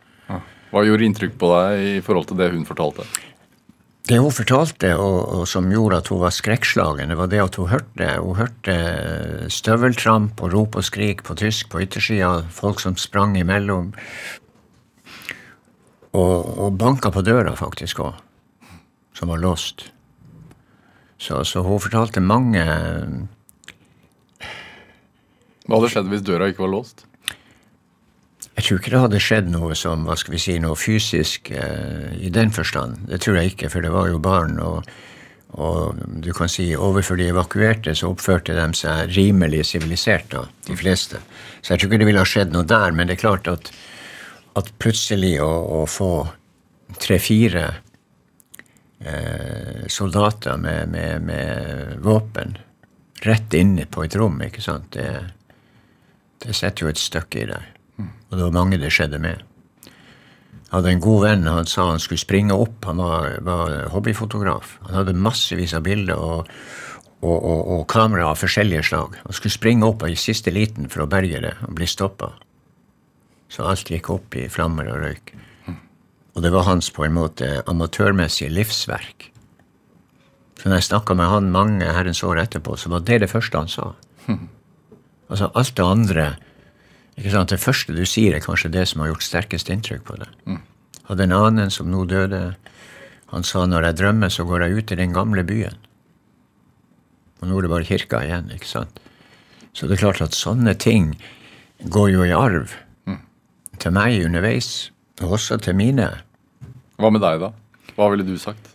Hva 0.68 0.84
gjorde 0.84 1.06
inntrykk 1.06 1.36
på 1.40 1.50
deg 1.52 1.82
i 1.88 2.00
forhold 2.04 2.28
til 2.28 2.40
det 2.40 2.50
hun 2.52 2.64
fortalte? 2.68 3.06
Det 4.08 4.16
hun 4.16 4.32
fortalte, 4.32 4.94
og, 4.96 5.16
og 5.36 5.42
som 5.50 5.66
gjorde 5.68 5.98
at 6.00 6.06
hun 6.08 6.22
var 6.22 6.32
skrekkslagen, 6.32 7.10
det 7.12 7.16
var 7.18 7.28
det 7.28 7.42
at 7.42 7.58
hun 7.60 7.68
hørte, 7.68 8.06
hun 8.24 8.38
hørte 8.38 8.76
støveltramp 9.52 10.40
og 10.40 10.54
rop 10.54 10.78
og 10.80 10.86
skrik 10.86 11.20
på 11.26 11.36
tysk 11.36 11.68
på 11.74 11.82
yttersida, 11.84 12.46
folk 12.48 12.80
som 12.80 12.96
sprang 12.96 13.36
imellom. 13.36 13.90
Og, 16.16 16.48
og 16.56 16.78
banka 16.80 17.12
på 17.12 17.20
døra, 17.20 17.52
faktisk 17.58 18.00
òg, 18.06 18.16
som 19.12 19.28
var 19.28 19.44
låst. 19.44 19.90
Så, 21.20 21.42
så, 21.44 21.60
hun 21.66 21.82
fortalte 21.82 22.22
mange 22.22 22.64
Hva 25.68 25.74
hadde 25.74 25.90
skjedd 25.92 26.08
hvis 26.14 26.24
døra 26.24 26.48
ikke 26.48 26.64
var 26.64 26.72
låst? 26.78 27.07
Jeg 28.58 28.64
tror 28.66 28.80
ikke 28.80 28.90
det 28.90 29.00
hadde 29.04 29.18
skjedd 29.22 29.50
noe 29.52 29.74
som 29.78 30.00
hva 30.08 30.16
skal 30.18 30.34
vi 30.34 30.40
si, 30.42 30.56
noe 30.58 30.74
fysisk 30.74 31.52
eh, 31.54 32.08
i 32.26 32.30
den 32.34 32.50
forstand. 32.50 33.04
Det 33.06 33.20
tror 33.22 33.38
jeg 33.38 33.52
ikke, 33.52 33.68
for 33.70 33.86
det 33.86 33.92
var 33.94 34.08
jo 34.10 34.18
barn. 34.18 34.56
Og, 34.58 34.88
og 35.54 36.00
du 36.24 36.32
kan 36.34 36.50
si 36.50 36.72
overfor 36.74 37.20
de 37.20 37.28
evakuerte 37.30 37.94
så 37.94 38.10
oppførte 38.10 38.56
de 38.58 38.66
seg 38.74 39.14
rimelig 39.14 39.68
sivilisert, 39.70 40.26
da, 40.34 40.42
de 40.66 40.74
fleste. 40.80 41.22
Så 41.62 41.76
jeg 41.76 41.84
tror 41.84 41.92
ikke 41.92 42.02
det 42.02 42.10
ville 42.10 42.26
ha 42.26 42.32
skjedd 42.32 42.50
noe 42.56 42.66
der. 42.66 42.98
Men 42.98 43.06
det 43.06 43.20
er 43.20 43.22
klart 43.22 43.52
at, 43.54 43.70
at 44.58 44.74
plutselig 44.82 45.36
å, 45.38 45.52
å 45.78 45.80
få 45.86 46.12
tre-fire 46.98 47.64
eh, 48.98 49.86
soldater 49.86 50.58
med, 50.58 50.90
med, 50.98 51.30
med, 51.30 51.98
våpen 52.02 52.58
rett 53.22 53.54
inne 53.54 53.86
på 53.86 54.02
et 54.02 54.18
rom. 54.18 54.42
ikke 54.50 54.66
sant? 54.66 54.98
Det, 54.98 55.10
det 56.42 56.58
setter 56.58 56.88
jo 56.88 56.90
et 56.96 57.06
stykke 57.06 57.46
i 57.46 57.50
deg. 57.54 57.74
Og 58.28 58.36
det 58.36 58.44
var 58.44 58.56
mange 58.56 58.80
det 58.80 58.92
skjedde 58.92 59.20
med. 59.22 59.44
Jeg 60.68 60.74
hadde 60.74 60.90
en 60.92 61.00
god 61.00 61.22
venn. 61.24 61.46
Han 61.48 61.68
sa 61.68 61.86
han 61.90 62.02
skulle 62.02 62.20
springe 62.20 62.56
opp. 62.56 62.84
Han 62.84 63.00
var, 63.00 63.38
var 63.46 63.72
hobbyfotograf. 63.94 64.76
Han 64.88 64.98
hadde 65.00 65.16
massevis 65.16 65.72
av 65.76 65.86
bilder 65.86 66.20
og, 66.20 66.50
og, 67.22 67.38
og, 67.38 67.62
og 67.72 67.86
kamera 67.88 68.28
av 68.28 68.42
forskjellige 68.42 68.84
slag. 68.90 69.16
Han 69.24 69.36
skulle 69.36 69.56
springe 69.56 69.88
opp 69.88 70.04
i 70.04 70.18
siste 70.18 70.52
liten 70.52 70.90
for 70.92 71.06
å 71.06 71.10
berge 71.10 71.40
det 71.46 71.54
og 71.64 71.72
bli 71.78 71.88
stoppa. 71.88 72.34
Så 73.48 73.64
alt 73.64 73.88
gikk 73.88 74.10
opp 74.12 74.36
i 74.36 74.44
flammer 74.52 74.90
og 74.92 75.00
røyk. 75.06 75.32
Og 76.36 76.44
det 76.44 76.52
var 76.54 76.68
hans 76.68 76.92
på 76.94 77.02
en 77.02 77.16
måte 77.16 77.48
amatørmessige 77.66 78.52
livsverk. 78.52 79.30
Så 80.58 80.68
når 80.68 80.78
jeg 80.78 80.88
snakka 80.90 81.16
med 81.16 81.30
han 81.32 81.48
mange 81.54 81.88
herrens 81.96 82.20
år 82.26 82.42
etterpå, 82.44 82.76
så 82.76 82.92
var 82.92 83.02
det 83.08 83.22
det 83.24 83.30
første 83.32 83.64
han 83.64 83.72
sa. 83.72 83.92
Altså 85.28 85.50
alt 85.60 85.74
det 85.76 85.84
andre 85.84 86.22
ikke 87.18 87.34
sant, 87.34 87.50
Det 87.50 87.60
første 87.60 87.94
du 87.94 88.04
sier, 88.06 88.34
er 88.36 88.44
kanskje 88.44 88.70
det 88.70 88.86
som 88.88 89.02
har 89.02 89.10
gjort 89.12 89.26
sterkest 89.26 89.70
inntrykk 89.72 90.04
på 90.06 90.16
deg. 90.20 90.30
Mm. 90.46 90.60
Hadde 91.08 91.24
en 91.24 91.34
annen 91.34 91.70
som 91.74 91.90
nå 91.90 92.04
døde. 92.06 92.54
Han 93.32 93.44
sa 93.44 93.64
når 93.66 93.88
jeg 93.88 93.98
drømmer, 93.98 94.30
så 94.30 94.46
går 94.46 94.64
jeg 94.64 94.78
ut 94.78 94.92
i 94.92 94.98
den 95.00 95.12
gamle 95.16 95.44
byen. 95.44 95.76
Og 97.40 97.48
nå 97.48 97.58
er 97.58 97.66
det 97.66 97.72
bare 97.72 97.88
kirka 97.88 98.22
igjen. 98.24 98.50
ikke 98.54 98.68
sant? 98.68 99.00
Så 99.72 99.86
det 99.86 99.98
er 99.98 100.04
klart 100.06 100.22
at 100.22 100.36
sånne 100.36 100.74
ting 100.78 101.12
går 101.90 102.10
jo 102.12 102.24
i 102.26 102.34
arv. 102.34 102.74
Mm. 103.06 103.20
Til 103.78 103.94
meg 103.94 104.24
underveis, 104.26 104.90
og 105.22 105.38
også 105.38 105.58
til 105.62 105.76
mine. 105.78 106.08
Hva 106.98 107.10
med 107.14 107.22
deg, 107.22 107.42
da? 107.42 107.52
Hva 107.96 108.10
ville 108.12 108.26
du 108.26 108.36
sagt? 108.38 108.70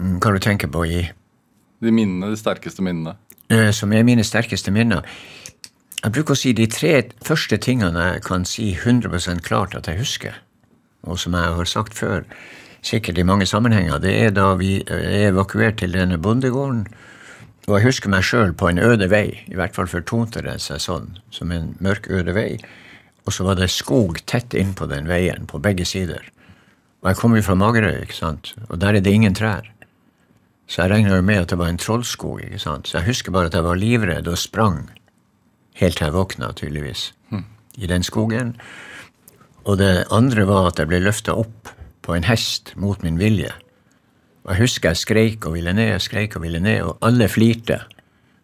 Mm, 0.00 0.18
hva 0.18 0.32
du 0.34 0.40
tenker 0.42 0.68
på 0.72 0.84
i 0.88 1.04
De 1.84 1.92
minnene, 1.92 2.32
de 2.32 2.40
sterkeste 2.40 2.82
minnene. 2.82 3.16
Eh, 3.52 3.70
som 3.76 3.92
er 3.92 4.04
mine 4.06 4.24
sterkeste 4.24 4.72
minner. 4.72 5.04
Jeg 6.04 6.12
bruker 6.12 6.36
å 6.36 6.36
si 6.36 6.50
de 6.52 6.66
tre 6.68 6.98
første 7.24 7.56
tingene 7.64 8.02
jeg 8.10 8.24
kan 8.26 8.42
si 8.44 8.74
100% 8.76 9.40
klart 9.46 9.72
at 9.78 9.86
jeg 9.88 10.02
husker, 10.02 10.34
og 11.08 11.16
som 11.16 11.32
jeg 11.32 11.52
har 11.56 11.68
sagt 11.70 11.94
før, 11.96 12.26
sikkert 12.84 13.16
i 13.16 13.24
mange 13.24 13.46
sammenhenger, 13.48 14.02
det 14.04 14.12
er 14.26 14.34
da 14.36 14.50
vi 14.60 14.82
er 14.84 15.30
evakuert 15.30 15.78
til 15.80 15.94
denne 15.96 16.18
bondegården. 16.20 16.82
Og 17.64 17.78
jeg 17.78 17.86
husker 17.86 18.12
meg 18.12 18.26
sjøl 18.28 18.52
på 18.52 18.68
en 18.68 18.82
øde 18.84 19.08
vei, 19.08 19.30
i 19.48 19.56
hvert 19.56 19.72
fall 19.72 19.88
fortonte 19.88 20.42
det 20.44 20.58
seg 20.60 20.82
sånn, 20.84 21.06
som 21.32 21.54
en 21.56 21.70
mørk, 21.80 22.10
øde 22.12 22.34
vei. 22.36 22.50
Og 23.24 23.32
så 23.32 23.46
var 23.46 23.56
det 23.56 23.70
skog 23.72 24.20
tett 24.28 24.52
innpå 24.52 24.84
den 24.90 25.08
veien, 25.08 25.46
på 25.48 25.62
begge 25.64 25.86
sider. 25.88 26.26
Og 27.00 27.08
jeg 27.14 27.20
kom 27.22 27.38
jo 27.38 27.46
fra 27.46 27.56
Magerøy, 27.56 28.02
ikke 28.04 28.18
sant, 28.18 28.52
og 28.68 28.76
der 28.82 28.98
er 28.98 29.06
det 29.06 29.14
ingen 29.16 29.32
trær. 29.40 29.64
Så 30.68 30.82
jeg 30.82 30.92
regna 30.92 31.16
jo 31.16 31.24
med 31.24 31.46
at 31.46 31.48
det 31.54 31.58
var 31.60 31.72
en 31.72 31.80
trollskog, 31.80 32.44
ikke 32.44 32.60
sant. 32.60 32.92
Så 32.92 32.98
jeg 33.00 33.08
husker 33.08 33.32
bare 33.32 33.48
at 33.48 33.56
jeg 33.56 33.64
var 33.64 33.80
livredd 33.80 34.28
og 34.28 34.36
sprang. 34.40 34.84
Helt 35.80 35.98
til 35.98 36.06
jeg 36.06 36.14
våkna, 36.14 36.52
tydeligvis. 36.54 37.08
Mm. 37.30 37.44
I 37.76 37.90
den 37.90 38.06
skogen. 38.06 38.54
Og 39.64 39.78
det 39.80 40.06
andre 40.14 40.46
var 40.46 40.70
at 40.70 40.78
jeg 40.78 40.90
ble 40.90 41.02
løfta 41.02 41.34
opp 41.40 41.72
på 42.04 42.14
en 42.14 42.26
hest 42.28 42.74
mot 42.76 43.02
min 43.02 43.18
vilje. 43.18 43.50
Og 44.44 44.52
jeg 44.52 44.66
husker 44.66 44.92
jeg 44.92 45.00
skreik 45.00 45.46
og 45.48 45.56
ville 45.56 45.72
ned, 45.72 45.94
jeg 45.94 46.04
skreik 46.04 46.36
og 46.36 46.44
ville 46.44 46.60
ned, 46.60 46.82
og 46.84 46.98
alle 47.02 47.28
flirte. 47.32 47.80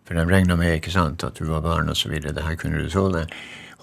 For 0.09 0.17
de 0.17 0.25
regna 0.27 0.57
med 0.59 0.79
ikke 0.79 0.95
sant, 0.95 1.23
at 1.23 1.39
du 1.39 1.45
var 1.51 1.63
barn 1.63 1.93
osv. 1.93 2.17
Det 2.25 2.43
her 2.43 2.57
kunne 2.59 2.81
du 2.83 2.89
tåle. 2.91 3.27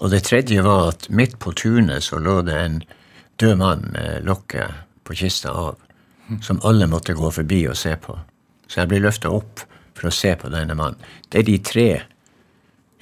Og 0.02 0.10
det 0.10 0.24
tredje 0.26 0.62
var 0.66 0.90
at 0.92 1.06
midt 1.10 1.38
på 1.38 1.54
tunet 1.56 2.04
så 2.04 2.18
lå 2.22 2.40
det 2.46 2.58
en 2.58 2.82
død 3.40 3.54
mann 3.58 3.86
med 3.94 4.26
lokket 4.26 4.84
på 5.06 5.14
kista 5.16 5.54
av, 5.54 5.78
som 6.42 6.60
alle 6.66 6.86
måtte 6.90 7.16
gå 7.16 7.30
forbi 7.32 7.62
og 7.70 7.78
se 7.78 7.94
på. 7.96 8.18
Så 8.68 8.82
jeg 8.82 8.90
ble 8.90 9.00
løfta 9.06 9.30
opp 9.32 9.62
for 9.96 10.10
å 10.10 10.14
se 10.14 10.34
på 10.38 10.50
denne 10.52 10.76
mannen. 10.78 11.00
Det 11.30 11.40
er 11.40 11.48
de 11.48 11.58
tre 11.64 11.88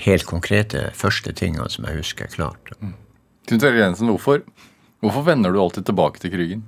helt 0.05 0.27
konkrete 0.29 0.91
første 0.95 1.33
tingene 1.33 1.69
som 1.73 1.87
jeg 1.89 2.01
husker 2.01 2.31
klart. 2.33 2.73
Knut 3.47 3.63
Helge 3.63 3.85
Jensen, 3.85 4.11
hvorfor, 4.13 4.43
hvorfor 5.01 5.23
vender 5.27 5.53
du 5.55 5.61
alltid 5.63 5.87
tilbake 5.89 6.21
til 6.21 6.35
krigen? 6.35 6.65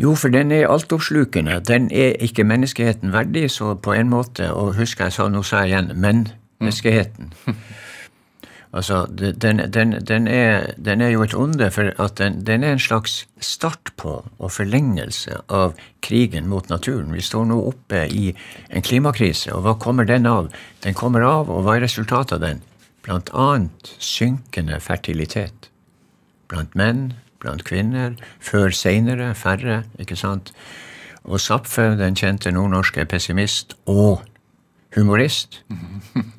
Jo, 0.00 0.14
for 0.14 0.32
den 0.32 0.52
er 0.52 0.70
altoppslukende. 0.72 1.60
Den 1.68 1.90
er 1.92 2.16
ikke 2.24 2.44
menneskeheten 2.44 3.12
verdig, 3.12 3.50
så 3.50 3.74
på 3.74 3.92
en 3.92 4.08
måte 4.08 4.52
Og 4.52 4.74
husk 4.74 5.00
jeg 5.00 5.12
sa, 5.12 5.28
nå 5.28 5.42
sa 5.42 5.62
jeg 5.62 5.68
igjen 5.68 5.92
menneskeheten. 6.00 7.32
Mm. 7.46 7.54
Altså, 8.72 9.06
den, 9.06 9.36
den, 9.72 10.06
den, 10.08 10.28
er, 10.28 10.72
den, 10.84 11.00
er, 11.00 11.08
jo 11.08 11.22
et 11.22 11.34
onde, 11.34 11.70
for 11.70 11.92
at 12.00 12.18
den, 12.18 12.64
er 12.64 12.72
en 12.72 12.78
slags 12.78 13.26
start 13.40 13.92
på 14.00 14.14
og 14.38 14.52
forlengelse 14.52 15.42
av 15.52 15.74
krigen 16.00 16.48
mot 16.48 16.70
naturen. 16.72 17.12
Vi 17.12 17.20
står 17.20 17.44
nå 17.50 17.58
oppe 17.68 18.06
i 18.08 18.30
en 18.70 18.82
klimakrise, 18.82 19.52
og 19.52 19.66
hva 19.66 19.76
kommer 19.76 20.08
den 20.08 20.26
av? 20.26 20.48
Den 20.84 20.96
kommer 20.96 21.20
av, 21.20 21.52
og 21.52 21.66
hva 21.66 21.76
er 21.76 21.84
resultatet 21.84 22.38
av 22.38 22.46
den? 22.46 22.64
Blant 23.04 23.28
annet 23.36 23.92
synkende 24.00 24.80
fertilitet. 24.80 25.68
Blant 26.48 26.72
menn, 26.78 27.10
blant 27.44 27.66
kvinner. 27.68 28.16
Før 28.40 28.72
seinere, 28.72 29.34
færre, 29.36 29.82
ikke 30.00 30.16
sant? 30.16 30.54
Og 31.28 31.40
Zapfe, 31.44 31.92
den 32.00 32.16
kjente 32.18 32.50
nordnorske 32.54 33.04
pessimist 33.04 33.76
og 33.84 34.24
humorist. 34.94 35.62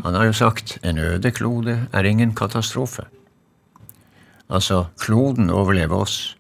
Han 0.04 0.14
har 0.14 0.26
jo 0.26 0.34
sagt 0.34 0.78
'en 0.84 0.98
øde 0.98 1.32
klode 1.32 1.88
er 1.94 2.04
ingen 2.04 2.36
katastrofe'. 2.36 3.08
Altså, 4.50 4.86
kloden 4.98 5.50
overlever 5.50 5.96
oss 5.96 6.38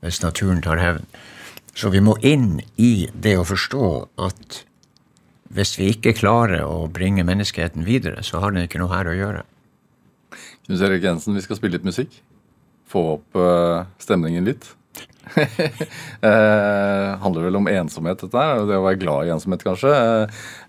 hvis 0.00 0.22
naturen 0.22 0.62
tar 0.62 0.78
hevn. 0.78 1.06
Så 1.74 1.90
vi 1.90 2.00
må 2.00 2.16
inn 2.22 2.60
i 2.76 3.08
det 3.12 3.36
å 3.38 3.44
forstå 3.44 4.08
at 4.18 4.64
hvis 5.52 5.78
vi 5.78 5.90
ikke 5.92 6.16
klarer 6.16 6.64
å 6.64 6.88
bringe 6.88 7.24
menneskeheten 7.24 7.84
videre, 7.86 8.22
så 8.22 8.40
har 8.40 8.50
den 8.50 8.66
ikke 8.66 8.80
noe 8.82 8.94
her 8.94 9.10
å 9.10 9.14
gjøre. 9.16 9.42
Knut 10.66 10.80
Erik 10.82 11.04
Jensen, 11.04 11.36
vi 11.36 11.44
skal 11.44 11.56
spille 11.56 11.76
litt 11.76 11.86
musikk. 11.86 12.16
Få 12.90 13.02
opp 13.16 13.38
uh, 13.38 13.86
stemningen 14.02 14.46
litt. 14.46 14.66
eh, 16.28 17.18
handler 17.22 17.48
vel 17.48 17.58
om 17.58 17.68
ensomhet, 17.70 18.22
dette 18.22 18.38
her. 18.38 18.62
Det 18.68 18.78
å 18.78 18.84
være 18.84 19.00
glad 19.02 19.26
i 19.26 19.32
ensomhet, 19.34 19.64
kanskje. 19.66 19.92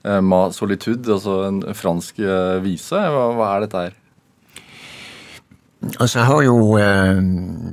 Eh, 0.04 0.20
Ma 0.26 0.48
solitude, 0.56 1.06
altså 1.14 1.40
en 1.48 1.62
fransk 1.78 2.22
eh, 2.24 2.58
vise. 2.66 2.98
Hva, 2.98 3.30
hva, 3.38 3.52
er 3.54 3.66
dette 3.66 3.86
her? 3.86 3.98
Altså, 6.00 6.18
jeg 6.18 6.28
har 6.32 6.42
jo 6.42 6.56
eh, 6.82 7.20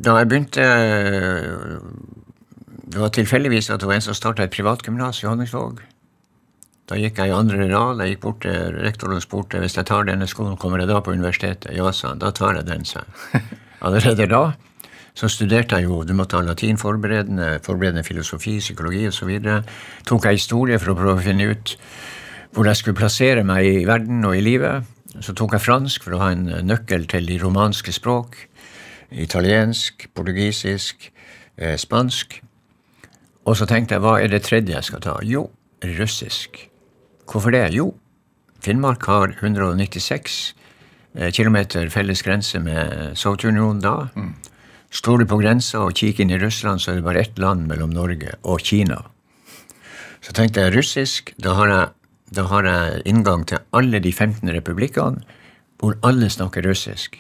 Da 0.05 0.19
jeg 0.21 0.29
begynte 0.29 0.65
Det 2.93 3.01
var 3.01 3.15
tilfeldigvis 3.17 3.71
at 3.73 3.81
det 3.81 3.89
var 3.89 3.97
en 3.97 4.05
som 4.05 4.17
starta 4.19 4.45
et 4.45 4.53
privatgymnas 4.53 5.23
i 5.23 5.29
Honningsvåg. 5.31 5.81
Da 6.85 6.99
gikk 7.01 7.17
jeg 7.17 7.33
i 7.33 7.35
andre 7.35 7.65
rad. 7.71 8.03
Jeg 8.05 8.15
gikk 8.15 8.23
bort 8.27 8.43
til 8.45 8.77
rektoren 8.85 9.17
og 9.17 9.25
spurte 9.25 9.63
hvis 9.63 9.79
jeg 9.81 9.89
tar 9.89 10.05
denne 10.05 10.29
skolen, 10.29 10.61
kommer 10.61 10.83
jeg 10.83 10.93
da 10.93 11.01
på 11.01 11.17
universitetet. 11.17 11.73
Ja, 11.73 11.89
sa 11.97 12.13
han. 12.13 12.21
Da 12.21 12.29
tar 12.37 12.61
jeg 12.61 12.69
den, 12.69 12.85
sa 12.85 13.01
jeg. 13.01 13.43
Allerede 13.85 14.29
da 14.29 14.45
så 15.15 15.29
studerte 15.31 15.79
jeg 15.79 15.87
jo 15.87 16.03
Du 16.03 16.15
måtte 16.15 16.37
ha 16.37 16.43
latin 16.43 16.79
forberedende, 16.79 17.61
forberedende 17.63 18.05
filosofi, 18.05 18.59
psykologi 18.59 19.07
osv. 19.09 19.31
Tok 20.07 20.27
jeg 20.27 20.41
historie 20.41 20.79
for 20.79 20.93
å 20.93 20.99
prøve 20.99 21.21
å 21.21 21.25
finne 21.25 21.51
ut 21.53 21.77
hvor 22.55 22.67
jeg 22.67 22.79
skulle 22.79 22.99
plassere 22.99 23.45
meg 23.47 23.67
i 23.67 23.85
verden 23.87 24.25
og 24.27 24.37
i 24.37 24.43
livet. 24.43 24.87
Så 25.23 25.35
tok 25.35 25.55
jeg 25.55 25.63
fransk 25.63 26.05
for 26.07 26.15
å 26.15 26.21
ha 26.23 26.31
en 26.35 26.47
nøkkel 26.67 27.07
til 27.11 27.27
de 27.27 27.39
romanske 27.43 27.95
språk. 27.95 28.37
Italiensk, 29.11 30.09
portugisisk, 30.15 31.11
eh, 31.59 31.77
spansk. 31.79 32.41
Og 33.47 33.57
så 33.57 33.67
tenkte 33.67 33.95
jeg 33.95 34.03
hva 34.03 34.21
er 34.23 34.29
det 34.29 34.43
tredje 34.43 34.75
jeg 34.75 34.85
skal 34.85 35.01
ta? 35.01 35.19
Jo, 35.23 35.51
russisk. 35.99 36.69
Hvorfor 37.27 37.51
det? 37.51 37.75
Jo, 37.75 37.93
Finnmark 38.65 39.05
har 39.05 39.35
196 39.43 40.55
eh, 41.15 41.31
km 41.31 41.57
felles 41.91 42.23
grense 42.23 42.59
med 42.59 43.15
Sovjetunionen 43.15 43.83
da. 43.83 44.09
Mm. 44.17 44.35
Står 44.95 45.19
du 45.19 45.27
på 45.27 45.41
grensa 45.41 45.83
og 45.83 45.97
kikker 45.99 46.23
inn 46.23 46.35
i 46.37 46.39
Russland, 46.39 46.81
så 46.81 46.93
er 46.93 47.01
det 47.01 47.07
bare 47.07 47.25
ett 47.25 47.39
land 47.43 47.67
mellom 47.67 47.91
Norge 47.91 48.37
og 48.43 48.63
Kina. 48.63 49.01
Så 50.23 50.33
tenkte 50.33 50.63
jeg 50.63 50.77
russisk. 50.77 51.35
Da 51.43 51.57
har 51.59 51.73
jeg, 51.73 51.89
da 52.39 52.47
har 52.53 52.69
jeg 52.69 53.03
inngang 53.11 53.43
til 53.51 53.65
alle 53.75 54.01
de 54.01 54.13
15 54.13 54.55
republikkene 54.55 55.25
hvor 55.83 55.99
alle 56.07 56.31
snakker 56.31 56.65
russisk. 56.65 57.19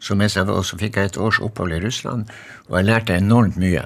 Så 0.00 0.16
mens 0.18 0.36
jeg 0.36 0.48
var, 0.48 0.62
så 0.66 0.76
fikk 0.80 0.98
jeg 0.98 1.12
et 1.12 1.20
års 1.20 1.38
opphold 1.44 1.76
i 1.76 1.80
Russland, 1.80 2.28
og 2.68 2.76
jeg 2.76 2.88
lærte 2.88 3.16
enormt 3.16 3.56
mye. 3.60 3.84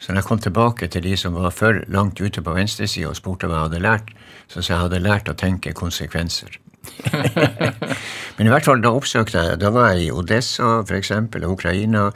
Så 0.00 0.12
når 0.12 0.20
jeg 0.20 0.28
kom 0.28 0.40
tilbake 0.44 0.88
til 0.88 1.04
de 1.04 1.16
som 1.16 1.34
var 1.34 1.54
for 1.54 1.80
langt 1.88 2.20
ute 2.20 2.42
på 2.42 2.54
venstresida 2.56 3.10
og 3.10 3.16
spurte 3.16 3.48
hva 3.48 3.62
jeg 3.62 3.68
hadde 3.68 3.82
lært, 3.84 4.12
så 4.48 4.60
sa 4.60 4.74
jeg 4.74 4.82
hadde 4.84 5.02
lært 5.04 5.28
å 5.32 5.38
tenke 5.38 5.76
konsekvenser. 5.76 6.60
Men 8.36 8.48
i 8.48 8.52
hvert 8.52 8.64
fall, 8.64 8.80
da 8.80 8.92
oppsøkte 8.96 9.42
jeg 9.44 9.58
Da 9.60 9.68
var 9.74 9.92
jeg 9.92 10.06
i 10.06 10.12
Odessa, 10.16 10.80
f.eks., 10.80 11.12
Ukraina. 11.44 12.06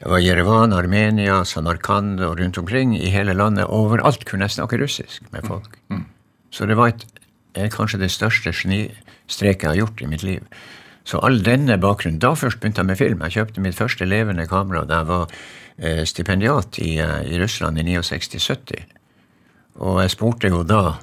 Jeg 0.00 0.08
var 0.12 0.22
i 0.22 0.26
Jerevan, 0.28 0.72
Armenia, 0.72 1.42
Samarkand 1.44 2.22
og 2.24 2.38
rundt 2.40 2.58
omkring 2.60 2.94
i 2.96 3.12
hele 3.12 3.36
landet. 3.36 3.68
Overalt 3.68 4.24
kunne 4.28 4.48
jeg 4.48 4.56
snakke 4.56 4.80
russisk 4.80 5.28
med 5.32 5.44
folk. 5.44 5.76
Mm. 5.92 6.06
Så 6.50 6.66
det 6.66 6.78
var 6.78 6.94
et, 6.94 7.04
kanskje 7.74 8.00
det 8.00 8.10
største 8.14 8.54
genistreket 8.54 9.66
jeg 9.66 9.74
har 9.74 9.80
gjort 9.82 10.02
i 10.02 10.10
mitt 10.10 10.24
liv. 10.24 10.44
Så 11.08 11.20
all 11.24 11.40
denne 11.44 11.78
bakgrunnen 11.80 12.20
Da 12.20 12.34
først 12.36 12.60
begynte 12.60 12.82
jeg 12.82 12.90
med 12.90 13.00
film. 13.00 13.22
Jeg 13.24 13.36
kjøpte 13.36 13.64
mitt 13.64 13.76
første 13.76 14.08
levende 14.08 14.48
kamera 14.48 14.84
da 14.84 15.02
jeg 15.02 15.08
var 15.08 15.36
eh, 15.78 16.04
stipendiat 16.08 16.80
i, 16.84 16.98
eh, 17.00 17.28
i 17.32 17.40
Russland 17.40 17.80
i 17.80 17.84
69-70. 17.96 18.84
Og 19.84 20.00
jeg 20.02 20.12
spurte 20.16 20.50
jo 20.52 20.64
da 20.66 20.98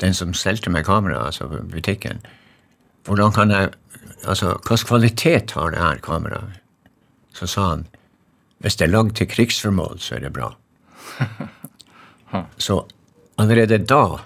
den 0.00 0.14
som 0.14 0.34
stelte 0.34 0.70
meg 0.70 0.86
kameraet, 0.86 1.26
altså 1.26 1.62
butikken, 1.72 2.22
hvordan 3.04 3.32
kan 3.32 3.50
jeg 3.50 3.74
Altså, 4.26 4.56
hvilken 4.64 4.86
kvalitet 4.88 5.52
har 5.54 5.70
det 5.70 5.78
her 5.78 5.98
kameraet? 6.02 6.56
Så 7.36 7.46
sa 7.46 7.68
han 7.68 7.82
hvis 8.64 8.78
det 8.80 8.86
er 8.86 8.92
lagd 8.92 9.12
til 9.18 9.28
krigsformål, 9.28 9.98
så 10.00 10.16
er 10.16 10.24
det 10.24 10.32
bra. 10.32 10.54
Så 12.66 12.80
allerede 13.38 13.78
da, 13.78 14.18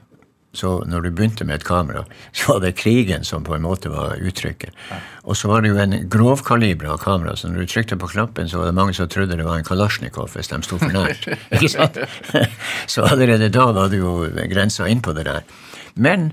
så 0.52 0.80
når 0.90 1.04
du 1.04 1.10
begynte 1.14 1.44
med 1.46 1.60
et 1.60 1.66
kamera, 1.66 2.02
så 2.32 2.54
var 2.54 2.64
det 2.64 2.72
krigen 2.80 3.24
som 3.24 3.44
på 3.46 3.54
en 3.54 3.62
måte 3.62 3.92
var 3.92 4.18
uttrykket. 4.18 4.74
Og 5.22 5.38
så 5.38 5.50
var 5.50 5.62
det 5.62 5.70
jo 5.70 5.78
en 5.78 5.94
grovkalibra 6.10 6.96
kamera, 6.98 7.36
så 7.36 7.48
når 7.48 7.62
du 7.62 7.70
trykte 7.70 7.98
på 8.00 8.10
knappen, 8.10 8.48
så 8.50 8.58
var 8.58 8.70
det 8.70 8.78
mange 8.78 8.96
som 8.98 9.08
trodde 9.08 9.38
det 9.38 9.46
var 9.46 9.60
en 9.60 9.68
Kalasjnikov 9.68 10.34
hvis 10.34 10.50
de 10.50 10.62
sto 10.66 10.80
for 10.80 10.90
nært. 10.94 11.28
Ikke 11.54 11.70
sant? 11.70 12.00
Så 12.90 13.06
allerede 13.06 13.52
da 13.54 13.70
var 13.76 13.92
det 13.92 14.00
jo 14.02 14.24
grensa 14.50 14.88
inn 14.90 15.02
på 15.04 15.14
det 15.14 15.28
der. 15.28 15.46
Men 15.94 16.32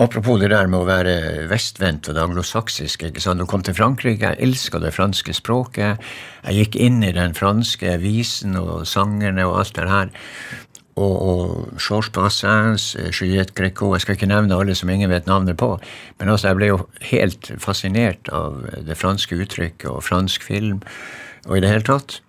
Apropos 0.00 0.38
det 0.40 0.48
der 0.48 0.64
med 0.64 0.80
å 0.80 0.86
være 0.88 1.14
vestvendt 1.50 2.08
og 2.08 2.14
det 2.16 2.22
anglosaksiske. 2.22 3.10
ikke 3.10 3.20
sant? 3.20 3.42
Du 3.42 3.44
kom 3.44 3.60
til 3.60 3.76
Frankrike, 3.76 4.30
jeg 4.30 4.46
elska 4.46 4.80
det 4.80 4.94
franske 4.96 5.34
språket. 5.36 6.00
Jeg 6.46 6.56
gikk 6.56 6.78
inn 6.80 7.02
i 7.04 7.12
den 7.12 7.36
franske 7.36 7.98
visen 8.00 8.56
og 8.56 8.86
sangerne 8.88 9.44
og 9.44 9.58
alt 9.60 9.74
det 9.76 9.90
her. 9.90 10.14
Og, 10.98 11.14
og 11.22 11.78
Georges 11.78 12.10
Brassens, 12.10 12.96
Juliette 13.14 13.54
Greco 13.56 13.92
Jeg 13.94 14.02
skal 14.04 14.16
ikke 14.16 14.26
nevne 14.28 14.56
alle 14.58 14.74
som 14.74 14.90
ingen 14.90 15.10
vet 15.10 15.28
navnet 15.30 15.56
på. 15.56 15.78
Men 16.18 16.28
altså, 16.28 16.50
jeg 16.50 16.58
ble 16.58 16.72
jo 16.72 16.80
helt 17.12 17.52
fascinert 17.62 18.28
av 18.34 18.64
det 18.86 18.98
franske 18.98 19.38
uttrykket 19.38 19.88
og 19.90 20.02
fransk 20.04 20.42
film 20.42 20.82
og 21.46 21.56
i 21.56 21.62
det 21.62 21.70
hele 21.70 21.86
tatt. 21.86 22.20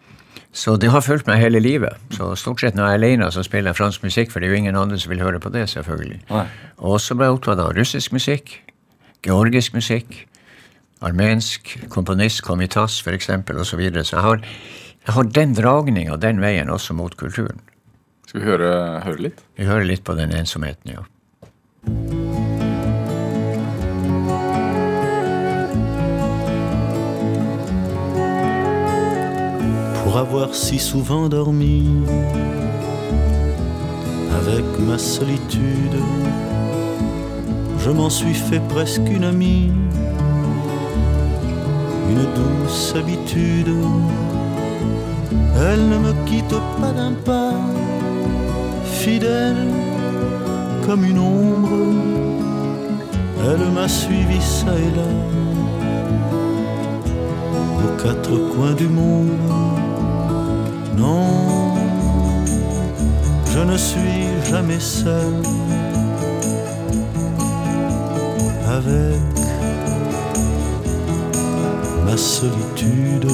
Så 0.51 0.75
det 0.75 0.91
har 0.91 1.03
fulgt 1.03 1.27
meg 1.27 1.39
hele 1.39 1.61
livet. 1.63 1.95
Så 2.11 2.33
stort 2.35 2.59
sett 2.61 2.75
når 2.75 2.89
jeg 2.89 2.91
er 2.91 2.99
alene, 2.99 3.29
så 3.31 3.43
spiller 3.43 3.71
jeg 3.71 3.79
fransk 3.79 4.03
musikk, 4.03 4.31
for 4.31 4.39
det 4.39 4.49
er 4.49 4.51
jo 4.51 4.59
ingen 4.59 4.75
andre 4.75 4.99
som 4.99 5.13
vil 5.13 5.23
høre 5.23 5.39
på 5.39 5.51
det, 5.53 5.69
selvfølgelig. 5.71 6.19
Og 6.77 6.99
så 6.99 7.15
ble 7.15 7.29
jeg 7.29 7.37
opptatt 7.37 7.61
av 7.63 7.71
russisk 7.77 8.11
musikk, 8.11 8.57
georgisk 9.23 9.73
musikk, 9.77 10.25
armensk 11.01 11.77
komponist, 11.89 12.43
Komitas 12.45 12.99
f.eks., 13.01 13.29
osv. 13.29 13.63
Så, 13.65 13.79
videre. 13.79 14.03
så 14.03 14.17
jeg 14.17 14.25
har, 14.25 14.43
jeg 15.07 15.15
har 15.15 15.31
den 15.39 15.55
dragninga 15.55 16.19
den 16.21 16.41
veien 16.43 16.69
også 16.69 16.93
mot 16.93 17.15
kulturen. 17.17 17.63
Skal 18.31 18.45
vi 18.45 18.47
høre, 18.47 18.67
høre 19.03 19.23
litt? 19.25 19.39
Vi 19.59 19.65
hører 19.67 19.83
litt 19.83 20.05
på 20.07 20.13
den 20.15 20.31
ensomheten, 20.31 20.93
ja. 20.95 21.03
pour 30.11 30.15
avoir 30.17 30.55
si 30.55 30.79
souvent 30.79 31.27
dormi 31.27 31.87
avec 34.39 34.65
ma 34.79 34.97
solitude. 34.97 35.99
Je 37.79 37.89
m'en 37.91 38.09
suis 38.09 38.33
fait 38.33 38.61
presque 38.69 39.09
une 39.09 39.25
amie, 39.25 39.71
une 42.09 42.25
douce 42.39 42.93
habitude. 42.95 43.75
Elle 45.55 45.89
ne 45.89 45.97
me 45.97 46.13
quitte 46.25 46.55
pas 46.79 46.91
d'un 46.91 47.13
pas, 47.25 47.53
fidèle 48.91 49.67
comme 50.85 51.03
une 51.03 51.19
ombre. 51.19 51.69
Elle 53.43 53.71
m'a 53.71 53.87
suivi 53.87 54.39
ça 54.41 54.71
et 54.77 54.91
là, 54.97 55.11
aux 57.83 58.03
quatre 58.03 58.35
coins 58.53 58.73
du 58.73 58.87
monde 58.87 59.29
non, 61.01 61.73
je 63.53 63.59
ne 63.59 63.75
suis 63.75 64.27
jamais 64.49 64.79
seul 64.79 65.33
avec 68.67 69.21
ma 72.05 72.15
solitude. 72.17 73.27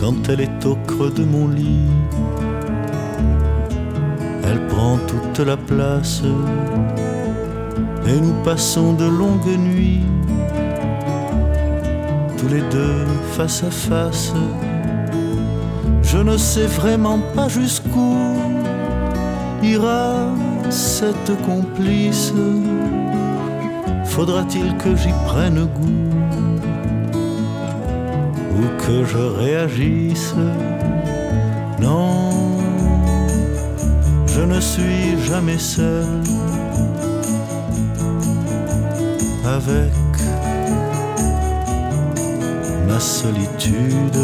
Quand 0.00 0.28
elle 0.28 0.40
est 0.40 0.66
au 0.66 0.76
de 1.04 1.24
mon 1.24 1.48
lit, 1.48 1.90
elle 4.44 4.66
prend 4.66 4.96
toute 5.06 5.46
la 5.46 5.56
place. 5.56 6.22
et 8.08 8.20
nous 8.20 8.34
passons 8.44 8.94
de 8.94 9.04
longues 9.04 9.58
nuits, 9.58 10.00
tous 12.38 12.48
les 12.48 12.62
deux 12.70 13.04
face 13.32 13.62
à 13.62 13.70
face. 13.70 14.32
Je 16.02 16.18
ne 16.18 16.36
sais 16.38 16.66
vraiment 16.66 17.18
pas 17.34 17.48
jusqu'où 17.48 18.16
ira 19.62 20.28
cette 20.70 21.32
complice. 21.44 22.32
Faudra-t-il 24.06 24.74
que 24.78 24.96
j'y 24.96 25.12
prenne 25.26 25.66
goût 25.66 26.10
ou 28.56 28.82
que 28.82 29.04
je 29.04 29.18
réagisse? 29.18 30.34
Non, 31.80 32.30
je 34.26 34.40
ne 34.40 34.60
suis 34.60 35.20
jamais 35.28 35.58
seul 35.58 36.06
avec 39.44 39.92
ma 42.88 42.98
solitude. 42.98 44.18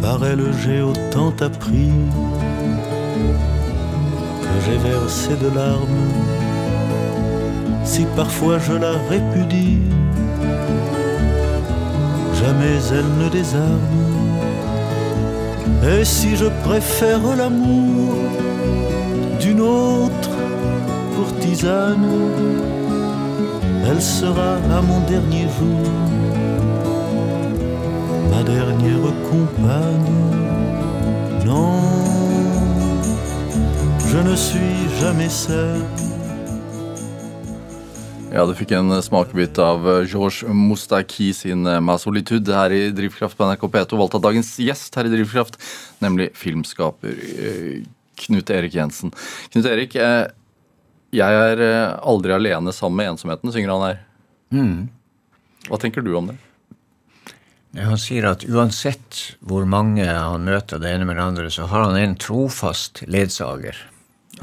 Par 0.00 0.24
elle 0.24 0.44
j'ai 0.62 0.80
autant 0.80 1.32
appris 1.40 1.92
que 4.42 4.56
j'ai 4.64 4.78
versé 4.78 5.30
de 5.36 5.54
larmes. 5.54 6.10
Si 7.84 8.06
parfois 8.16 8.58
je 8.58 8.72
la 8.72 8.92
répudie, 9.10 9.80
jamais 12.44 12.78
elle 12.98 13.24
ne 13.24 13.28
désarme. 13.28 13.90
Et 15.92 16.04
si 16.04 16.36
je 16.36 16.48
préfère 16.64 17.24
l'amour 17.36 18.14
d'une 19.40 19.60
autre 19.60 20.36
courtisane, 21.14 22.08
elle 23.88 24.02
sera 24.02 24.52
à 24.76 24.80
mon 24.82 25.00
dernier 25.12 25.46
jour 25.56 25.88
ma 28.32 28.42
dernière 28.42 29.12
compagne. 29.30 30.12
Non, 31.46 31.78
je 34.10 34.18
ne 34.18 34.34
suis 34.36 34.78
jamais 35.00 35.28
seul. 35.28 35.82
Ja, 38.34 38.42
du 38.42 38.50
fikk 38.58 38.72
en 38.74 38.90
smakebit 38.98 39.60
av 39.62 39.84
eh, 39.86 40.08
George 40.10 40.50
Moustaki 40.50 41.28
sin 41.38 41.60
«Masolitude» 41.62 41.84
Ma 41.86 41.94
Solitude 42.02 42.56
her 42.56 42.72
i 42.74 42.80
Drivkraft 42.90 43.38
på 43.38 43.46
NRK 43.46 43.68
P2, 43.70 43.98
valgt 44.00 44.16
av 44.18 44.24
dagens 44.24 44.48
gjest 44.58 44.98
her 44.98 45.06
i 45.06 45.12
Drivkraft, 45.12 45.60
nemlig 46.02 46.32
filmskaper 46.34 47.14
eh, 47.14 47.84
Knut 48.24 48.50
Erik 48.50 48.74
Jensen. 48.74 49.14
Knut 49.54 49.68
Erik, 49.70 49.94
eh, 49.94 50.24
jeg 51.14 51.38
er 51.44 51.62
eh, 51.62 51.94
aldri 52.02 52.34
alene 52.34 52.74
sammen 52.74 52.98
med 53.04 53.12
ensomheten, 53.12 53.54
synger 53.54 53.70
han 53.76 53.86
her. 53.86 54.02
Hva 55.70 55.80
tenker 55.86 56.02
du 56.02 56.10
om 56.18 56.32
det? 56.32 56.36
Han 57.86 58.02
sier 58.02 58.26
at 58.32 58.42
uansett 58.50 59.22
hvor 59.46 59.62
mange 59.62 60.10
han 60.10 60.50
møter 60.50 60.82
det 60.82 60.90
ene 60.90 61.06
med 61.06 61.22
det 61.22 61.30
andre, 61.30 61.48
så 61.54 61.70
har 61.70 61.86
han 61.86 62.02
en 62.02 62.18
trofast 62.18 63.06
ledsager. 63.06 63.78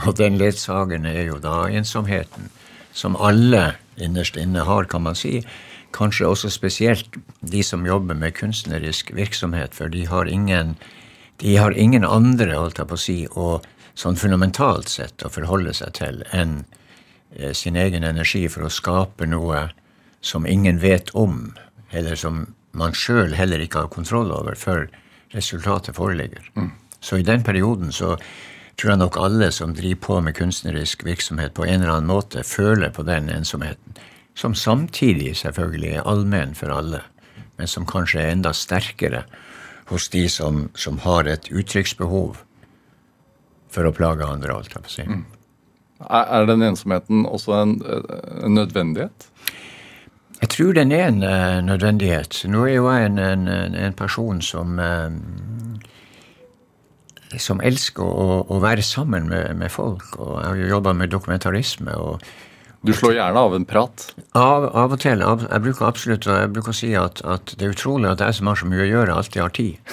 Og 0.08 0.16
den 0.16 0.40
ledsageren 0.40 1.12
er 1.12 1.26
jo 1.28 1.44
da 1.44 1.66
ensomheten, 1.68 2.48
som 2.96 3.20
alle 3.20 3.74
innerst 3.98 4.38
inne 4.38 4.66
har, 4.68 4.86
kan 4.86 5.04
man 5.04 5.16
si. 5.16 5.42
Kanskje 5.96 6.30
også 6.30 6.52
spesielt 6.54 7.18
de 7.42 7.64
som 7.64 7.86
jobber 7.86 8.16
med 8.16 8.36
kunstnerisk 8.38 9.12
virksomhet, 9.16 9.76
for 9.76 9.92
de 9.92 10.06
har 10.08 10.26
ingen, 10.26 10.78
de 11.44 11.58
har 11.58 11.72
ingen 11.72 12.06
andre, 12.08 12.54
holdt 12.56 12.80
jeg 12.80 12.88
på 12.88 13.00
å 13.00 13.06
si, 13.06 13.18
og 13.32 13.68
sånn 14.00 14.20
fundamentalt 14.20 14.90
sett 14.90 15.24
å 15.26 15.32
forholde 15.32 15.74
seg 15.76 15.94
til 16.00 16.24
enn 16.32 16.62
eh, 17.36 17.52
sin 17.52 17.76
egen 17.76 18.08
energi 18.08 18.46
for 18.48 18.66
å 18.66 18.72
skape 18.72 19.28
noe 19.28 19.68
som 20.22 20.48
ingen 20.48 20.80
vet 20.80 21.12
om, 21.18 21.52
eller 21.92 22.16
som 22.16 22.46
man 22.72 22.96
sjøl 22.96 23.36
heller 23.36 23.60
ikke 23.60 23.84
har 23.84 23.92
kontroll 23.92 24.32
over 24.32 24.56
før 24.56 24.88
resultatet 25.36 25.98
foreligger. 25.98 26.46
Så 27.02 27.20
i 27.20 27.26
den 27.28 27.44
perioden 27.44 27.92
så 27.92 28.16
tror 28.78 28.94
jeg 28.94 29.02
nok 29.02 29.18
alle 29.22 29.52
som 29.52 29.74
driver 29.78 30.02
på 30.06 30.20
med 30.26 30.36
kunstnerisk 30.38 31.06
virksomhet 31.06 31.54
på 31.58 31.66
en 31.66 31.82
eller 31.82 31.98
annen 31.98 32.10
måte, 32.12 32.44
føler 32.48 32.94
på 32.96 33.04
den 33.08 33.30
ensomheten. 33.30 33.98
Som 34.36 34.56
samtidig 34.56 35.36
selvfølgelig 35.42 35.96
er 35.98 36.08
allmenn 36.08 36.56
for 36.56 36.72
alle, 36.74 37.02
men 37.58 37.68
som 37.68 37.86
kanskje 37.86 38.22
er 38.24 38.32
enda 38.36 38.54
sterkere 38.56 39.26
hos 39.92 40.08
de 40.10 40.24
som, 40.32 40.70
som 40.76 41.02
har 41.04 41.28
et 41.28 41.50
uttrykksbehov 41.52 42.40
for 43.72 43.88
å 43.88 43.92
plage 43.96 44.26
andre, 44.28 44.56
holdt 44.56 44.74
jeg 44.76 44.84
på 44.86 44.92
si. 44.92 45.06
Er, 46.08 46.26
er 46.40 46.48
den 46.50 46.64
ensomheten 46.66 47.26
også 47.28 47.54
en, 47.60 47.76
en 48.42 48.56
nødvendighet? 48.56 49.28
Jeg 50.42 50.50
tror 50.56 50.74
den 50.74 50.92
er 50.96 51.12
en 51.12 51.22
uh, 51.22 51.60
nødvendighet. 51.62 52.40
Nå 52.50 52.64
er 52.66 52.74
jo 52.80 52.88
jeg 52.90 53.12
en, 53.12 53.20
en, 53.22 53.48
en- 53.78 53.94
person 53.94 54.42
som 54.42 54.80
eh, 54.82 55.12
som 57.40 57.62
elsker 57.64 58.04
å, 58.04 58.46
å 58.50 58.60
være 58.64 58.82
sammen 58.84 59.30
med, 59.32 59.56
med 59.58 59.72
folk. 59.72 60.20
Og 60.20 60.40
jeg 60.42 60.48
har 60.48 60.56
jo 60.62 60.68
jobba 60.76 60.94
med 60.98 61.10
dokumentarisme. 61.14 61.92
og 61.96 62.20
Du 62.84 62.94
slår 62.94 63.14
gjerne 63.20 63.40
av 63.46 63.56
en 63.56 63.66
prat. 63.66 64.14
av, 64.34 64.66
av 64.76 64.92
og 64.92 65.00
til 65.00 65.22
av, 65.22 65.48
Jeg 65.52 65.62
bruker 65.68 65.86
absolutt 65.88 66.26
jeg 66.26 66.50
bruker 66.52 66.70
å 66.74 66.80
si 66.82 66.96
at, 66.98 67.22
at 67.24 67.56
det 67.58 67.66
er 67.68 67.72
utrolig 67.76 68.10
at 68.12 68.20
jeg 68.26 68.34
som 68.40 68.48
har 68.52 68.58
så 68.60 68.66
mye 68.68 68.84
å 68.84 68.92
gjøre, 68.92 69.16
alltid 69.16 69.42
har 69.42 69.50
tid. 69.56 69.76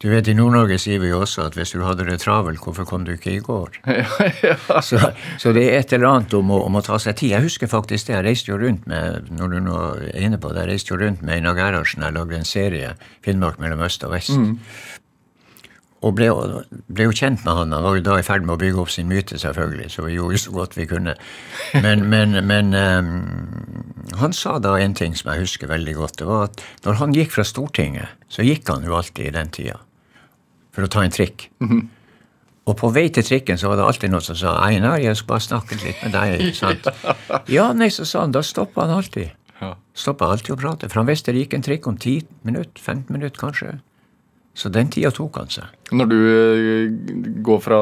Du 0.00 0.08
vet, 0.08 0.28
I 0.28 0.32
Nord-Norge 0.32 0.78
sier 0.80 0.96
vi 1.02 1.10
jo 1.10 1.18
også 1.20 1.42
at 1.50 1.56
hvis 1.58 1.74
du 1.76 1.82
hadde 1.84 2.06
det 2.08 2.22
travelt, 2.22 2.56
hvorfor 2.64 2.86
kom 2.88 3.02
du 3.04 3.10
ikke 3.12 3.34
i 3.34 3.42
går? 3.44 3.68
så, 4.88 4.96
så 5.36 5.52
det 5.52 5.66
er 5.66 5.74
et 5.82 5.92
eller 5.92 6.08
annet 6.08 6.32
om 6.38 6.48
å, 6.56 6.62
om 6.70 6.78
å 6.80 6.82
ta 6.86 6.96
seg 7.02 7.18
tid. 7.20 7.34
Jeg 7.34 7.44
husker 7.44 7.68
faktisk 7.68 8.08
det. 8.08 8.14
Jeg 8.16 8.24
reiste 8.24 8.48
jo 8.48 8.56
rundt 8.62 8.86
med 8.88 9.28
når 9.36 9.52
du 9.52 9.58
nå 9.66 9.76
er 10.08 10.24
inne 10.24 10.38
på 10.40 10.54
det, 10.54 10.62
jeg 10.64 10.70
reiste 10.72 10.94
jo 10.94 10.98
rundt 11.02 11.20
med 11.20 11.34
Einar 11.36 11.52
Gerhardsen. 11.58 12.00
Jeg 12.06 12.16
lagde 12.16 12.32
en 12.38 12.48
serie, 12.48 12.94
'Finnmark 13.20 13.60
mellom 13.60 13.84
øst 13.84 14.00
og 14.08 14.14
vest'. 14.16 14.40
Og 16.00 16.14
ble, 16.16 16.30
ble 16.88 17.04
jo 17.10 17.12
kjent 17.12 17.42
med 17.44 17.52
han. 17.58 17.74
Han 17.76 17.84
var 17.84 17.98
jo 17.98 18.04
da 18.06 18.14
i 18.16 18.24
ferd 18.24 18.46
med 18.46 18.54
å 18.54 18.60
bygge 18.60 18.80
opp 18.80 18.92
sin 18.94 19.08
myte, 19.10 19.36
selvfølgelig, 19.36 19.90
så 19.92 20.04
vi 20.06 20.14
gjorde 20.14 20.38
så 20.40 20.54
godt 20.54 20.78
vi 20.78 20.86
kunne. 20.88 21.12
Men, 21.84 22.06
men, 22.08 22.38
men 22.48 22.72
um, 22.72 23.10
han 24.22 24.32
sa 24.32 24.56
da 24.64 24.78
en 24.80 24.96
ting 24.96 25.12
som 25.18 25.28
jeg 25.34 25.44
husker 25.44 25.68
veldig 25.68 25.94
godt. 25.98 26.16
Det 26.22 26.28
var 26.30 26.48
at 26.48 26.64
når 26.86 27.00
han 27.02 27.16
gikk 27.18 27.34
fra 27.36 27.44
Stortinget, 27.44 28.16
så 28.32 28.46
gikk 28.46 28.72
han 28.72 28.86
jo 28.88 28.96
alltid 28.96 29.28
i 29.28 29.34
den 29.36 29.52
tida 29.52 29.76
for 30.72 30.86
å 30.86 30.90
ta 30.90 31.04
en 31.04 31.12
trikk. 31.12 31.50
Og 32.70 32.76
på 32.78 32.90
vei 32.94 33.08
til 33.12 33.26
trikken 33.26 33.58
så 33.58 33.68
var 33.68 33.80
det 33.80 33.84
alltid 33.90 34.12
noen 34.12 34.24
som 34.24 34.36
sa 34.38 34.54
'Einar, 34.62 35.00
jeg 35.02 35.16
skal 35.16 35.32
bare 35.34 35.44
snakke 35.48 35.78
litt 35.84 36.00
med 36.04 36.12
deg'. 36.16 36.54
sant? 36.54 36.86
Ja, 37.56 37.72
nei, 37.72 37.90
så 37.90 38.04
sa 38.06 38.20
han. 38.24 38.32
Da 38.32 38.42
stoppa 38.46 38.86
han 38.86 38.96
alltid. 38.96 39.32
Ja. 39.60 39.74
Stoppa 39.92 40.30
alltid 40.30 40.54
å 40.54 40.60
prate. 40.60 40.88
For 40.88 41.02
han 41.02 41.10
visste 41.10 41.32
det 41.32 41.44
gikk 41.44 41.54
en 41.58 41.66
trikk 41.66 41.86
om 41.90 41.96
10 41.96 42.24
minutter, 42.46 42.80
15 42.80 43.12
minutter 43.12 43.40
kanskje. 43.40 43.80
Så 44.54 44.68
den 44.74 44.90
tida 44.90 45.10
tok 45.14 45.36
han 45.38 45.48
seg. 45.52 45.68
Når 45.94 46.08
du 46.10 46.16
eh, 46.30 47.36
går 47.46 47.60
fra 47.64 47.78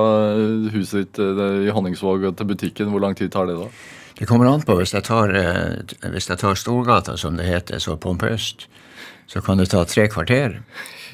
huset 0.75 1.07
ditt 1.09 1.23
eh, 1.25 1.65
i 1.67 1.73
Honningsvåg 1.75 2.29
til 2.39 2.51
butikken, 2.51 2.91
hvor 2.93 3.01
lang 3.03 3.17
tid 3.19 3.33
tar 3.35 3.49
det 3.49 3.57
da? 3.59 3.71
Det 4.19 4.27
kommer 4.29 4.51
an 4.51 4.63
på. 4.67 4.77
Hvis 4.81 4.93
jeg 4.95 5.07
tar, 5.09 5.33
eh, 5.35 5.97
hvis 6.13 6.29
jeg 6.29 6.39
tar 6.43 6.59
Storgata, 6.59 7.17
som 7.17 7.37
det 7.39 7.47
heter, 7.49 7.81
så 7.83 7.97
pompøst, 7.97 8.67
så 9.29 9.41
kan 9.45 9.61
det 9.61 9.69
ta 9.73 9.83
tre 9.89 10.07
kvarter. 10.13 10.59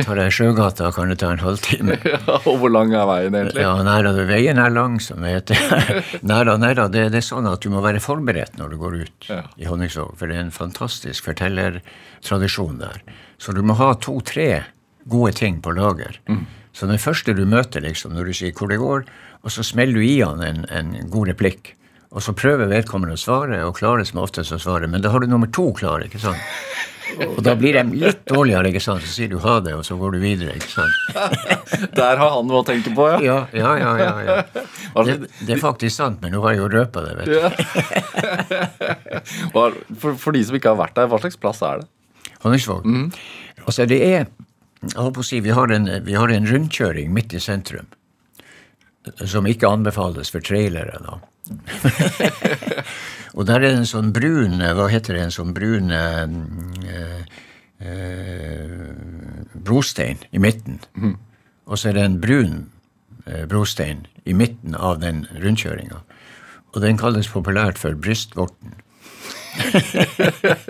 Tar 0.03 0.19
jeg 0.19 0.33
Sjøgata, 0.35 0.89
kan 0.95 1.11
det 1.11 1.21
ta 1.23 1.31
en 1.35 1.43
halvtime. 1.43 1.97
Ja, 2.13 2.19
og 2.47 2.59
hvor 2.63 2.71
lang 2.75 2.93
er 2.95 3.07
veien 3.07 3.35
egentlig? 3.39 3.63
Ja, 3.63 3.73
næra 3.87 4.11
veien 4.27 4.59
er 4.59 4.71
lang, 4.75 4.99
som 5.03 5.23
det 5.23 5.33
heter. 5.37 5.59
næra, 6.33 6.57
næra, 6.59 6.89
det, 6.91 7.09
det 7.15 7.21
er 7.23 7.27
sånn 7.27 7.47
at 7.51 7.63
du 7.63 7.71
må 7.75 7.83
være 7.85 8.03
forberedt 8.03 8.59
når 8.59 8.75
du 8.75 8.79
går 8.83 8.97
ut 9.05 9.29
Ja. 9.31 9.41
i 9.59 9.67
Honningsvåg, 9.71 10.15
for 10.19 10.31
det 10.31 10.39
er 10.39 10.45
en 10.49 10.55
fantastisk 10.55 11.27
fortellertradisjon 11.31 12.79
der. 12.83 13.03
Så 13.39 13.55
du 13.55 13.63
må 13.67 13.77
ha 13.79 13.93
to-tre 14.03 14.49
gode 15.11 15.33
ting 15.37 15.61
på 15.63 15.75
lager. 15.77 16.21
Så 16.75 16.89
den 16.91 16.99
første 16.99 17.35
du 17.37 17.45
møter, 17.47 17.85
liksom, 17.85 18.15
når 18.17 18.31
du 18.31 18.35
sier 18.35 18.55
hvor 18.57 18.71
det 18.73 18.81
går, 18.83 19.05
og 19.45 19.53
så 19.53 19.63
smeller 19.67 20.01
du 20.01 20.07
i 20.07 20.21
han 20.23 20.43
en, 20.43 20.65
en 20.73 20.95
god 21.13 21.31
replikk. 21.35 21.75
Og 22.15 22.23
så 22.23 22.33
prøver 22.35 22.71
vedkommende 22.71 23.17
å 23.17 23.21
svare, 23.21 23.61
og 23.67 23.77
klarer 23.79 24.07
som 24.07 24.21
oftest 24.23 24.55
å 24.55 24.59
svare. 24.63 24.87
Men 24.91 25.03
da 25.03 25.11
har 25.11 25.23
du 25.23 25.27
nummer 25.31 25.51
to 25.51 25.73
klar, 25.75 26.03
ikke 26.07 26.21
sant? 26.23 26.39
Og 27.15 27.41
da 27.45 27.53
blir 27.59 27.77
de 27.77 27.99
litt 28.01 28.23
dårligere, 28.31 28.71
ikke 28.71 28.83
sant? 28.83 29.03
Så 29.05 29.11
sier 29.17 29.31
du 29.31 29.37
ha 29.43 29.57
det, 29.63 29.75
og 29.77 29.83
så 29.87 29.97
går 29.99 30.15
du 30.15 30.21
videre, 30.23 30.55
ikke 30.57 30.71
sant? 30.73 30.95
Der 31.99 32.21
har 32.21 32.37
han 32.37 32.47
noe 32.49 32.63
å 32.63 32.67
tenke 32.67 32.95
på, 32.95 33.09
ja. 33.13 33.19
Ja, 33.23 33.39
ja, 33.55 33.73
ja. 33.83 33.91
ja, 34.01 34.13
ja. 34.25 35.05
Det, 35.11 35.17
det 35.43 35.57
er 35.57 35.63
faktisk 35.63 35.97
sant, 35.99 36.23
men 36.23 36.35
nå 36.35 36.43
har 36.47 36.55
jeg 36.55 36.63
jo 36.63 36.71
røpa 36.73 37.03
det, 37.05 37.13
vet 37.19 37.27
du. 37.31 37.35
Ja. 37.43 37.51
For, 39.55 40.17
for 40.21 40.35
de 40.35 40.43
som 40.47 40.57
ikke 40.59 40.73
har 40.73 40.79
vært 40.79 40.97
der, 40.99 41.07
hva 41.11 41.19
slags 41.23 41.39
plass 41.41 41.61
er 41.65 41.83
det? 41.83 41.87
Honningsvåg. 42.45 42.87
Altså, 43.65 43.87
det 43.89 44.01
er 44.05 44.27
Jeg 44.93 45.01
holdt 45.01 45.17
på 45.17 45.23
å 45.25 45.27
si, 45.27 45.41
vi 45.45 45.55
har, 45.55 45.73
en, 45.73 45.89
vi 46.05 46.17
har 46.19 46.33
en 46.33 46.49
rundkjøring 46.49 47.13
midt 47.15 47.35
i 47.37 47.41
sentrum. 47.43 47.87
Som 49.29 49.49
ikke 49.49 49.69
anbefales 49.69 50.33
for 50.33 50.45
trailere, 50.45 50.99
da. 51.05 51.19
og 53.37 53.45
der 53.49 53.59
er 53.59 53.65
det 53.67 53.73
en 53.77 53.89
sånn 53.89 54.15
brun 54.17 54.63
Hva 54.65 54.87
heter 54.89 55.13
det? 55.13 55.27
En 55.27 55.35
sånn 55.35 55.51
brun 55.53 55.93
eh, 55.93 56.23
eh, 57.85 58.87
brostein 59.53 60.25
i 60.33 60.41
midten. 60.41 60.81
Og 61.69 61.77
så 61.77 61.91
er 61.91 61.99
det 61.99 62.07
en 62.09 62.21
brun 62.23 62.57
eh, 63.27 63.45
brostein 63.51 64.07
i 64.25 64.37
midten 64.37 64.77
av 64.77 65.03
den 65.05 65.27
rundkjøringa. 65.37 66.01
Og 66.73 66.81
den 66.83 66.97
kalles 67.01 67.29
populært 67.31 67.79
for 67.79 67.93
brystvorten. 67.97 68.79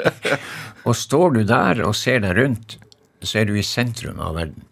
og 0.88 0.96
står 0.98 1.38
du 1.38 1.44
der 1.48 1.84
og 1.86 1.94
ser 1.96 2.20
deg 2.26 2.36
rundt, 2.38 2.78
så 3.28 3.40
er 3.40 3.48
du 3.48 3.54
i 3.58 3.64
sentrum 3.66 4.20
av 4.22 4.36
verden. 4.38 4.64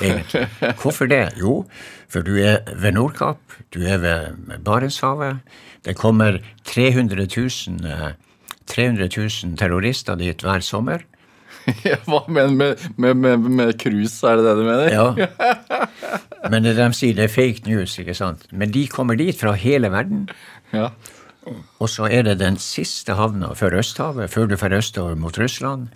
egentlig. 0.00 0.46
Hvorfor 0.82 1.10
det? 1.10 1.24
Jo, 1.40 1.64
for 2.08 2.26
du 2.26 2.36
er 2.38 2.62
ved 2.74 2.96
Nordkapp, 2.96 3.40
du 3.74 3.82
er 3.86 3.98
ved 4.02 4.60
Barentshavet. 4.64 5.42
Det 5.86 5.96
kommer 5.96 6.40
300 6.64 7.26
000, 7.26 7.86
eh, 7.86 8.14
300 8.66 9.08
000 9.16 9.56
terrorister 9.58 10.18
dit 10.18 10.42
hver 10.42 10.64
sommer. 10.64 11.04
Hva 12.06 12.22
mener 12.30 12.48
du 12.48 12.56
med, 12.56 12.86
med, 12.96 13.16
med, 13.16 13.50
med 13.58 13.78
cruise, 13.80 14.22
er 14.26 14.38
det 14.38 14.46
det 14.46 14.56
du 14.58 14.64
mener? 14.66 14.88
Ja. 14.92 15.86
Men 16.50 16.66
det 16.66 16.76
de 16.78 16.88
sier, 16.94 17.14
det 17.18 17.26
er 17.26 17.32
fake 17.32 17.66
news, 17.66 17.96
ikke 17.98 18.14
sant? 18.14 18.46
Men 18.52 18.70
de 18.74 18.86
kommer 18.90 19.18
dit 19.18 19.38
fra 19.38 19.54
hele 19.58 19.90
verden. 19.90 20.28
Ja. 20.74 20.90
Og 21.78 21.90
så 21.90 22.08
er 22.10 22.26
det 22.26 22.38
den 22.42 22.58
siste 22.62 23.16
havna 23.18 23.52
før 23.58 23.78
Østhavet, 23.80 24.30
før 24.30 24.48
du 24.50 24.56
får 24.58 24.78
østover 24.80 25.18
mot 25.18 25.38
Russland. 25.38 25.88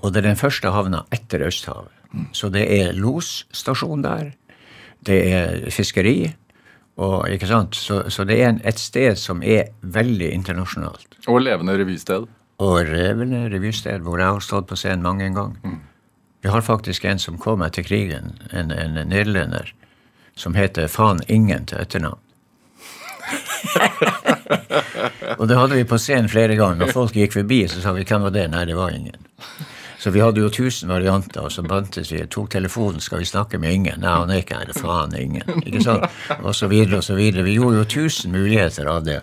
Og 0.00 0.12
det 0.12 0.22
er 0.22 0.30
den 0.30 0.40
første 0.40 0.72
havna 0.72 1.04
etter 1.12 1.44
Østhavet. 1.46 1.92
Så 2.32 2.48
det 2.50 2.64
er 2.74 2.96
losstasjon 2.96 4.02
der. 4.02 4.32
Det 5.06 5.20
er 5.32 5.70
fiskeri. 5.70 6.32
Og, 7.00 7.28
ikke 7.32 7.48
sant? 7.48 7.78
Så, 7.78 8.02
så 8.12 8.26
det 8.28 8.40
er 8.40 8.50
en, 8.50 8.60
et 8.66 8.80
sted 8.80 9.16
som 9.16 9.42
er 9.42 9.70
veldig 9.80 10.32
internasjonalt. 10.34 11.20
Og 11.30 11.40
levende 11.44 11.76
revysted. 11.78 12.26
Og 12.60 12.90
levende 12.90 13.46
revysted, 13.52 14.02
hvor 14.04 14.20
jeg 14.20 14.28
har 14.28 14.44
stått 14.44 14.68
på 14.68 14.76
scenen 14.76 15.06
mange 15.06 15.24
en 15.24 15.38
gang. 15.38 15.54
Vi 16.42 16.48
har 16.48 16.64
faktisk 16.64 17.04
en 17.04 17.18
som 17.18 17.38
kom 17.40 17.62
etter 17.64 17.84
krigen, 17.84 18.34
en, 18.50 18.72
en 18.72 18.98
nederlender, 19.08 19.72
som 20.36 20.54
heter 20.56 20.88
Faen 20.88 21.20
Ingen 21.28 21.66
til 21.68 21.80
etternavn. 21.80 22.20
og 25.38 25.48
det 25.48 25.56
hadde 25.56 25.76
vi 25.76 25.84
på 25.88 25.98
scenen 26.00 26.28
flere 26.32 26.56
ganger. 26.58 26.80
Når 26.80 26.92
folk 26.96 27.16
gikk 27.16 27.32
forbi, 27.36 27.60
så 27.68 27.80
sa 27.80 27.92
vi 27.92 28.04
'Hvem 28.04 28.22
var 28.22 28.30
det?' 28.34 28.50
Nei, 28.50 28.64
det 28.64 28.76
var 28.76 28.90
ingen. 28.90 29.20
Så 30.00 30.10
vi 30.14 30.22
hadde 30.24 30.40
jo 30.40 30.48
tusen 30.48 30.88
varianter, 30.88 31.44
og 31.44 31.52
så 31.52 31.62
bantes 31.66 32.08
vi. 32.12 32.22
Tok 32.32 32.48
telefonen, 32.54 33.02
skal 33.04 33.20
vi 33.20 33.28
snakke 33.28 33.60
med 33.60 33.74
ingen? 33.76 34.00
Nei, 34.00 34.14
han 34.22 34.32
er 34.32 34.40
ikke 34.40 34.56
her. 34.56 34.70
Er 34.72 34.78
faen 34.80 35.12
ingen. 35.18 35.44
Ikke 35.60 35.82
sant? 35.84 36.06
Og 36.40 36.54
så 36.56 36.70
videre 36.72 37.02
og 37.02 37.04
så 37.04 37.18
videre. 37.18 37.44
Vi 37.44 37.58
gjorde 37.58 37.82
jo 37.82 37.90
tusen 37.98 38.32
muligheter 38.32 38.88
av 38.88 39.04
det. 39.04 39.18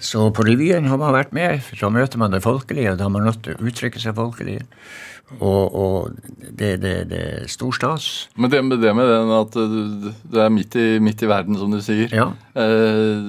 Så 0.00 0.30
på 0.34 0.42
revyen 0.46 0.88
har 0.90 0.98
man 0.98 1.12
vært 1.14 1.34
med. 1.36 1.60
Så 1.76 1.90
møter 1.92 2.18
man 2.18 2.32
det 2.32 2.42
folkelige, 2.44 2.96
da 2.96 3.06
har 3.06 3.12
man 3.12 3.28
nødt 3.28 3.44
til 3.44 3.58
å 3.58 3.68
uttrykke 3.68 4.00
seg 4.00 4.16
folkelig. 4.16 4.62
Og, 5.38 5.76
og 5.76 6.16
det, 6.38 6.74
det, 6.82 6.94
det 7.10 7.20
er 7.20 7.46
stor 7.52 7.76
stas. 7.76 8.08
Men 8.36 8.52
det 8.52 8.64
med, 8.64 8.80
det 8.82 8.92
med 8.96 9.08
den 9.08 9.32
at 9.36 9.54
du 9.54 10.40
er 10.40 10.52
midt 10.52 10.76
i, 10.80 10.88
midt 11.02 11.22
i 11.24 11.30
verden, 11.30 11.60
som 11.60 11.72
du 11.72 11.80
sier. 11.84 12.12
Ja. 12.12 12.30
Eh, 12.56 13.22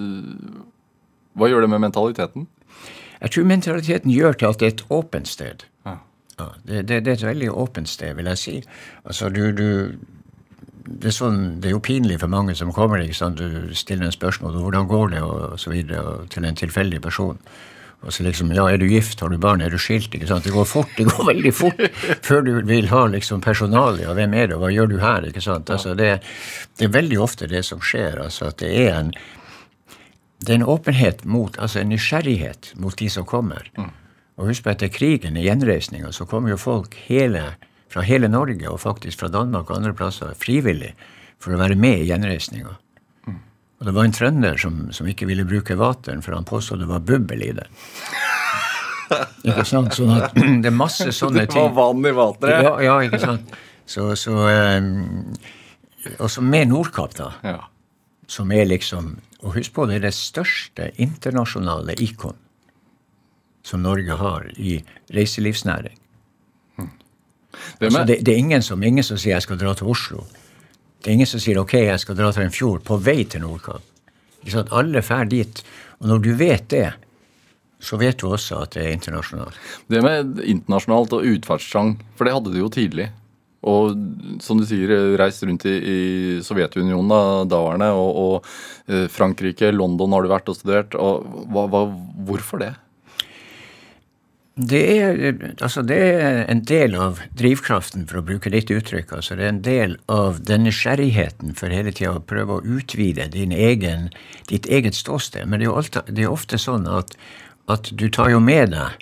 hva 1.36 1.52
gjør 1.52 1.66
det 1.66 1.72
med 1.76 1.84
mentaliteten? 1.84 2.48
Jeg 3.22 3.32
tror 3.36 3.48
mentaliteten 3.50 4.12
gjør 4.12 4.36
til 4.40 4.52
at 4.52 4.60
det 4.60 4.68
er 4.68 4.76
et 4.76 4.86
åpent 4.94 5.30
sted. 5.30 5.66
Ja. 5.88 6.00
Ja, 6.40 6.50
det, 6.66 6.82
det, 6.90 7.00
det 7.06 7.12
er 7.14 7.20
et 7.20 7.30
veldig 7.30 7.52
åpent 7.52 7.90
sted, 7.90 8.16
vil 8.18 8.28
jeg 8.34 8.42
si. 8.42 8.56
Altså, 9.06 9.30
du, 9.32 9.44
du 9.56 9.68
det, 10.86 11.10
er 11.10 11.16
sånn, 11.16 11.40
det 11.62 11.70
er 11.70 11.78
jo 11.78 11.84
pinlig 11.86 12.20
for 12.22 12.32
mange 12.32 12.56
som 12.58 12.74
kommer. 12.76 13.02
sant? 13.14 13.40
Du 13.40 13.74
stiller 13.76 14.10
en 14.10 14.16
spørsmål 14.16 14.58
om 14.58 14.66
hvordan 14.68 14.90
går 14.92 15.16
det, 15.16 15.22
og 15.24 15.56
så 15.62 15.72
videre, 15.74 16.04
og 16.04 16.28
til 16.34 16.46
en 16.46 16.60
tilfeldig 16.60 17.02
person. 17.02 17.40
Og 18.06 18.14
så 18.14 18.24
liksom, 18.24 18.52
ja, 18.54 18.68
Er 18.70 18.78
du 18.78 18.86
gift, 18.86 19.20
har 19.20 19.30
du 19.30 19.38
barn, 19.38 19.62
er 19.62 19.70
du 19.70 19.80
skilt? 19.82 20.14
ikke 20.14 20.28
sant? 20.28 20.44
Det 20.44 20.54
går 20.54 20.68
fort, 20.70 20.92
det 20.98 21.08
går 21.10 21.26
veldig 21.32 21.54
fort 21.54 21.82
før 22.28 22.44
du 22.46 22.52
vil 22.68 22.90
ha 22.92 23.06
liksom 23.08 23.42
personalia. 23.42 24.14
Hvem 24.14 24.34
er 24.34 24.48
det, 24.48 24.56
og 24.56 24.62
hva 24.62 24.70
gjør 24.74 24.92
du 24.92 25.00
her? 25.02 25.26
ikke 25.26 25.42
sant? 25.42 25.72
Altså, 25.74 25.96
det, 25.98 26.20
det 26.78 26.86
er 26.86 26.94
veldig 26.94 27.20
ofte 27.24 27.50
det 27.50 27.64
som 27.66 27.82
skjer. 27.82 28.22
altså 28.22 28.52
at 28.52 28.60
det 28.62 28.76
er 28.86 29.00
en 29.00 29.16
det 30.46 30.52
er 30.52 30.60
en 30.60 30.68
åpenhet 30.70 31.24
mot, 31.26 31.56
altså 31.58 31.80
en 31.80 31.90
nysgjerrighet 31.90 32.74
mot 32.78 32.94
de 33.00 33.08
som 33.10 33.26
kommer. 33.26 33.66
Og 34.36 34.50
husk 34.50 34.66
på 34.66 34.72
etter 34.74 34.90
krigen, 34.92 35.38
i 35.40 35.46
gjenreisninga, 35.46 36.10
så 36.12 36.26
kom 36.28 36.48
jo 36.50 36.58
folk 36.60 36.96
hele, 37.08 37.54
fra 37.92 38.02
hele 38.04 38.28
Norge 38.28 38.68
og 38.68 38.82
faktisk 38.84 39.22
fra 39.22 39.30
Danmark 39.32 39.70
og 39.70 39.78
andre 39.78 39.94
plasser 39.96 40.34
frivillig 40.36 40.92
for 41.40 41.56
å 41.56 41.60
være 41.62 41.78
med 41.80 42.02
i 42.04 42.10
gjenreisninga. 42.10 42.74
Og 43.76 43.88
det 43.88 43.94
var 43.96 44.08
en 44.08 44.16
trønder 44.16 44.58
som, 44.60 44.86
som 44.96 45.08
ikke 45.12 45.28
ville 45.28 45.44
bruke 45.48 45.76
vateren, 45.80 46.22
for 46.24 46.36
han 46.36 46.48
påstod 46.48 46.80
det 46.84 46.88
var 46.90 47.04
bubbel 47.04 47.42
i 47.44 47.52
det. 47.58 47.66
ikke 49.46 49.66
sant? 49.68 49.94
Sånn 49.96 50.14
at 50.16 50.34
det 50.64 50.72
er 50.72 50.76
masse 50.76 51.08
sånne 51.22 51.44
ting. 51.46 51.60
Det 51.60 51.76
var 51.76 51.94
vann 51.94 52.08
i 52.08 52.14
vateret. 52.16 52.66
Ja, 52.66 52.74
ja, 52.88 52.96
ikke 53.06 53.20
sant? 53.22 53.56
Så, 53.86 54.08
så 54.18 54.34
um, 54.50 55.36
Og 56.18 56.30
så 56.34 56.42
med 56.42 56.72
Nordkapp, 56.72 57.14
da 57.20 57.28
Ja. 57.46 57.60
som 58.28 58.50
er 58.52 58.66
liksom 58.66 59.12
Og 59.44 59.60
husk 59.60 59.76
på, 59.76 59.86
det 59.86 60.00
er 60.00 60.08
det 60.08 60.16
største 60.18 60.88
internasjonale 60.98 61.94
ikon 62.02 62.34
som 63.66 63.82
Norge 63.82 64.18
har 64.20 64.50
i 64.56 64.80
reiselivsnæring. 65.14 65.98
Det 67.80 67.88
Altså, 67.88 68.04
det, 68.04 68.20
det 68.26 68.34
er 68.34 68.38
ingen 68.38 68.62
som, 68.62 68.84
ingen 68.84 69.04
som 69.04 69.18
sier 69.18 69.38
jeg 69.38 69.46
skal 69.46 69.58
dra 69.58 69.74
til 69.74 69.90
Oslo. 69.90 70.26
Det 71.02 71.10
er 71.10 71.18
ingen 71.18 71.30
som 71.30 71.42
sier 71.42 71.58
ok, 71.62 71.74
jeg 71.88 72.02
skal 72.04 72.18
dra 72.18 72.32
til 72.34 72.46
en 72.46 72.54
fjord 72.54 72.84
på 72.86 73.00
vei 73.02 73.24
til 73.30 73.42
Nordkapp. 73.42 73.84
Alle 74.70 75.02
drar 75.02 75.26
dit. 75.32 75.64
Og 76.00 76.08
når 76.12 76.22
du 76.22 76.32
vet 76.38 76.70
det, 76.70 76.88
så 77.82 77.98
vet 77.98 78.20
du 78.22 78.28
også 78.30 78.62
at 78.66 78.76
det 78.76 78.86
er 78.86 78.96
internasjonalt. 78.96 79.58
det 79.88 80.02
med 80.04 80.40
internasjonalt 80.46 81.14
og 81.18 81.30
utferdstrang, 81.36 81.96
for 82.16 82.26
det 82.26 82.34
hadde 82.36 82.54
du 82.54 82.60
jo 82.60 82.70
tidlig. 82.70 83.10
Og 83.66 83.98
som 84.46 84.60
du 84.62 84.66
sier, 84.70 84.92
reist 85.18 85.42
rundt 85.44 85.66
i, 85.66 85.74
i 85.74 86.00
Sovjetunionen 86.46 87.10
da, 87.10 87.22
daværende, 87.50 87.90
og, 87.98 88.10
og 88.22 88.94
eh, 88.94 89.08
Frankrike, 89.10 89.72
London 89.74 90.14
har 90.14 90.26
du 90.26 90.30
vært 90.30 90.52
og 90.54 90.58
studert. 90.60 90.98
Og 91.02 91.26
hva, 91.50 91.66
hva, 91.74 91.88
hvorfor 92.28 92.62
det? 92.62 92.76
Det 94.56 94.82
er, 95.04 95.34
altså 95.60 95.82
det 95.84 95.98
er 96.00 96.46
en 96.48 96.62
del 96.64 96.94
av 96.96 97.18
drivkraften, 97.36 98.06
for 98.08 98.22
å 98.22 98.24
bruke 98.24 98.52
ditt 98.54 98.70
uttrykk. 98.72 99.12
altså 99.18 99.36
Det 99.36 99.44
er 99.44 99.52
en 99.52 99.66
del 99.66 99.98
av 100.08 100.40
den 100.48 100.64
nysgjerrigheten 100.64 101.58
for 101.60 101.76
hele 101.76 101.92
tida 101.92 102.14
å 102.16 102.22
prøve 102.24 102.56
å 102.56 102.64
utvide 102.64 103.28
din 103.34 103.52
egen, 103.52 104.08
ditt 104.48 104.66
eget 104.72 104.96
ståsted. 104.96 105.44
Men 105.52 105.60
det 105.60 105.68
er 105.68 105.76
alltid, 105.76 106.08
det 106.08 106.24
er 106.24 106.32
ofte 106.32 106.62
sånn 106.62 106.88
at, 106.88 107.18
at 107.68 107.92
du 107.92 108.08
tar 108.08 108.32
jo 108.32 108.40
med 108.40 108.72
deg 108.72 108.96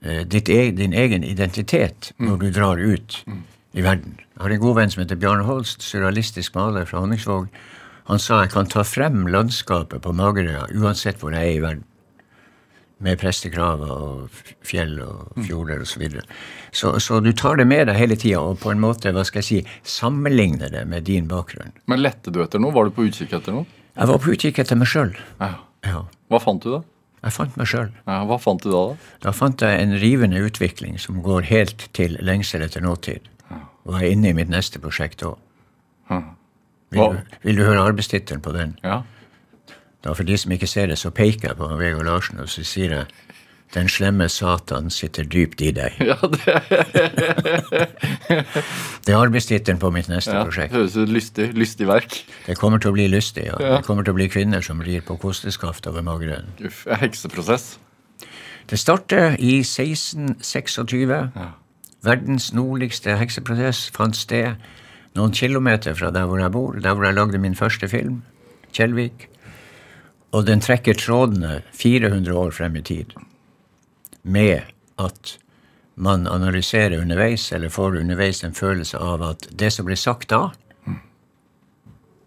eh, 0.00 0.24
ditt, 0.24 0.48
e- 0.48 0.72
din 0.72 0.96
egen 0.96 1.28
identitet 1.28 2.14
når 2.16 2.40
du 2.40 2.50
drar 2.56 2.80
ut 2.80 3.20
i 3.76 3.84
verden. 3.84 4.16
Jeg 4.32 4.46
har 4.46 4.56
en 4.56 4.64
god 4.64 4.80
venn 4.80 4.96
som 4.96 5.04
heter 5.04 5.20
Bjarne 5.20 5.44
Holst, 5.44 5.84
surrealistisk 5.84 6.56
maler 6.56 6.88
fra 6.88 7.04
Honningsvåg. 7.04 7.52
Han 8.08 8.20
sa 8.20 8.46
jeg 8.46 8.56
kan 8.56 8.72
ta 8.72 8.80
frem 8.88 9.26
landskapet 9.28 10.00
på 10.00 10.16
Magerøya 10.16 10.70
uansett 10.72 11.20
hvor 11.20 11.36
jeg 11.36 11.52
er 11.52 11.58
i 11.58 11.66
verden 11.68 11.90
med 13.04 13.18
prestekraver 13.20 13.90
og 13.92 14.38
fjell 14.64 14.96
og 15.04 15.34
fjorder 15.44 15.82
osv. 15.84 15.92
Så, 15.94 16.00
videre. 16.02 16.22
så 16.72 16.94
Så 17.00 17.20
du 17.24 17.30
tar 17.36 17.56
det 17.60 17.66
med 17.68 17.86
deg 17.90 17.96
hele 18.00 18.16
tida 18.16 18.40
og 18.40 18.58
på 18.62 18.72
en 18.72 18.80
måte 18.82 19.12
hva 19.12 19.24
skal 19.28 19.42
jeg 19.42 19.48
si, 19.50 19.60
sammenligner 19.84 20.72
det 20.72 20.86
med 20.88 21.04
din 21.06 21.28
bakgrunn. 21.28 21.72
Men 21.86 22.00
lette 22.02 22.32
du 22.32 22.40
etter 22.42 22.58
noe? 22.62 22.72
Var 22.74 22.88
du 22.88 22.96
på 22.96 23.04
utkikk 23.10 23.36
etter 23.38 23.52
noe? 23.52 23.66
Jeg 23.94 24.08
var 24.10 24.18
på 24.24 24.32
utkikk 24.34 24.58
etter 24.64 24.76
meg 24.80 24.88
sjøl. 24.90 25.12
Ja. 25.40 25.52
Ja, 25.84 26.00
Hva 26.32 26.40
fant 26.40 26.62
du 26.64 26.70
da? 26.72 26.80
jeg 27.24 27.32
fant 27.32 27.54
meg 27.56 27.68
sjøl. 27.68 27.90
Ja, 28.08 28.18
hva 28.28 28.36
fant 28.40 28.62
du 28.64 28.70
da? 28.72 28.80
da? 28.90 29.12
Da 29.28 29.32
fant 29.32 29.60
jeg 29.64 29.80
en 29.80 29.94
rivende 30.00 30.40
utvikling 30.44 30.98
som 31.00 31.22
går 31.24 31.46
helt 31.48 31.86
til 31.96 32.16
lengsel 32.24 32.64
etter 32.66 32.80
nåtid. 32.84 33.30
Og 33.84 33.98
er 34.00 34.10
inne 34.14 34.30
i 34.32 34.36
mitt 34.36 34.48
neste 34.52 34.80
prosjekt 34.80 35.22
òg. 35.28 35.36
Vil, 36.94 37.00
du- 37.00 37.38
vil 37.42 37.56
du 37.56 37.62
høre 37.64 37.80
arbeidstittelen 37.84 38.40
på 38.44 38.52
den? 38.52 38.76
Ja. 38.84 39.02
Da 40.04 40.12
For 40.12 40.24
de 40.28 40.36
som 40.38 40.52
ikke 40.52 40.66
ser 40.68 40.86
det, 40.92 40.98
så 41.00 41.08
peker 41.10 41.48
jeg 41.48 41.56
på 41.56 41.64
Vegard 41.80 42.04
Larsen 42.04 42.40
og 42.42 42.48
så 42.52 42.60
sier 42.66 42.90
jeg 42.92 43.06
den 43.74 43.88
slemme 43.90 44.28
Satan 44.30 44.90
sitter 44.92 45.24
dypt 45.26 45.60
i 45.64 45.70
deg. 45.74 45.92
ja, 45.98 46.14
det 46.22 46.44
Det 49.04 49.12
er 49.12 49.18
arbeidstittelen 49.18 49.78
på 49.82 49.90
mitt 49.90 50.08
neste 50.08 50.30
ja, 50.36 50.44
prosjekt. 50.44 50.72
høres 50.72 50.94
ut 50.96 51.08
lystig, 51.10 51.48
lystig 51.58 51.86
verk. 51.88 52.20
Det 52.46 52.56
kommer 52.60 52.78
til 52.78 52.90
å 52.92 52.94
bli 52.96 53.08
lystig. 53.10 53.44
ja. 53.48 53.56
Ja. 53.58 53.76
Det 53.80 53.86
kommer 53.88 54.02
til 54.06 54.12
å 54.14 54.16
bli 54.20 54.28
kvinner 54.30 54.60
som 54.64 54.80
rir 54.84 55.00
på 55.04 55.16
kosteskaft 55.20 55.86
over 55.90 56.02
mageren. 56.06 56.46
Uff, 56.64 56.84
hekseprosess. 57.02 57.78
Det 58.70 58.78
starter 58.80 59.34
i 59.42 59.58
1626. 59.64 61.34
Verdens 62.04 62.52
nordligste 62.54 63.16
hekseprosess 63.18 63.88
fant 63.96 64.16
sted 64.16 64.54
noen 65.16 65.32
kilometer 65.34 65.94
fra 65.98 66.10
der 66.14 66.24
hvor 66.30 66.38
jeg 66.40 66.50
bor, 66.52 66.72
der 66.78 66.94
hvor 66.94 67.04
jeg 67.08 67.14
lagde 67.18 67.38
min 67.42 67.54
første 67.58 67.88
film, 67.88 68.22
Kjellvik. 68.74 69.28
Og 70.34 70.46
den 70.46 70.60
trekker 70.60 70.98
trådene 70.98 71.62
400 71.78 72.34
år 72.34 72.50
frem 72.50 72.76
i 72.76 72.82
tid. 72.82 73.14
Med 74.22 74.66
at 74.98 75.36
man 75.94 76.26
analyserer 76.26 76.98
underveis, 77.00 77.52
eller 77.52 77.68
får 77.68 78.00
underveis 78.00 78.42
en 78.44 78.54
følelse 78.54 78.98
av 78.98 79.22
at 79.22 79.46
det 79.54 79.70
som 79.72 79.86
ble 79.86 79.96
sagt 79.96 80.30
da, 80.34 80.48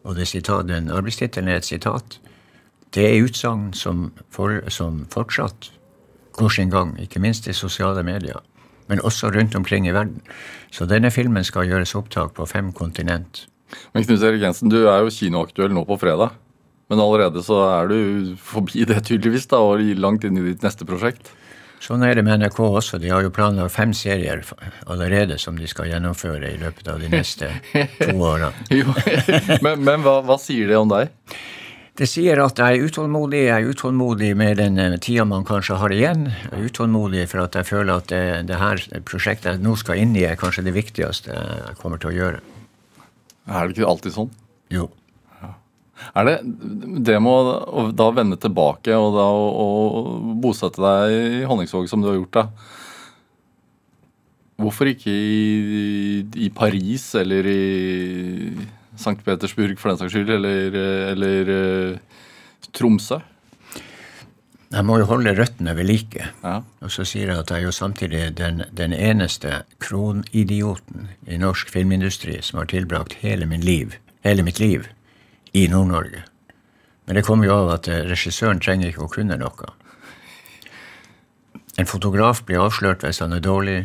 og 0.08 0.22
sitat, 0.24 0.70
den 0.70 0.88
arbeidstittelen 0.91 1.49
er 1.51 1.60
et 1.60 1.68
sitat, 1.68 2.20
det 2.95 3.03
er 3.03 3.24
utsagn 3.26 3.74
som, 3.76 4.14
for, 4.32 4.62
som 4.72 5.03
fortsatt 5.12 5.72
går 6.38 6.49
sin 6.49 6.72
gang, 6.72 6.95
ikke 7.01 7.20
minst 7.20 7.47
i 7.47 7.53
sosiale 7.53 8.03
medier, 8.08 8.39
men 8.88 9.03
også 9.03 9.34
rundt 9.36 9.55
omkring 9.55 9.88
i 9.88 9.91
verden. 9.91 10.22
Så 10.72 10.88
denne 10.88 11.12
filmen 11.12 11.43
skal 11.43 11.68
gjøres 11.68 11.95
opptak 11.95 12.38
på 12.39 12.45
fem 12.45 12.72
kontinent 12.72 13.47
Men 13.91 14.05
Knut 14.05 14.22
Erik 14.24 14.41
Jensen, 14.41 14.70
du 14.72 14.86
er 14.88 15.01
jo 15.03 15.12
kinoaktuell 15.12 15.74
nå 15.76 15.82
på 15.84 15.97
fredag. 15.99 16.38
Men 16.88 17.01
allerede 17.03 17.43
så 17.43 17.57
er 17.67 17.89
du 17.91 17.97
forbi 18.39 18.85
det 18.88 19.01
tydeligvis, 19.09 19.49
da, 19.51 19.59
og 19.59 19.83
langt 19.99 20.23
inn 20.27 20.39
i 20.39 20.45
ditt 20.45 20.63
neste 20.63 20.88
prosjekt. 20.88 21.33
Sånn 21.83 22.01
er 22.01 22.15
det 22.17 22.23
med 22.25 22.39
NRK 22.41 22.57
også. 22.63 22.97
De 23.01 23.11
har 23.11 23.21
jo 23.21 23.29
planlagt 23.33 23.75
fem 23.75 23.91
serier 23.93 24.41
allerede 24.89 25.38
som 25.38 25.59
de 25.59 25.67
skal 25.69 25.91
gjennomføre 25.91 26.49
i 26.55 26.57
løpet 26.61 26.88
av 26.89 27.03
de 27.03 27.11
neste 27.11 27.51
to 27.99 28.15
årene. 28.15 28.49
Jo, 28.79 28.95
Men, 29.61 29.83
men 29.85 30.01
hva, 30.05 30.21
hva 30.25 30.39
sier 30.41 30.71
det 30.71 30.79
om 30.79 30.89
deg? 30.89 31.11
Det 31.97 32.05
sier 32.09 32.38
at 32.43 32.59
jeg 32.61 32.77
er 32.77 32.89
utålmodig. 32.89 33.39
Jeg 33.47 33.63
er 33.63 33.71
utålmodig 33.73 34.31
med 34.38 34.59
den 34.61 34.77
eh, 34.81 34.97
tida 35.01 35.23
man 35.25 35.45
kanskje 35.45 35.79
har 35.81 35.93
igjen. 35.93 36.27
Jeg 36.29 36.51
er 36.53 36.67
utålmodig 36.69 37.23
for 37.31 37.41
at 37.45 37.57
jeg 37.57 37.65
føler 37.69 37.93
at 37.95 38.11
det, 38.11 38.21
det 38.49 38.59
her 38.61 38.83
prosjektet 39.07 39.55
jeg 39.55 39.63
nå 39.65 39.73
skal 39.81 40.01
inn 40.01 40.13
i, 40.17 40.25
er 40.29 40.38
kanskje 40.38 40.65
det 40.67 40.75
viktigste 40.77 41.33
jeg 41.33 41.77
kommer 41.81 42.01
til 42.01 42.11
å 42.11 42.17
gjøre. 42.17 42.43
Er 43.49 43.65
det 43.69 43.77
ikke 43.77 43.89
alltid 43.89 44.13
sånn? 44.17 44.29
Jo. 44.73 44.89
Er 46.13 46.27
det 46.27 46.35
det 47.07 47.17
med 47.23 47.51
å 47.67 47.87
da 47.95 48.09
vende 48.15 48.37
tilbake 48.41 48.95
og 48.97 49.15
da 49.17 49.27
å, 49.27 49.45
å 49.47 50.33
bosette 50.41 50.81
deg 50.81 51.15
i 51.41 51.45
Honningsvåg 51.49 51.89
som 51.89 52.03
du 52.03 52.11
har 52.11 52.19
gjort, 52.19 52.37
da? 52.37 52.47
Hvorfor 54.57 54.89
ikke 54.89 55.13
i, 55.13 56.25
i 56.47 56.49
Paris 56.49 57.11
eller 57.19 57.45
i 57.45 57.61
St. 58.97 59.19
Petersburg 59.25 59.77
for 59.77 59.91
den 59.91 59.99
saks 60.01 60.15
skyld, 60.15 60.31
eller, 60.33 60.77
eller 61.13 61.51
uh, 61.53 62.23
Tromsø? 62.73 63.19
Jeg 64.67 64.83
må 64.83 64.97
jo 64.99 65.05
holde 65.07 65.31
røttene 65.37 65.75
ved 65.77 65.87
like. 65.87 66.25
Ja. 66.41 66.57
Og 66.83 66.91
så 66.91 67.05
sier 67.07 67.29
jeg 67.29 67.43
at 67.43 67.53
jeg 67.53 67.61
er 67.61 67.67
jo 67.69 67.75
samtidig 67.75 68.23
den, 68.35 68.65
den 68.75 68.95
eneste 68.97 69.61
kronidioten 69.79 71.13
i 71.29 71.37
norsk 71.39 71.69
filmindustri 71.71 72.41
som 72.43 72.59
har 72.59 72.73
tilbrakt 72.73 73.15
hele, 73.21 73.47
liv, 73.61 73.95
hele 74.25 74.43
mitt 74.43 74.59
liv 74.59 74.89
i 75.58 75.68
Nord-Norge. 75.72 76.24
Men 77.08 77.16
det 77.16 77.24
kommer 77.26 77.47
jo 77.47 77.55
av 77.62 77.74
at 77.78 77.88
eh, 77.89 78.03
regissøren 78.05 78.60
trenger 78.64 78.91
ikke 78.91 79.05
å 79.05 79.12
kunne 79.12 79.38
noe. 79.39 79.70
En 81.78 81.89
fotograf 81.89 82.43
blir 82.45 82.62
avslørt 82.62 83.05
hvis 83.05 83.22
han 83.24 83.36
er 83.38 83.43
dårlig. 83.45 83.80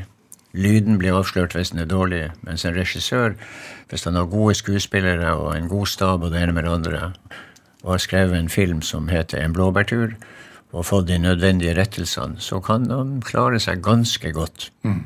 Lyden 0.53 0.99
blir 1.01 1.17
avslørt 1.17 1.55
hvis 1.57 1.73
den 1.73 1.85
er 1.85 1.89
dårlig. 1.89 2.25
Mens 2.45 2.67
en 2.67 2.77
regissør, 2.77 3.37
hvis 3.89 4.05
han 4.09 4.19
har 4.19 4.31
gode 4.33 4.57
skuespillere 4.59 5.35
og 5.39 5.53
en 5.55 5.71
god 5.71 5.89
stab 5.93 6.25
og 6.25 6.33
det 6.33 6.43
ene 6.43 6.57
med 6.57 6.67
det 6.67 6.77
andre, 6.77 7.13
og 7.83 7.95
har 7.95 8.05
skrevet 8.05 8.39
en 8.39 8.53
film 8.53 8.83
som 8.83 9.09
heter 9.13 9.43
En 9.43 9.55
blåbærtur, 9.57 10.17
og 10.73 10.87
fått 10.89 11.09
de 11.09 11.19
nødvendige 11.21 11.77
rettelsene, 11.77 12.41
så 12.41 12.61
kan 12.65 12.89
han 12.91 13.21
klare 13.25 13.61
seg 13.61 13.85
ganske 13.85 14.33
godt. 14.33 14.71
Mm. 14.89 15.05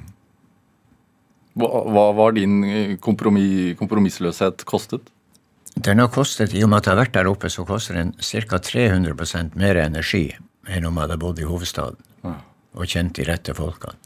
Hva, 1.57 1.69
hva 1.91 2.07
var 2.15 2.37
din 2.37 2.61
kompromissløshet 3.03 4.65
kostet? 4.69 5.11
Den 5.77 6.01
har 6.01 6.09
kostet, 6.09 6.55
I 6.55 6.65
og 6.65 6.71
med 6.73 6.81
at 6.81 6.89
jeg 6.89 6.95
har 6.95 7.03
vært 7.03 7.15
der 7.15 7.29
oppe, 7.29 7.51
så 7.53 7.67
koster 7.69 7.99
den 7.99 8.15
ca. 8.17 8.59
300% 8.59 9.57
mer 9.61 9.77
energi 9.77 10.31
enn 10.67 10.87
om 10.89 10.97
jeg 10.97 11.05
hadde 11.07 11.21
bodd 11.23 11.39
i 11.39 11.47
hovedstaden 11.47 12.01
og 12.77 12.91
kjent 12.91 13.17
de 13.17 13.25
rette 13.29 13.55
folkene. 13.57 13.97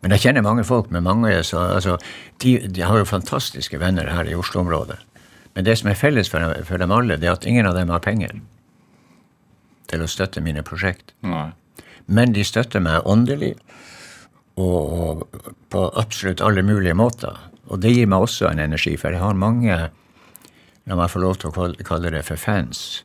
Men 0.00 0.14
jeg 0.14 0.24
kjenner 0.24 0.44
mange 0.44 0.64
folk 0.64 0.88
men 0.92 1.04
mange 1.04 1.32
så, 1.44 1.60
altså, 1.76 1.98
de, 2.40 2.56
de, 2.68 2.82
har 2.84 3.00
jo 3.00 3.08
fantastiske 3.08 3.80
venner 3.80 4.08
her 4.08 4.28
i 4.28 4.36
Oslo-området. 4.36 4.96
Men 5.54 5.66
det 5.66 5.76
som 5.80 5.90
er 5.90 5.98
felles 5.98 6.30
for, 6.32 6.44
for, 6.64 6.80
dem 6.80 6.92
alle, 6.94 7.18
det 7.20 7.28
er 7.28 7.36
at 7.36 7.46
ingen 7.48 7.68
av 7.68 7.76
dem 7.76 7.92
har 7.92 8.02
penger 8.04 8.38
til 9.90 10.04
å 10.04 10.08
støtte 10.08 10.40
mine 10.44 10.64
prosjekt. 10.64 11.12
Nei. 11.26 11.50
Men 12.08 12.32
de 12.32 12.44
støtter 12.46 12.82
meg 12.82 13.06
åndelig 13.06 13.52
og, 14.56 14.64
og, 14.64 15.40
på 15.72 15.84
absolutt 16.00 16.42
alle 16.44 16.64
mulige 16.66 16.96
måter. 16.96 17.36
Og 17.70 17.82
det 17.82 17.92
gir 17.94 18.08
meg 18.10 18.24
også 18.24 18.48
en 18.48 18.62
energi, 18.62 18.96
for 18.98 19.14
jeg 19.14 19.22
har 19.22 19.36
mange 19.38 19.76
la 20.90 20.98
meg 20.98 21.12
få 21.12 21.22
lov 21.22 21.38
til 21.38 21.52
å 21.52 21.68
kalle 21.86 22.10
det 22.10 22.24
for 22.26 22.40
fans, 22.40 23.04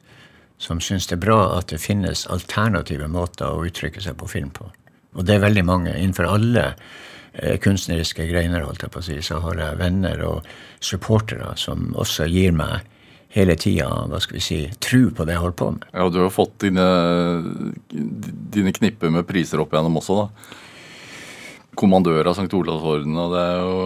som 0.58 0.80
syns 0.82 1.06
det 1.10 1.20
er 1.20 1.26
bra 1.28 1.40
at 1.60 1.70
det 1.70 1.84
finnes 1.84 2.26
alternative 2.34 3.08
måter 3.12 3.52
å 3.52 3.66
uttrykke 3.68 4.02
seg 4.02 4.18
på 4.18 4.30
film 4.32 4.50
på. 4.56 4.72
Og 5.16 5.28
det 5.28 5.36
er 5.36 5.44
veldig 5.46 5.64
mange. 5.68 5.94
Innenfor 5.94 6.28
alle 6.28 6.66
eh, 7.34 7.60
kunstneriske 7.62 8.26
greiner 8.32 8.66
holdt 8.66 8.88
jeg 8.88 8.92
på 8.92 9.04
å 9.04 9.06
si, 9.06 9.20
så 9.24 9.38
har 9.44 9.62
jeg 9.62 9.80
venner 9.80 10.24
og 10.26 10.50
supportere 10.84 11.54
som 11.62 11.92
også 11.94 12.28
gir 12.32 12.56
meg 12.58 12.90
hele 13.36 13.58
tida 13.60 13.90
hva 14.10 14.20
skal 14.24 14.40
vi 14.40 14.44
si, 14.44 14.60
tru 14.82 15.12
på 15.14 15.28
det 15.28 15.36
jeg 15.36 15.44
holder 15.44 15.60
på 15.60 15.72
med. 15.76 15.88
Ja, 15.94 16.10
Du 16.10 16.22
har 16.24 16.34
fått 16.34 16.58
dine, 16.64 16.86
dine 17.92 18.74
knipper 18.74 19.12
med 19.14 19.28
priser 19.30 19.62
opp 19.62 19.76
igjennom 19.76 20.00
også, 20.02 20.24
da 20.24 20.64
kommandør 21.78 22.32
av 22.32 22.38
St. 22.38 22.52
Olavs 22.58 22.86
orden. 22.96 23.18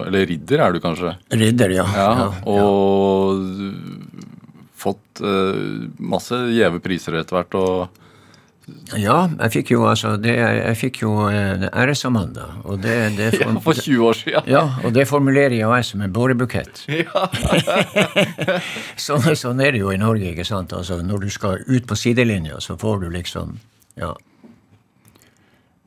Eller 0.08 0.28
ridder 0.30 0.66
er 0.66 0.76
du 0.76 0.82
kanskje? 0.84 1.16
Ridder, 1.34 1.76
ja. 1.80 1.88
ja, 1.96 2.10
ja 2.24 2.28
og 2.50 3.42
ja. 3.46 3.72
fått 4.80 5.24
uh, 5.24 5.90
masse 6.00 6.40
gjeve 6.56 6.82
priser 6.84 7.20
etter 7.22 7.40
hvert. 7.40 7.60
og 7.60 8.06
ja, 8.98 9.18
jeg 9.28 9.54
fikk 9.54 9.72
jo 9.74 9.84
altså 9.90 10.16
det, 10.22 10.34
Jeg 10.38 10.78
fikk 10.80 11.02
jo 11.04 11.12
eh, 11.30 11.68
æresamanda. 11.70 12.48
Og 12.70 12.82
det, 12.82 12.96
det 13.18 13.30
for, 13.38 13.46
ja, 13.46 13.62
for 13.64 13.82
20 13.82 14.08
år 14.08 14.18
siden. 14.18 14.50
Ja, 14.50 14.64
og 14.84 14.94
det 14.94 15.08
formulerer 15.10 15.56
jeg 15.58 15.86
som 15.86 16.02
en 16.06 16.14
bårebukett. 16.14 16.86
Ja. 17.00 17.28
sånn, 19.08 19.24
sånn, 19.38 19.62
er 19.64 19.74
det 19.74 19.84
jo 19.84 19.94
i 19.94 20.00
Norge, 20.02 20.34
ikke 20.34 20.48
sant. 20.48 20.74
Altså, 20.76 21.00
når 21.06 21.26
du 21.26 21.30
skal 21.34 21.64
ut 21.68 21.88
på 21.88 21.98
sidelinja, 21.98 22.60
så 22.64 22.78
får 22.80 23.06
du 23.06 23.10
liksom 23.14 23.60
Ja. 24.00 24.14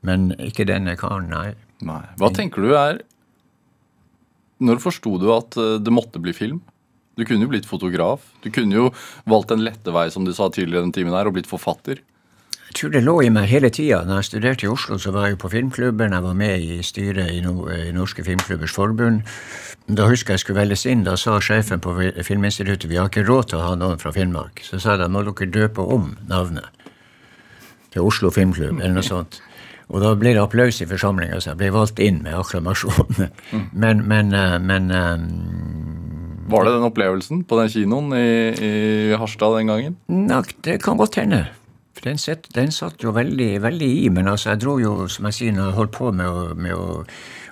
Men 0.03 0.32
ikke 0.42 0.66
denne 0.66 0.96
karen, 0.98 1.28
nei. 1.30 1.53
Nei. 1.82 2.02
Hva 2.20 2.30
tenker 2.34 2.62
du 2.62 2.76
er 2.78 3.00
Når 4.62 4.78
forsto 4.84 5.16
du 5.18 5.26
at 5.34 5.56
eh, 5.58 5.80
det 5.82 5.94
måtte 5.94 6.22
bli 6.22 6.34
film? 6.36 6.60
Du 7.18 7.24
kunne 7.28 7.44
jo 7.44 7.50
blitt 7.52 7.66
fotograf. 7.68 8.22
Du 8.40 8.48
kunne 8.54 8.78
jo 8.78 8.86
valgt 9.28 9.50
den 9.52 9.64
lette 9.66 9.92
vei, 9.92 10.06
som 10.10 10.24
du 10.24 10.32
sa 10.32 10.46
tidligere 10.48 10.86
den 10.86 10.94
timen 10.96 11.12
her, 11.12 11.28
og 11.28 11.34
blitt 11.36 11.50
forfatter. 11.50 12.00
Jeg 12.72 12.76
tror 12.78 12.92
det 12.94 13.02
lå 13.04 13.14
i 13.20 13.28
meg 13.28 13.50
hele 13.50 13.68
tida. 13.68 13.98
Når 14.08 14.22
jeg 14.22 14.28
studerte 14.30 14.64
i 14.64 14.70
Oslo, 14.72 14.96
så 14.96 15.12
var 15.12 15.26
jeg 15.26 15.34
jo 15.34 15.42
på 15.42 15.50
filmklubben. 15.52 16.14
Jeg 16.16 16.24
var 16.24 16.38
med 16.38 16.62
i 16.64 16.78
styret 16.80 17.34
i, 17.34 17.42
no 17.44 17.66
i 17.68 17.90
Norske 17.92 18.24
Filmklubbers 18.24 18.72
Forbund. 18.72 19.26
Da 19.92 20.06
husker 20.08 20.32
jeg 20.32 20.40
jeg 20.40 20.44
skulle 20.46 20.62
velges 20.62 20.86
inn. 20.88 21.04
Da 21.04 21.18
sa 21.20 21.36
sjefen 21.44 21.82
på 21.84 21.92
Filminstituttet 22.24 22.88
vi 22.88 22.96
har 22.96 23.10
ikke 23.12 23.26
råd 23.28 23.50
til 23.50 23.60
å 23.60 23.66
ha 23.66 23.74
noen 23.76 24.00
fra 24.00 24.14
Finnmark. 24.16 24.64
Så 24.64 24.80
sa 24.80 24.96
de 24.96 25.10
må 25.12 25.20
dere 25.26 25.50
døpe 25.52 25.84
om 25.84 26.14
navnet 26.30 26.70
til 27.92 28.08
Oslo 28.08 28.32
Filmklubb, 28.32 28.80
eller 28.80 28.96
noe 28.96 29.10
sånt. 29.12 29.42
Og 29.93 30.01
da 30.01 30.14
ble 30.16 30.32
det 30.32 30.40
applaus 30.40 30.80
i 30.80 30.88
forsamlinga, 30.88 31.38
så 31.40 31.53
jeg 31.53 31.61
ble 31.61 31.72
valgt 31.74 32.01
inn 32.01 32.22
med 32.24 32.36
akklamasjon. 32.38 33.28
Mm. 33.53 33.64
Men, 33.76 33.99
men, 34.09 34.30
eh, 34.32 34.59
men 34.64 34.88
um, 34.90 35.24
Var 36.53 36.64
det 36.64 36.72
den 36.72 36.86
opplevelsen 36.86 37.43
på 37.49 37.59
den 37.61 37.72
kinoen 37.72 38.14
i, 38.16 38.28
i 38.57 38.70
Harstad 39.20 39.59
den 39.59 39.68
gangen? 39.68 39.99
Nok, 40.09 40.55
det 40.64 40.78
kan 40.84 40.97
godt 41.01 41.20
hende. 41.20 41.45
For 41.93 42.09
den, 42.09 42.18
set, 42.18 42.49
den, 42.57 42.72
satt 42.72 43.05
jo 43.05 43.12
veldig, 43.12 43.51
veldig 43.62 43.90
i. 44.01 44.09
Men 44.09 44.32
altså, 44.32 44.55
jeg 44.55 44.62
dro 44.64 44.78
jo, 44.80 44.95
som 45.12 45.28
jeg 45.28 45.38
sier, 45.38 45.55
når 45.57 45.68
jeg 45.68 45.78
holdt 45.82 45.95
på 45.99 46.09
med 46.16 46.28
å, 46.32 46.47
med 46.57 46.72
å, 46.72 47.03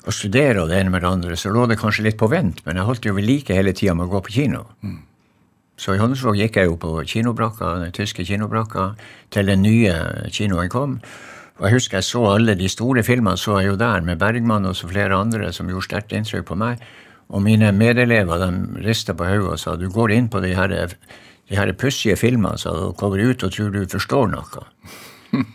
å 0.08 0.16
studere 0.16 0.64
og 0.64 0.72
det 0.72 0.80
ene 0.80 0.94
med 0.94 1.04
det 1.04 1.12
andre, 1.12 1.36
så 1.36 1.52
lå 1.52 1.68
det 1.68 1.78
kanskje 1.80 2.08
litt 2.08 2.18
på 2.20 2.30
vent. 2.32 2.64
Men 2.64 2.80
jeg 2.80 2.88
holdt 2.88 3.08
jo 3.10 3.16
ved 3.18 3.28
like 3.28 3.56
hele 3.56 3.76
tida 3.76 3.94
med 3.98 4.08
å 4.08 4.14
gå 4.16 4.24
på 4.24 4.38
kino. 4.40 4.64
Mm. 4.80 4.98
Så 5.80 5.94
i 5.94 6.00
Honningsvåg 6.00 6.36
gikk 6.36 6.58
jeg 6.60 6.68
jo 6.68 6.80
på 6.80 6.96
kinobrakka, 7.08 7.76
den 7.84 7.92
tyske 7.96 8.24
kinobrakka 8.28 8.94
til 9.32 9.48
den 9.48 9.62
nye 9.64 9.94
kinoen 10.32 10.72
kom. 10.72 10.98
Og 11.60 11.66
jeg 11.68 11.76
husker 11.76 11.98
jeg 11.98 12.08
så 12.08 12.22
alle 12.24 12.54
de 12.56 12.68
store 12.72 13.02
filmene 13.04 13.36
så 13.36 13.58
jeg 13.60 13.74
jo 13.74 13.80
der, 13.80 14.00
med 14.00 14.18
Bergman 14.20 14.64
og 14.70 14.78
så 14.78 14.88
flere 14.88 15.18
andre 15.20 15.52
som 15.52 15.68
gjorde 15.68 15.90
sterkt 15.90 16.14
inntrykk 16.16 16.46
på 16.48 16.56
meg. 16.56 16.80
Og 17.28 17.44
mine 17.44 17.68
medelever 17.76 18.40
de 18.40 18.80
rista 18.86 19.12
på 19.14 19.28
hodet 19.28 19.52
og 19.52 19.60
sa 19.60 19.76
du 19.76 19.90
går 19.92 20.14
inn 20.16 20.30
på 20.32 20.40
de 20.40 20.54
her, 20.56 20.72
de 20.72 21.58
her 21.58 21.72
pussige 21.76 22.16
filmene 22.16 22.56
sa, 22.58 22.72
og 22.88 22.96
kommer 22.98 23.20
ut 23.20 23.44
og 23.44 23.52
tror 23.52 23.70
du 23.76 23.84
forstår 23.92 24.32
noe. 24.32 24.64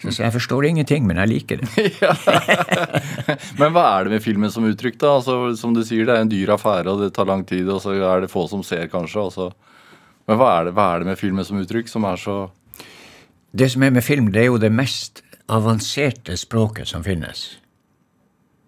Så 0.06 0.22
jeg 0.22 0.32
forstår 0.32 0.70
ingenting, 0.70 1.08
men 1.10 1.18
jeg 1.20 1.32
liker 1.34 1.60
det. 1.60 1.88
men 3.60 3.74
hva 3.76 3.88
er 3.98 4.06
det 4.06 4.14
med 4.14 4.24
filmen 4.24 4.54
som 4.54 4.64
uttrykk, 4.70 5.02
da? 5.02 5.18
Altså, 5.18 5.40
som 5.60 5.74
du 5.76 5.82
sier, 5.84 6.06
det 6.08 6.16
er 6.16 6.24
en 6.24 6.32
dyr 6.32 6.54
affære, 6.56 6.94
og 6.94 7.02
det 7.02 7.12
tar 7.18 7.28
lang 7.28 7.44
tid, 7.50 7.68
og 7.68 7.82
så 7.84 7.98
er 7.98 8.24
det 8.24 8.32
få 8.32 8.46
som 8.52 8.64
ser, 8.64 8.86
kanskje. 8.94 9.26
Altså. 9.26 9.50
Men 10.30 10.40
hva 10.40 10.54
er, 10.54 10.70
det, 10.70 10.78
hva 10.78 10.88
er 10.94 11.04
det 11.04 11.10
med 11.10 11.20
filmen 11.20 11.48
som 11.48 11.60
uttrykk 11.60 11.92
som 11.92 12.08
er 12.08 12.22
så 12.22 12.38
Det 13.52 13.68
som 13.72 13.84
er 13.84 13.92
med 13.98 14.04
film, 14.04 14.32
det 14.32 14.46
er 14.46 14.52
jo 14.54 14.62
det 14.62 14.72
mest 14.72 15.26
avanserte 15.52 16.38
språket 16.38 16.90
som 16.90 17.04
finnes. 17.06 17.46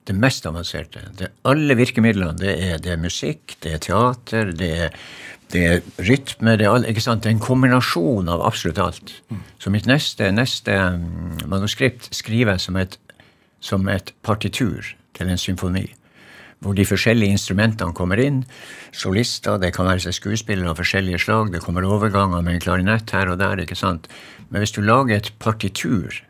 Det 0.08 0.16
mest 0.16 0.46
avanserte. 0.48 1.02
Det, 1.20 1.32
alle 1.48 1.76
virkemidlene. 1.76 2.38
Det 2.40 2.54
er, 2.54 2.78
det 2.84 2.94
er, 2.94 3.02
musikk, 3.02 3.58
det 3.64 3.74
er 3.74 3.84
teater, 3.84 4.54
det 4.56 4.70
er, 4.86 4.96
det 5.52 5.66
er 5.66 5.82
rytme 6.08 6.56
det 6.60 6.68
er, 6.68 6.88
ikke 6.92 7.04
sant? 7.04 7.24
det 7.24 7.32
er 7.32 7.36
en 7.36 7.44
kombinasjon 7.44 8.32
av 8.32 8.46
absolutt 8.48 8.80
alt. 8.84 9.14
Så 9.60 9.74
mitt 9.74 9.90
neste, 9.90 10.32
neste 10.32 10.76
mm, 10.96 11.48
manuskript 11.52 12.12
skriver 12.16 12.56
jeg 12.56 12.68
som 12.68 12.82
som 13.60 13.88
et 13.90 14.14
partitur 14.22 14.94
til 15.18 15.32
en 15.32 15.40
symfoni 15.42 15.88
hvor 16.64 16.74
de 16.74 16.86
forskjellige 16.90 17.36
instrumentene 17.38 17.94
kommer 17.94 18.18
inn. 18.22 18.42
Solister, 18.96 19.60
det 19.62 19.74
kan 19.76 19.86
være 19.90 20.14
skuespillere 20.16 20.72
av 20.72 20.80
forskjellige 20.80 21.20
slag. 21.22 21.52
Det 21.54 21.62
kommer 21.62 21.86
overganger 21.86 22.42
med 22.42 22.58
en 22.58 22.64
klarinett 22.64 23.14
her 23.14 23.30
og 23.30 23.38
der. 23.42 23.62
ikke 23.62 23.78
sant? 23.78 24.08
Men 24.50 24.64
hvis 24.64 24.74
du 24.74 24.82
lager 24.82 25.18
et 25.18 25.32
partitur 25.40 26.24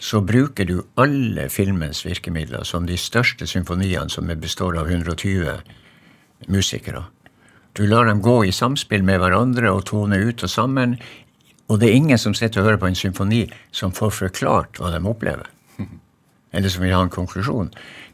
så 0.00 0.22
bruker 0.24 0.64
du 0.64 0.80
alle 0.96 1.48
filmens 1.52 2.00
virkemidler, 2.06 2.64
som 2.64 2.86
de 2.88 2.96
største 2.96 3.46
symfoniene 3.46 4.08
som 4.08 4.30
består 4.40 4.78
av 4.80 4.88
120 4.88 5.60
musikere. 6.48 7.04
Du 7.76 7.84
lar 7.86 8.08
dem 8.08 8.22
gå 8.24 8.44
i 8.48 8.52
samspill 8.52 9.04
med 9.06 9.20
hverandre 9.20 9.70
og 9.70 9.84
tone 9.92 10.16
ut 10.16 10.42
og 10.42 10.50
sammen. 10.50 10.96
Og 11.68 11.78
det 11.78 11.90
er 11.90 11.98
ingen 12.00 12.18
som 12.18 12.34
sitter 12.34 12.62
og 12.62 12.70
hører 12.70 12.80
på 12.82 12.88
en 12.88 12.98
symfoni 12.98 13.44
som 13.70 13.92
får 13.94 14.16
forklart 14.16 14.80
hva 14.80 14.90
de 14.94 15.02
opplever. 15.06 15.46
Eller 16.56 16.72
som 16.72 16.82
vil 16.82 16.96
ha 16.96 17.04
en 17.04 17.12
konklusjon. 17.12 17.70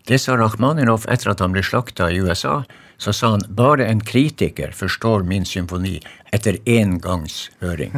Det 0.07 0.18
sa 0.20 0.37
Rakhmaninov 0.37 1.07
etter 1.09 1.32
at 1.32 1.41
han 1.41 1.55
ble 1.55 1.62
slakta 1.64 2.11
i 2.11 2.18
USA. 2.20 2.64
Så 2.99 3.14
sa 3.16 3.32
han 3.37 3.47
bare 3.49 3.87
en 3.87 4.03
kritiker 4.05 4.74
forstår 4.76 5.24
min 5.28 5.47
symfoni 5.49 6.01
etter 6.37 6.59
én 6.68 6.97
gangs 7.03 7.47
høring. 7.62 7.95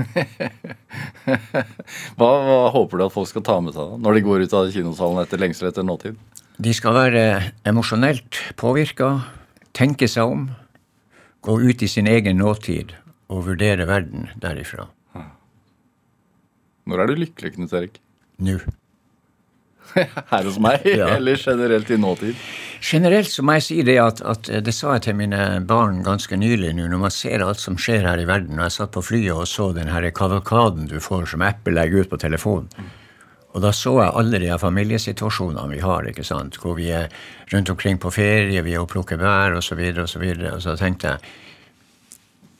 hva, 2.18 2.28
hva, 2.28 2.58
håper 2.74 3.00
du 3.00 3.06
at 3.08 3.14
folk 3.14 3.30
skal 3.30 3.44
ta 3.46 3.58
med 3.64 3.74
seg 3.76 3.82
da, 3.94 3.98
når 4.04 4.18
de 4.18 4.24
går 4.28 4.46
ut 4.46 4.56
av 4.58 4.70
kinosalen 4.74 5.22
etter 5.24 5.42
lengsel 5.42 5.70
etter 5.70 5.86
nåtid? 5.86 6.18
De 6.58 6.74
skal 6.74 6.96
være 6.96 7.24
emosjonelt 7.68 8.40
påvirka, 8.58 9.12
tenke 9.76 10.08
seg 10.10 10.30
om, 10.32 10.48
gå 11.46 11.58
ut 11.62 11.82
i 11.82 11.90
sin 11.90 12.08
egen 12.10 12.40
nåtid 12.42 12.96
og 13.28 13.44
vurdere 13.50 13.86
verden 13.88 14.30
derifra. 14.40 14.88
Når 16.88 17.02
er 17.02 17.10
du 17.10 17.18
lykkelig, 17.20 17.52
Knut 17.58 17.72
Erik? 17.76 17.98
Nå. 18.40 18.56
Her 20.32 20.46
hos 20.46 20.56
meg, 20.62 20.86
ja. 20.88 21.10
eller 21.18 21.36
generelt 21.36 21.90
i 21.92 21.98
nåtid? 22.00 22.36
Generelt 22.80 23.30
så 23.30 23.42
må 23.42 23.56
jeg 23.56 23.64
si 23.66 23.76
det 23.82 23.96
at, 23.98 24.20
at, 24.22 24.48
det 24.64 24.74
sa 24.74 24.94
jeg 24.94 25.08
til 25.08 25.16
mine 25.18 25.40
barn 25.66 26.02
ganske 26.06 26.36
nylig 26.38 26.70
nå, 26.78 26.86
når 26.92 27.02
man 27.02 27.14
ser 27.14 27.42
alt 27.42 27.60
som 27.60 27.78
skjer 27.80 28.06
her 28.06 28.22
i 28.22 28.28
verden. 28.28 28.58
og 28.58 28.68
jeg 28.68 28.76
satt 28.76 28.94
på 28.94 29.02
flyet 29.02 29.34
og 29.34 29.48
så 29.50 29.72
den 29.74 29.90
her 29.90 30.06
kavalkaden 30.14 30.86
du 30.90 31.00
får 31.02 31.26
som 31.32 31.42
Apple 31.42 31.74
legger 31.74 32.06
ut 32.06 32.12
på 32.12 32.20
telefonen. 32.22 32.70
Og 33.56 33.62
da 33.64 33.72
så 33.72 33.94
jeg 33.98 34.14
alle 34.20 34.38
de 34.38 34.54
familiesituasjonene 34.60 35.72
vi 35.72 35.82
har, 35.82 36.06
ikke 36.06 36.24
sant? 36.24 36.60
hvor 36.62 36.76
vi 36.78 36.90
er 36.94 37.08
rundt 37.52 37.70
omkring 37.72 37.98
på 37.98 38.12
ferie, 38.14 38.62
vi 38.62 38.76
er 38.76 38.84
og 38.84 38.90
plukker 38.92 39.18
bær 39.18 39.56
osv. 39.58 39.80
Og, 39.96 40.08
så 40.08 40.20
videre, 40.22 40.54
og 40.54 40.62
så 40.62 40.76
tenkte 40.78 41.14
jeg 41.14 41.36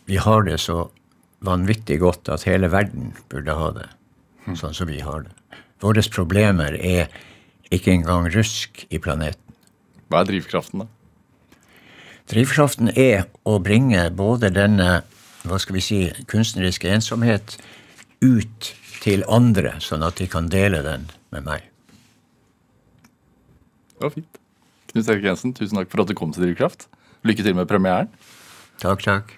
vi 0.09 0.17
har 0.17 0.43
det 0.47 0.57
så 0.65 0.87
vanvittig 1.45 2.01
godt 2.01 2.31
at 2.33 2.47
hele 2.49 2.71
verden 2.73 3.13
burde 3.29 3.55
ha 3.55 3.71
det 3.77 3.89
sånn 4.57 4.75
som 4.75 4.89
vi 4.89 5.03
har 5.05 5.27
det. 5.27 5.35
Våre 5.85 6.03
problemer 6.11 6.75
er 6.75 7.13
ikke 7.71 7.93
engang 7.93 8.31
rusk 8.33 8.87
i 8.89 8.99
planeten. 8.99 9.48
Hva 10.09 10.23
er 10.23 10.31
drivkraften, 10.31 10.85
da? 10.85 10.89
Drivkraften 12.29 12.91
er 12.93 13.27
å 13.49 13.57
bringe 13.65 14.03
både 14.13 14.51
denne 14.53 14.89
hva 15.49 15.59
skal 15.63 15.79
vi 15.79 15.85
si, 15.85 16.01
kunstneriske 16.29 16.91
ensomhet 16.93 17.57
ut 18.21 18.73
til 19.01 19.23
andre, 19.31 19.77
sånn 19.81 20.05
at 20.05 20.19
de 20.21 20.27
kan 20.31 20.51
dele 20.53 20.83
den 20.85 21.07
med 21.33 21.47
meg. 21.47 21.69
Det 23.95 24.05
var 24.05 24.15
fint. 24.15 24.41
Knut 24.93 25.09
Erik 25.13 25.27
Jensen, 25.29 25.55
tusen 25.57 25.79
takk 25.79 25.91
for 25.93 26.05
at 26.05 26.11
du 26.11 26.17
kom 26.19 26.33
til 26.35 26.47
Drivkraft. 26.47 26.89
Lykke 27.29 27.45
til 27.45 27.57
med 27.57 27.69
premieren. 27.71 28.11
Takk, 28.83 29.03
takk. 29.05 29.33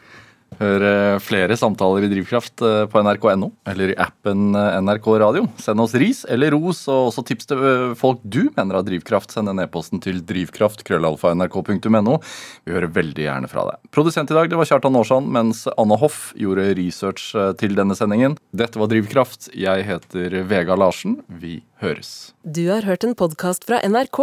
Hør 0.59 0.83
flere 1.23 1.55
samtaler 1.57 2.05
i 2.05 2.11
Drivkraft 2.11 2.63
eh, 2.67 2.83
på 2.91 3.01
nrk.no 3.05 3.51
eller 3.71 3.93
i 3.93 3.97
appen 4.01 4.55
eh, 4.59 4.81
NRK 4.83 5.07
Radio. 5.23 5.47
Send 5.63 5.81
oss 5.81 5.95
ris 6.01 6.25
eller 6.29 6.51
ros, 6.57 6.83
og 6.91 7.11
også 7.11 7.25
tips 7.29 7.49
til 7.51 7.63
eh, 7.65 7.95
folk 7.99 8.21
du 8.25 8.43
mener 8.57 8.77
har 8.77 8.85
drivkraft. 8.87 9.33
Send 9.33 9.53
en 9.53 9.63
e-posten 9.63 10.03
til 10.03 10.21
drivkraft.krøllalfa.nrk.no. 10.27 12.19
Vi 12.67 12.75
hører 12.77 12.93
veldig 12.99 13.25
gjerne 13.27 13.51
fra 13.53 13.67
deg. 13.71 13.81
Produsent 13.95 14.33
i 14.33 14.37
dag 14.37 14.51
det 14.51 14.59
var 14.61 14.69
Kjartan 14.69 14.99
Aarsand, 14.99 15.31
mens 15.33 15.65
Anna 15.77 15.97
Hoff 16.01 16.31
gjorde 16.39 16.75
research 16.79 17.31
til 17.61 17.77
denne 17.79 17.97
sendingen. 17.99 18.37
Dette 18.57 18.81
var 18.81 18.91
Drivkraft. 18.93 19.53
Jeg 19.57 19.87
heter 19.89 20.41
Vega 20.51 20.77
Larsen. 20.79 21.21
Vi 21.41 21.61
høres. 21.85 22.35
Du 22.43 22.67
har 22.69 22.83
hørt 22.89 23.07
en 23.07 23.17
podkast 23.19 23.69
fra 23.69 23.81
NRK. 23.87 24.21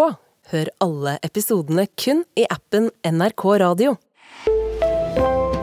Hør 0.51 0.67
alle 0.83 1.17
episodene 1.27 1.87
kun 1.99 2.23
i 2.39 2.45
appen 2.51 2.91
NRK 3.03 3.43
Radio 3.63 3.97